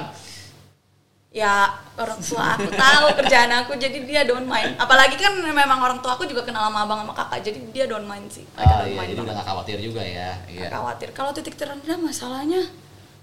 Ya 1.37 1.69
orang 1.95 2.17
tua 2.19 2.57
aku 2.57 2.73
tahu 2.73 3.05
kerjaan 3.15 3.53
aku 3.55 3.77
jadi 3.77 3.99
dia 4.03 4.23
don't 4.25 4.49
mind 4.49 4.73
apalagi 4.75 5.21
kan 5.21 5.37
memang 5.37 5.77
orang 5.77 6.01
tua 6.01 6.17
aku 6.17 6.25
juga 6.25 6.41
kenal 6.43 6.65
sama 6.65 6.89
abang 6.89 7.05
sama 7.05 7.13
kakak 7.13 7.45
jadi 7.45 7.59
dia 7.71 7.85
don't 7.85 8.09
mind 8.09 8.25
sih 8.27 8.49
mereka 8.49 8.65
Oh 8.67 8.79
don't 8.81 8.89
iya, 8.89 8.97
mind 8.97 9.05
jadi 9.07 9.21
banget. 9.21 9.35
nggak 9.37 9.47
khawatir 9.47 9.77
juga 9.79 10.01
ya. 10.01 10.31
Iya. 10.47 10.61
Nggak 10.65 10.73
khawatir 10.73 11.09
kalau 11.13 11.31
titik 11.31 11.55
terendah 11.55 11.99
masalahnya 11.99 12.63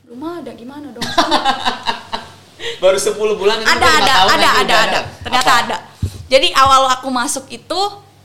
rumah 0.06 0.38
ada 0.40 0.54
gimana 0.54 0.94
dong 0.94 1.02
Baru 2.80 2.96
10 2.96 3.18
bulan 3.34 3.60
ini 3.60 3.68
ada 3.68 3.88
ada 3.90 4.14
ada 4.30 4.30
ada 4.30 4.50
udah 4.62 4.80
ada 4.84 5.00
ternyata 5.22 5.50
Apa? 5.50 5.62
ada 5.66 5.78
jadi 6.28 6.48
awal 6.54 6.86
aku 6.92 7.10
masuk 7.10 7.50
itu 7.50 7.82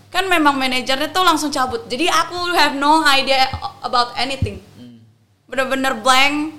kan 0.09 0.25
memang 0.25 0.53
manajernya 0.55 1.09
tuh 1.09 1.23
langsung 1.23 1.49
cabut 1.49 1.85
jadi 1.87 2.07
aku 2.09 2.37
have 2.53 2.77
no 2.77 3.01
idea 3.05 3.49
about 3.81 4.13
anything 4.15 4.61
Hmm. 4.75 5.01
bener-bener 5.45 5.97
blank 5.97 6.55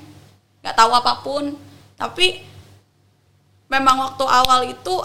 nggak 0.59 0.75
tahu 0.75 0.91
apa 0.91 1.21
pun 1.21 1.55
tapi 1.93 2.41
memang 3.69 3.95
waktu 4.01 4.25
awal 4.25 4.65
itu 4.65 4.95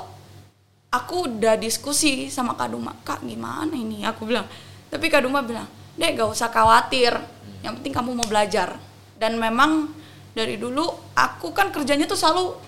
aku 0.89 1.29
udah 1.29 1.55
diskusi 1.61 2.33
sama 2.33 2.57
Kak 2.57 2.73
Duma 2.73 2.97
Kak 3.05 3.21
gimana 3.23 3.77
ini? 3.77 4.03
Aku 4.09 4.25
bilang 4.25 4.49
tapi 4.89 5.13
Kak 5.13 5.23
Duma 5.23 5.45
bilang 5.45 5.69
dek 5.95 6.19
gak 6.19 6.29
usah 6.33 6.51
khawatir 6.51 7.15
yang 7.63 7.77
penting 7.79 7.95
kamu 7.95 8.17
mau 8.17 8.27
belajar. 8.27 8.75
Dan 9.15 9.39
memang 9.39 9.93
dari 10.35 10.59
dulu 10.59 10.91
aku 11.15 11.55
kan 11.55 11.71
kerjanya 11.71 12.09
tuh 12.09 12.19
selalu 12.19 12.59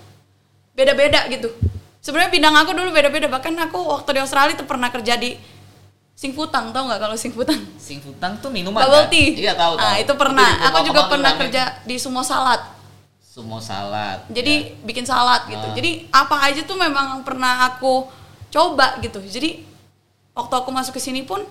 beda-beda 0.71 1.27
gitu. 1.27 1.51
Sebenarnya 1.99 2.31
bidang 2.31 2.55
aku 2.55 2.71
dulu 2.71 2.89
beda-beda 2.93 3.27
bahkan 3.27 3.51
aku 3.59 3.83
waktu 3.83 4.15
di 4.15 4.19
Australia 4.23 4.55
tuh 4.55 4.69
pernah 4.69 4.87
kerja 4.93 5.19
di 5.19 5.35
Singfutang 6.17 6.73
tau 6.73 6.89
nggak 6.89 6.97
kalau 6.97 7.13
Singfutang 7.13 7.61
Singfutang 7.77 8.41
tuh 8.41 8.49
minuman 8.49 8.81
bubble 8.81 9.05
kan? 9.05 9.13
tea. 9.13 9.37
Iya 9.37 9.53
tahu 9.53 9.77
tahu. 9.77 9.85
ah 9.85 9.95
itu 10.01 10.13
pernah. 10.17 10.49
di 10.49 10.65
aku 10.65 10.77
juga 10.89 11.01
pernah 11.13 11.31
ramen. 11.33 11.41
kerja 11.45 11.63
di 11.85 11.95
sumo 12.01 12.25
salad 12.25 12.76
Sumo 13.37 13.61
salad. 13.61 14.25
jadi 14.27 14.53
ya. 14.65 14.73
bikin 14.81 15.05
salad 15.05 15.45
gitu 15.45 15.61
Ah. 15.61 15.69
jadi 15.71 16.09
apa 16.09 16.41
aja 16.41 16.65
tuh 16.65 16.73
memang 16.73 17.21
pernah 17.21 17.69
aku 17.69 18.09
coba 18.49 18.97
gitu 18.97 19.21
jadi 19.21 19.61
waktu 20.33 20.53
aku 20.55 20.69
masuk 20.69 20.97
ke 20.97 21.01
sini 21.03 21.21
pun 21.21 21.45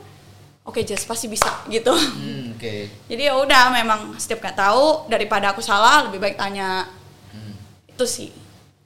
oke 0.62 0.82
Jess 0.82 1.06
pasti 1.06 1.26
bisa 1.26 1.46
gitu 1.66 1.94
Hmm, 1.94 2.58
oke. 2.58 2.74
jadi 3.06 3.30
ya 3.30 3.38
udah 3.38 3.70
memang 3.72 4.00
setiap 4.16 4.42
nggak 4.42 4.58
tahu 4.58 5.06
daripada 5.06 5.54
aku 5.54 5.62
salah 5.62 6.02
lebih 6.02 6.18
baik 6.18 6.34
tanya 6.34 6.90
Hmm, 7.30 7.54
itu 7.86 8.02
sih 8.04 8.30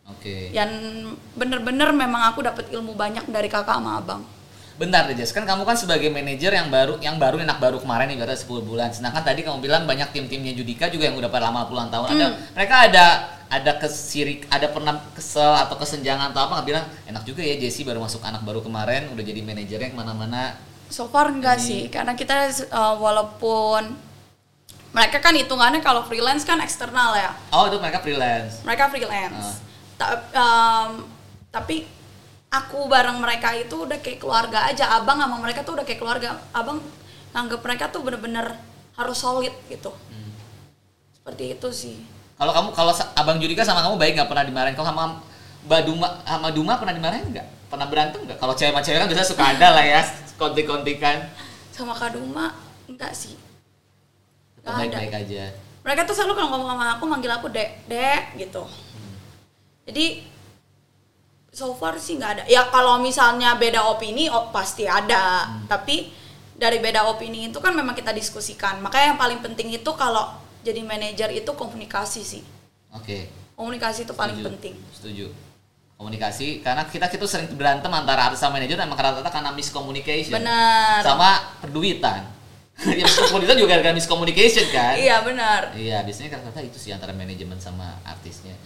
Oke. 0.05 0.53
yang 0.53 0.69
bener-bener 1.33 1.97
memang 1.97 2.29
aku 2.29 2.43
dapat 2.43 2.69
ilmu 2.69 2.93
banyak 2.93 3.25
dari 3.27 3.49
kakak 3.49 3.81
sama 3.81 3.97
abang 3.97 4.21
Bentar 4.81 5.05
deh 5.05 5.13
Jess, 5.13 5.29
kan 5.31 5.45
kamu 5.45 5.69
kan 5.69 5.77
sebagai 5.77 6.09
manajer 6.09 6.57
yang 6.57 6.73
baru 6.73 6.97
yang 6.99 7.21
baru 7.21 7.37
enak 7.37 7.61
baru 7.61 7.77
kemarin 7.77 8.09
nih 8.09 8.17
kata 8.17 8.33
10 8.33 8.65
bulan. 8.65 8.89
Sedangkan 8.89 9.21
tadi 9.21 9.45
kamu 9.45 9.61
bilang 9.61 9.85
banyak 9.85 10.09
tim-timnya 10.09 10.57
Judika 10.57 10.89
juga 10.89 11.05
yang 11.05 11.21
udah 11.21 11.29
pada 11.29 11.53
lama 11.53 11.69
puluhan 11.69 11.93
tahun. 11.93 12.09
Ada 12.11 12.27
Hmm. 12.27 12.37
mereka 12.57 12.75
ada 12.89 13.07
ada 13.51 13.73
kesirik, 13.77 14.49
ada 14.49 14.73
pernah 14.73 14.97
kesel 15.13 15.53
atau 15.53 15.77
kesenjangan 15.77 16.33
atau 16.33 16.41
apa 16.41 16.53
nggak 16.57 16.67
bilang 16.67 16.85
enak 17.05 17.23
juga 17.23 17.43
ya 17.43 17.61
Jesse 17.61 17.85
baru 17.85 18.01
masuk 18.01 18.25
anak 18.25 18.41
baru 18.41 18.65
kemarin 18.65 19.13
udah 19.13 19.21
jadi 19.21 19.45
manajernya 19.45 19.93
ke 19.93 19.99
mana-mana. 19.99 20.57
so 20.89 21.07
far 21.07 21.29
enggak 21.29 21.61
Ini- 21.61 21.67
sih 21.67 21.83
karena 21.87 22.17
kita 22.17 22.35
uh, 22.73 22.97
walaupun 22.97 23.95
mereka 24.91 25.21
kan 25.21 25.37
hitungannya 25.37 25.79
kalau 25.79 26.03
freelance 26.03 26.43
kan 26.43 26.59
eksternal 26.59 27.15
ya 27.15 27.31
Oh 27.53 27.69
itu 27.69 27.77
mereka 27.77 28.01
freelance. 28.01 28.65
mereka 28.65 28.89
freelance 28.89 29.63
Ta- 29.95 30.19
um, 30.33 31.07
tapi 31.47 31.87
aku 32.51 32.87
bareng 32.87 33.19
mereka 33.19 33.55
itu 33.55 33.87
udah 33.87 33.99
kayak 33.99 34.19
keluarga 34.19 34.67
aja 34.67 34.99
abang 34.99 35.17
sama 35.17 35.39
mereka 35.39 35.63
tuh 35.63 35.79
udah 35.79 35.87
kayak 35.87 36.03
keluarga 36.03 36.35
abang 36.51 36.83
nganggep 37.31 37.63
mereka 37.63 37.85
tuh 37.89 38.03
bener-bener 38.03 38.59
harus 38.95 39.17
solid 39.17 39.55
gitu 39.67 39.91
Hmm. 40.11 40.31
seperti 41.15 41.55
itu 41.55 41.69
sih 41.71 41.97
Kalau 42.35 42.51
kamu 42.51 42.69
kalau 42.73 42.93
abang 43.15 43.37
Judika 43.37 43.61
sama 43.63 43.85
kamu 43.85 44.01
baik 44.01 44.17
nggak 44.17 44.31
pernah 44.33 44.49
dimarahin. 44.49 44.73
Kalau 44.73 44.89
sama 44.89 45.21
Mbak 45.69 45.81
Duma 45.85 46.09
sama 46.25 46.49
Duma 46.49 46.73
pernah 46.81 46.97
dimarahin 46.97 47.37
nggak? 47.37 47.47
Pernah 47.69 47.85
berantem 47.85 48.21
nggak? 48.25 48.41
Kalau 48.41 48.57
cewek 48.57 48.73
sama 48.73 48.81
cewek 48.81 48.97
kan 48.97 49.09
biasanya 49.13 49.29
suka 49.29 49.45
ada 49.45 49.69
lah 49.77 49.85
ya 49.85 50.01
kontik-kontikan. 50.41 51.17
sama 51.71 51.93
Kaduma 51.93 52.57
enggak 52.89 53.13
sih 53.13 53.37
ada. 54.65 54.73
baik-baik 54.81 55.13
aja. 55.21 55.53
mereka 55.85 56.09
tuh 56.09 56.17
selalu 56.17 56.33
kalau 56.33 56.49
ngomong 56.57 56.69
sama 56.73 56.85
aku 56.97 57.05
manggil 57.05 57.29
aku 57.29 57.53
dek 57.53 57.85
dek 57.85 58.41
gitu 58.41 58.65
jadi 59.85 60.25
so 61.51 61.75
far 61.75 61.99
sih 61.99 62.15
nggak 62.15 62.31
ada 62.31 62.43
ya 62.47 62.71
kalau 62.71 63.03
misalnya 63.03 63.59
beda 63.59 63.83
opini 63.91 64.31
oh, 64.31 64.49
pasti 64.55 64.87
ada 64.87 65.51
tapi 65.67 66.15
dari 66.55 66.79
beda 66.79 67.09
opini 67.11 67.51
itu 67.51 67.59
kan 67.59 67.75
memang 67.75 67.93
kita 67.93 68.15
diskusikan 68.15 68.79
makanya 68.79 69.15
yang 69.15 69.21
paling 69.21 69.41
penting 69.43 69.69
itu 69.75 69.91
kalau 69.99 70.31
jadi 70.63 70.85
manajer 70.85 71.33
itu 71.35 71.51
komunikasi 71.51 72.23
sih 72.23 72.43
Oke. 72.95 73.27
komunikasi 73.57 74.07
itu 74.07 74.15
paling 74.15 74.39
Setuju. 74.39 74.49
penting 74.55 74.75
Setuju. 74.95 75.27
Komunikasi 76.01 76.65
karena 76.65 76.89
kita 76.89 77.13
kita 77.13 77.29
sering 77.29 77.45
berantem 77.61 77.93
antara 77.93 78.33
artis 78.33 78.41
sama 78.41 78.57
manajer 78.57 78.73
emang 78.81 78.97
rata-rata 78.97 79.29
karena 79.29 79.53
miscommunication. 79.53 80.33
benar 80.33 81.05
Sama 81.05 81.61
perduitan. 81.61 82.25
ya 82.97 83.05
miscommunication 83.05 83.61
juga 83.61 83.69
gara-gara 83.77 83.93
miscommunication 83.93 84.65
kan? 84.73 84.97
iya 84.97 85.21
benar 85.21 85.77
Iya, 85.77 86.01
biasanya 86.01 86.41
rata-rata 86.41 86.65
itu 86.65 86.81
sih 86.81 86.97
antara 86.97 87.13
manajemen 87.13 87.61
sama 87.61 88.01
artisnya. 88.09 88.57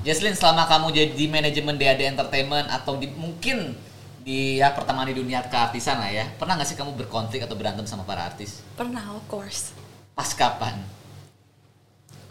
Jesslyn, 0.00 0.32
selama 0.32 0.64
kamu 0.64 0.88
jadi 0.96 1.24
manajemen 1.28 1.76
DAD 1.76 2.16
Entertainment 2.16 2.66
atau 2.72 2.96
di, 2.96 3.12
mungkin 3.12 3.76
di 4.24 4.58
ya 4.58 4.72
pertama 4.72 5.04
di 5.04 5.12
dunia 5.12 5.44
keartisan 5.44 6.00
lah 6.00 6.08
ya, 6.08 6.24
pernah 6.40 6.56
nggak 6.56 6.68
sih 6.72 6.78
kamu 6.80 6.96
berkonflik 7.04 7.44
atau 7.44 7.54
berantem 7.54 7.84
sama 7.84 8.08
para 8.08 8.24
artis? 8.24 8.64
pernah 8.74 9.02
of 9.12 9.22
course 9.28 9.76
Pas 10.16 10.32
kapan? 10.32 10.80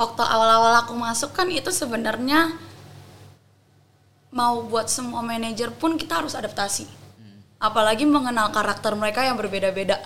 waktu 0.02 0.24
awal-awal 0.26 0.82
aku 0.82 0.98
masuk 0.98 1.30
kan 1.38 1.46
itu 1.54 1.70
sebenarnya 1.70 2.58
mau 4.34 4.66
buat 4.66 4.90
semua 4.90 5.22
manajer 5.22 5.70
pun 5.76 6.00
kita 6.00 6.24
harus 6.24 6.34
adaptasi. 6.34 6.88
Apalagi 7.62 8.10
mengenal 8.10 8.50
karakter 8.50 8.98
mereka 8.98 9.22
yang 9.22 9.38
berbeda-beda. 9.38 10.02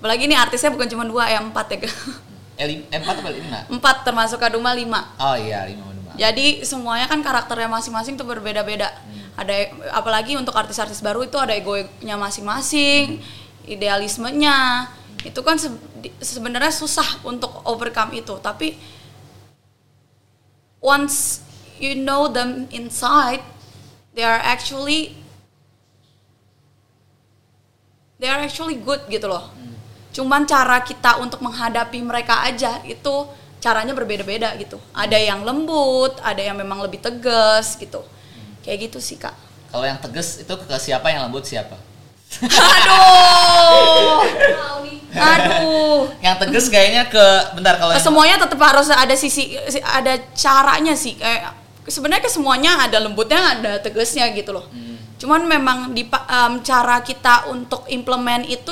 Apalagi 0.00 0.30
ini 0.30 0.38
artisnya 0.38 0.72
bukan 0.72 0.88
cuma 0.88 1.04
dua 1.04 1.28
ya 1.28 1.42
empat 1.44 1.66
ya. 1.76 1.78
Eh, 2.58 2.86
eh, 2.88 2.98
empat 2.98 3.22
atau 3.22 3.30
lima? 3.34 3.58
empat 3.68 3.96
termasuk 4.02 4.38
Kaduma 4.40 4.72
lima. 4.72 5.12
Oh 5.20 5.36
iya, 5.36 5.66
lima. 5.68 5.97
Jadi 6.18 6.66
semuanya 6.66 7.06
kan 7.06 7.22
karakternya 7.22 7.70
masing-masing 7.70 8.18
tuh 8.18 8.26
berbeda-beda. 8.26 8.90
Ada 9.38 9.70
apalagi 9.94 10.34
untuk 10.34 10.50
artis-artis 10.58 10.98
baru 10.98 11.22
itu 11.22 11.38
ada 11.38 11.54
egonya 11.54 12.18
masing-masing, 12.18 13.22
idealismenya. 13.70 14.90
Itu 15.22 15.46
kan 15.46 15.54
se- 15.62 15.78
sebenarnya 16.18 16.74
susah 16.74 17.22
untuk 17.22 17.62
overcome 17.62 18.18
itu, 18.18 18.34
tapi 18.42 18.74
once 20.82 21.42
you 21.78 21.94
know 21.94 22.26
them 22.26 22.66
inside, 22.74 23.42
they 24.14 24.26
are 24.26 24.42
actually 24.42 25.14
they 28.18 28.26
are 28.26 28.42
actually 28.42 28.74
good 28.74 29.06
gitu 29.06 29.30
loh. 29.30 29.54
Cuman 30.10 30.42
cara 30.50 30.82
kita 30.82 31.22
untuk 31.22 31.38
menghadapi 31.38 32.02
mereka 32.02 32.42
aja 32.42 32.82
itu 32.82 33.26
caranya 33.58 33.92
berbeda-beda 33.92 34.54
gitu. 34.56 34.78
Ada 34.92 35.16
yang 35.16 35.42
lembut, 35.42 36.18
ada 36.20 36.38
yang 36.38 36.54
memang 36.54 36.78
lebih 36.80 36.98
tegas 36.98 37.74
gitu. 37.74 38.02
Kayak 38.62 38.90
gitu 38.90 38.98
sih 38.98 39.16
kak. 39.16 39.34
Kalau 39.68 39.84
yang 39.84 39.98
tegas 39.98 40.38
itu 40.38 40.48
ke 40.50 40.76
siapa 40.78 41.08
yang 41.08 41.26
lembut 41.26 41.44
siapa? 41.44 41.76
Aduh, 42.38 44.20
aduh. 45.32 46.00
Yang 46.20 46.36
tegas 46.44 46.64
kayaknya 46.68 47.08
ke 47.08 47.24
bentar 47.56 47.76
kalau 47.76 47.92
yang- 47.92 48.04
Semuanya 48.04 48.36
tetap 48.38 48.60
harus 48.60 48.88
ada 48.88 49.14
sisi, 49.14 49.56
si- 49.68 49.82
ada 49.82 50.16
caranya 50.32 50.92
sih. 50.92 51.16
Kayak 51.16 51.56
sebenarnya 51.88 52.22
ke 52.24 52.30
semuanya 52.30 52.72
ada 52.80 52.98
lembutnya, 53.00 53.56
ada 53.56 53.72
tegasnya 53.80 54.28
gitu 54.32 54.52
loh. 54.52 54.66
Cuman 55.18 55.44
memang 55.44 55.78
di 55.92 56.06
em, 56.06 56.52
cara 56.62 57.02
kita 57.02 57.50
untuk 57.50 57.82
implement 57.90 58.46
itu 58.46 58.70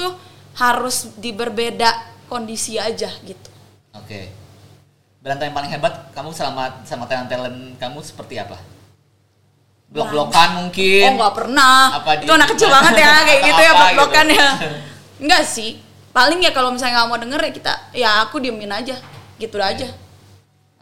harus 0.56 1.10
di 1.18 1.34
berbeda 1.34 1.90
kondisi 2.30 2.78
aja 2.78 3.10
gitu. 3.20 3.50
Oke. 3.92 4.30
Berantem 5.26 5.50
yang 5.50 5.58
paling 5.58 5.70
hebat 5.74 5.94
kamu 6.14 6.30
selama 6.30 6.86
sama 6.86 7.02
talent-talent 7.10 7.74
kamu 7.82 7.98
seperti 7.98 8.38
apa? 8.38 8.62
Blok-blokan 9.90 10.62
mungkin. 10.62 11.02
Oh 11.02 11.12
nggak 11.18 11.34
pernah. 11.34 11.98
Apa 11.98 12.22
itu 12.22 12.30
anak 12.30 12.54
kecil 12.54 12.70
banget 12.70 13.02
ya 13.02 13.10
kayak 13.26 13.40
gitu 13.42 13.58
ya 13.66 13.70
apa 13.74 13.84
blok-blokan 13.90 14.26
gitu. 14.30 14.38
ya. 14.38 14.48
Enggak 15.26 15.42
sih. 15.42 15.82
Paling 16.14 16.46
ya 16.46 16.54
kalau 16.54 16.70
misalnya 16.70 17.02
nggak 17.02 17.08
mau 17.10 17.18
denger 17.18 17.40
ya 17.42 17.50
kita 17.50 17.72
ya 17.90 18.10
aku 18.22 18.38
diemin 18.38 18.70
aja. 18.70 18.94
Gitu 19.34 19.58
aja. 19.58 19.90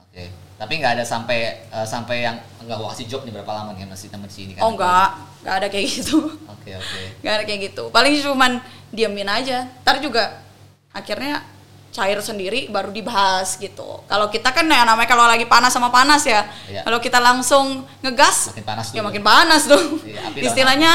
Oke. 0.05 0.29
Tapi 0.61 0.73
nggak 0.77 1.01
ada 1.01 1.05
sampai 1.09 1.65
eh, 1.65 1.87
sampai 1.89 2.29
yang 2.29 2.37
enggak 2.61 2.77
gua 2.85 2.93
kasih 2.93 3.09
job 3.09 3.25
nih 3.25 3.33
berapa 3.33 3.49
lama 3.49 3.73
nih 3.73 3.89
masih 3.89 4.13
teman 4.13 4.29
sini 4.29 4.61
kan. 4.61 4.69
Oh 4.69 4.77
enggak, 4.77 5.25
enggak 5.41 5.55
ada 5.57 5.67
kayak 5.73 5.87
gitu. 5.89 6.21
Oke, 6.53 6.77
oke. 6.77 7.01
Enggak 7.25 7.33
ada 7.41 7.45
kayak 7.49 7.61
gitu. 7.73 7.89
Paling 7.89 8.13
cuman 8.21 8.61
diemin 8.93 9.25
aja. 9.25 9.73
Ntar 9.89 10.05
juga 10.05 10.37
akhirnya 10.93 11.54
cair 11.95 12.19
sendiri 12.19 12.67
baru 12.75 12.91
dibahas 12.91 13.55
gitu. 13.55 14.03
Kalau 14.11 14.27
kita 14.27 14.51
kan 14.51 14.67
ya 14.67 14.83
namanya 14.83 15.07
kalau 15.07 15.31
lagi 15.31 15.47
panas 15.47 15.71
sama 15.71 15.95
panas 15.95 16.27
ya. 16.27 16.43
Iya. 16.67 16.83
Kalau 16.83 16.99
kita 16.99 17.23
langsung 17.23 17.87
ngegas 18.03 18.51
Makin 18.51 18.67
panas 18.67 18.87
ya 18.91 18.99
dulu. 18.99 19.07
makin 19.07 19.23
panas 19.23 19.63
tuh. 19.71 19.83
Iya, 20.03 20.21
api 20.27 20.39
Istilahnya 20.43 20.93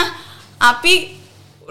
api 0.60 0.94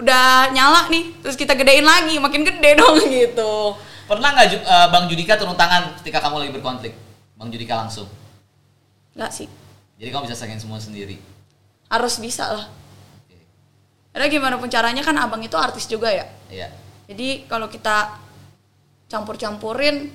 udah 0.01 0.49
nyala 0.49 0.89
nih, 0.89 1.13
terus 1.21 1.37
kita 1.37 1.53
gedein 1.53 1.85
lagi, 1.85 2.17
makin 2.17 2.41
gede 2.41 2.71
dong 2.81 2.97
gitu. 3.05 3.77
Pernah 4.09 4.33
nggak 4.33 4.47
eh, 4.65 4.87
Bang 4.89 5.05
Judika 5.05 5.37
turun 5.37 5.53
tangan 5.53 5.93
ketika 6.01 6.25
kamu 6.25 6.41
lagi 6.41 6.51
berkonflik? 6.57 6.93
Bang 7.37 7.53
Judika 7.53 7.85
langsung. 7.85 8.09
Enggak 9.13 9.29
sih. 9.29 9.45
Jadi 10.01 10.09
kamu 10.09 10.25
bisa 10.25 10.33
selesaiin 10.33 10.57
semua 10.57 10.81
sendiri. 10.81 11.21
Harus 11.85 12.17
bisa 12.17 12.49
lah. 12.49 12.65
Karena 14.09 14.25
gimana 14.25 14.55
pun 14.57 14.65
caranya 14.71 15.05
kan 15.05 15.13
abang 15.21 15.43
itu 15.45 15.53
artis 15.53 15.85
juga 15.85 16.09
ya. 16.09 16.25
Iya. 16.49 16.73
Jadi 17.05 17.45
kalau 17.45 17.69
kita 17.69 18.17
campur-campurin 19.09 20.13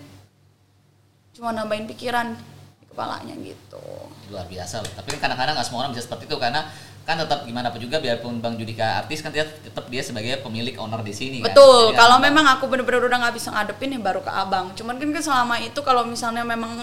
cuma 1.34 1.50
nambahin 1.50 1.90
pikiran 1.90 2.38
di 2.78 2.86
kepalanya 2.86 3.34
gitu. 3.42 3.82
luar 4.30 4.46
biasa 4.48 4.80
loh. 4.80 4.92
Tapi 4.94 5.18
kan 5.18 5.28
kadang-kadang 5.28 5.54
nggak 5.58 5.66
semua 5.66 5.84
orang 5.84 5.92
bisa 5.92 6.06
seperti 6.08 6.30
itu 6.30 6.38
karena 6.40 6.64
kan 7.04 7.20
tetap 7.20 7.44
gimana 7.44 7.68
pun 7.68 7.76
juga 7.76 8.00
biarpun 8.00 8.40
Bang 8.40 8.56
Judika 8.56 9.04
artis 9.04 9.20
kan 9.20 9.28
dia 9.28 9.44
tetap 9.44 9.84
dia 9.92 10.00
sebagai 10.00 10.40
pemilik 10.40 10.72
owner 10.80 11.04
di 11.04 11.12
sini 11.12 11.44
kan. 11.44 11.52
Betul. 11.52 11.92
Jadi 11.92 12.00
Kalau 12.00 12.16
kan- 12.16 12.24
memang 12.24 12.46
aku 12.56 12.64
bener-bener 12.70 13.04
udah 13.04 13.18
nggak 13.28 13.34
bisa 13.36 13.52
ngadepin 13.52 13.92
ya 13.92 14.00
baru 14.00 14.24
ke 14.24 14.32
abang. 14.32 14.72
Cuman 14.72 14.96
kan 14.96 15.10
kan 15.12 15.22
selama 15.22 15.60
itu 15.60 15.80
kalau 15.84 16.08
misalnya 16.08 16.46
memang 16.46 16.80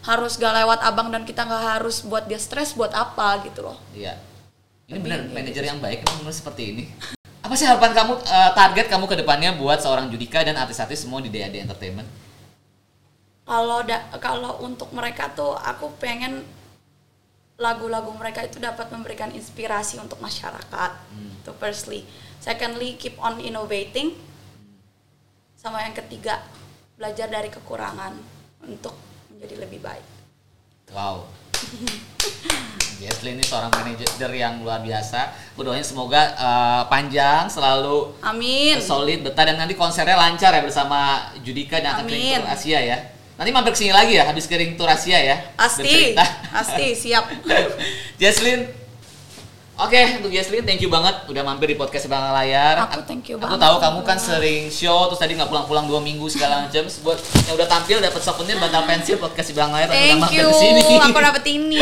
harus 0.00 0.40
gak 0.40 0.56
lewat 0.64 0.80
abang 0.80 1.12
dan 1.12 1.28
kita 1.28 1.44
nggak 1.44 1.76
harus 1.76 2.00
buat 2.08 2.24
dia 2.24 2.40
stres 2.40 2.72
buat 2.72 2.88
apa 2.96 3.44
gitu 3.44 3.60
loh. 3.68 3.76
Iya. 3.92 4.16
Ini 4.88 4.96
benar 4.96 5.28
manajer 5.28 5.64
yang 5.68 5.76
baik 5.76 6.08
kan 6.08 6.24
benar 6.24 6.32
seperti 6.32 6.62
ini. 6.72 6.84
Apa 7.40 7.54
sih 7.56 7.64
harapan 7.64 7.96
kamu 7.96 8.12
eh, 8.20 8.50
target 8.52 8.86
kamu 8.92 9.04
ke 9.08 9.16
depannya 9.16 9.56
buat 9.56 9.80
seorang 9.80 10.12
Judika 10.12 10.44
dan 10.44 10.60
artis-artis 10.60 11.08
semua 11.08 11.24
di 11.24 11.32
DAD 11.32 11.56
Entertainment? 11.56 12.08
Kalau 13.48 13.82
da- 13.82 14.06
kalau 14.20 14.60
untuk 14.62 14.92
mereka 14.92 15.32
tuh 15.32 15.56
aku 15.56 15.90
pengen 15.98 16.44
lagu-lagu 17.60 18.08
mereka 18.16 18.40
itu 18.44 18.56
dapat 18.56 18.88
memberikan 18.88 19.32
inspirasi 19.32 20.00
untuk 20.00 20.20
masyarakat. 20.20 20.90
Itu 21.44 21.52
firstly. 21.60 22.04
Secondly, 22.40 22.96
keep 22.96 23.20
on 23.20 23.36
innovating. 23.40 24.16
Sama 25.60 25.84
yang 25.84 25.92
ketiga, 25.92 26.40
belajar 26.96 27.28
dari 27.28 27.52
kekurangan 27.52 28.16
untuk 28.64 28.96
menjadi 29.28 29.60
lebih 29.60 29.80
baik. 29.84 30.04
Wow. 30.96 31.28
Jesslyn 33.00 33.39
ini 33.39 33.39
seorang 33.50 33.70
manajer 33.74 34.30
yang 34.30 34.62
luar 34.62 34.78
biasa. 34.78 35.34
Gue 35.58 35.66
doain 35.66 35.82
semoga 35.82 36.22
eh, 36.38 36.82
panjang, 36.86 37.50
selalu 37.50 38.14
Amin. 38.22 38.78
solid, 38.78 39.26
betah 39.26 39.50
dan 39.50 39.58
nanti 39.58 39.74
konsernya 39.74 40.14
lancar 40.14 40.54
ya 40.54 40.62
bersama 40.62 41.30
Judika 41.42 41.82
dan 41.82 41.98
akan 41.98 42.04
keliling 42.06 42.38
Amin. 42.38 42.46
tour 42.46 42.54
Asia 42.54 42.78
ya. 42.78 42.98
Nanti 43.34 43.50
mampir 43.50 43.72
ke 43.72 43.78
sini 43.80 43.92
lagi 43.96 44.14
ya 44.14 44.28
habis 44.28 44.46
keliling 44.46 44.78
tour 44.78 44.86
Asia 44.86 45.18
ya. 45.18 45.36
Pasti. 45.58 46.14
Pasti, 46.54 46.86
siap. 46.94 47.26
Jesslyn. 48.20 48.79
Oke, 49.80 49.96
untuk 50.20 50.28
Jesslyn 50.28 50.60
thank 50.60 50.76
you 50.78 50.92
banget 50.92 51.24
udah 51.24 51.40
mampir 51.40 51.64
di 51.64 51.74
podcast 51.74 52.04
Bang 52.04 52.20
Layar. 52.30 52.84
Aku 52.84 53.00
thank 53.00 53.24
you 53.26 53.34
Aku 53.34 53.48
banget. 53.48 53.64
tahu 53.64 53.76
kamu 53.80 54.00
kan 54.04 54.18
sering 54.20 54.68
show 54.68 55.08
terus 55.08 55.16
tadi 55.18 55.32
nggak 55.32 55.48
pulang-pulang 55.48 55.88
dua 55.88 55.96
minggu 55.98 56.28
segala 56.28 56.60
macam. 56.68 56.84
Buat 57.00 57.16
yang 57.42 57.56
udah 57.56 57.64
tampil 57.66 57.96
dapat 57.96 58.20
souvenir 58.20 58.60
bantal 58.60 58.84
pensil 58.84 59.16
podcast 59.16 59.56
Bang 59.56 59.72
Layar 59.72 59.88
udah 59.88 59.96
Thank 59.96 60.20
mampir 60.20 60.36
you. 60.36 60.46
ke 60.46 60.54
sini. 60.54 60.80
Aku 61.00 61.16
dapet 61.18 61.44
ini. 61.48 61.80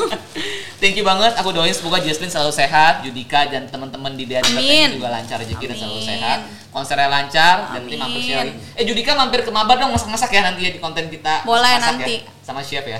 Thank 0.80 0.96
you 0.96 1.04
banget. 1.04 1.36
Aku 1.36 1.52
doain 1.52 1.76
semoga 1.76 2.00
Jesslyn 2.00 2.32
selalu 2.32 2.56
sehat, 2.56 3.04
Judika 3.04 3.44
dan 3.44 3.68
teman-teman 3.68 4.16
di 4.16 4.24
daerah 4.24 4.48
Amin. 4.48 4.96
juga 4.96 5.12
lancar 5.12 5.36
rezeki 5.36 5.64
dan 5.66 5.76
selalu 5.76 6.00
Amin. 6.00 6.08
sehat. 6.08 6.38
Konsernya 6.72 7.12
lancar 7.12 7.56
dan 7.68 7.84
nanti 7.84 7.94
Amin. 7.94 8.00
mampir 8.00 8.20
sini 8.22 8.32
lagi. 8.34 8.52
Eh 8.74 8.84
Judika 8.88 9.12
mampir 9.12 9.44
ke 9.44 9.52
Mabar 9.52 9.76
dong 9.76 9.92
masak-masak 9.92 10.32
ya 10.32 10.40
nanti 10.40 10.64
ya 10.64 10.72
di 10.72 10.80
konten 10.80 11.12
kita. 11.12 11.44
Boleh 11.44 11.76
Masak 11.76 12.00
nanti. 12.00 12.24
Ya, 12.24 12.32
sama 12.40 12.64
chef 12.64 12.88
ya. 12.88 12.96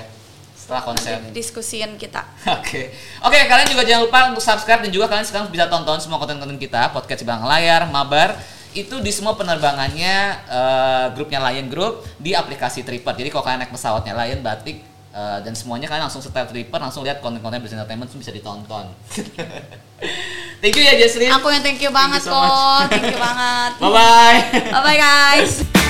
Setelah 0.61 0.83
konser. 0.85 1.17
Diskusiin 1.33 1.97
kita. 1.97 2.21
Oke, 2.61 2.93
oke 3.25 3.37
kalian 3.49 3.67
juga 3.73 3.81
jangan 3.81 4.05
lupa 4.05 4.19
untuk 4.29 4.43
subscribe 4.45 4.85
dan 4.85 4.91
juga 4.93 5.09
kalian 5.09 5.25
sekarang 5.25 5.49
bisa 5.49 5.65
tonton 5.65 5.97
semua 5.97 6.21
konten-konten 6.21 6.61
kita, 6.61 6.93
podcast 6.93 7.25
Bang 7.25 7.41
Layar, 7.41 7.89
Mabar, 7.89 8.37
itu 8.77 9.01
di 9.01 9.11
semua 9.11 9.33
penerbangannya 9.33 10.15
eh, 10.45 11.05
grupnya 11.17 11.41
Lion 11.49 11.67
Group 11.67 12.05
di 12.21 12.37
aplikasi 12.37 12.85
Tripper. 12.85 13.17
Jadi 13.17 13.33
kalau 13.33 13.43
kalian 13.43 13.65
naik 13.65 13.73
pesawatnya 13.73 14.13
Lion 14.13 14.45
Batik 14.45 14.85
eh, 15.11 15.39
dan 15.41 15.53
semuanya 15.57 15.89
kalian 15.89 16.05
langsung 16.07 16.21
setel 16.21 16.45
Tripper, 16.45 16.77
langsung 16.77 17.01
lihat 17.01 17.19
konten-konten 17.25 17.57
business 17.59 17.81
entertainment 17.81 18.13
bisa 18.13 18.31
ditonton. 18.31 18.85
thank 20.61 20.77
you 20.77 20.83
ya 20.85 20.93
Jesslyn. 20.93 21.33
Aku 21.41 21.49
yang 21.49 21.65
thank 21.65 21.81
you 21.81 21.89
banget 21.89 22.21
so 22.21 22.31
much. 22.31 22.47
kok. 22.47 22.81
Thank 22.93 23.11
you 23.11 23.19
banget. 23.19 23.71
Bye 23.81 23.91
bye. 23.91 24.39
Bye 24.69 24.81
bye 24.85 24.97
guys. 25.01 25.80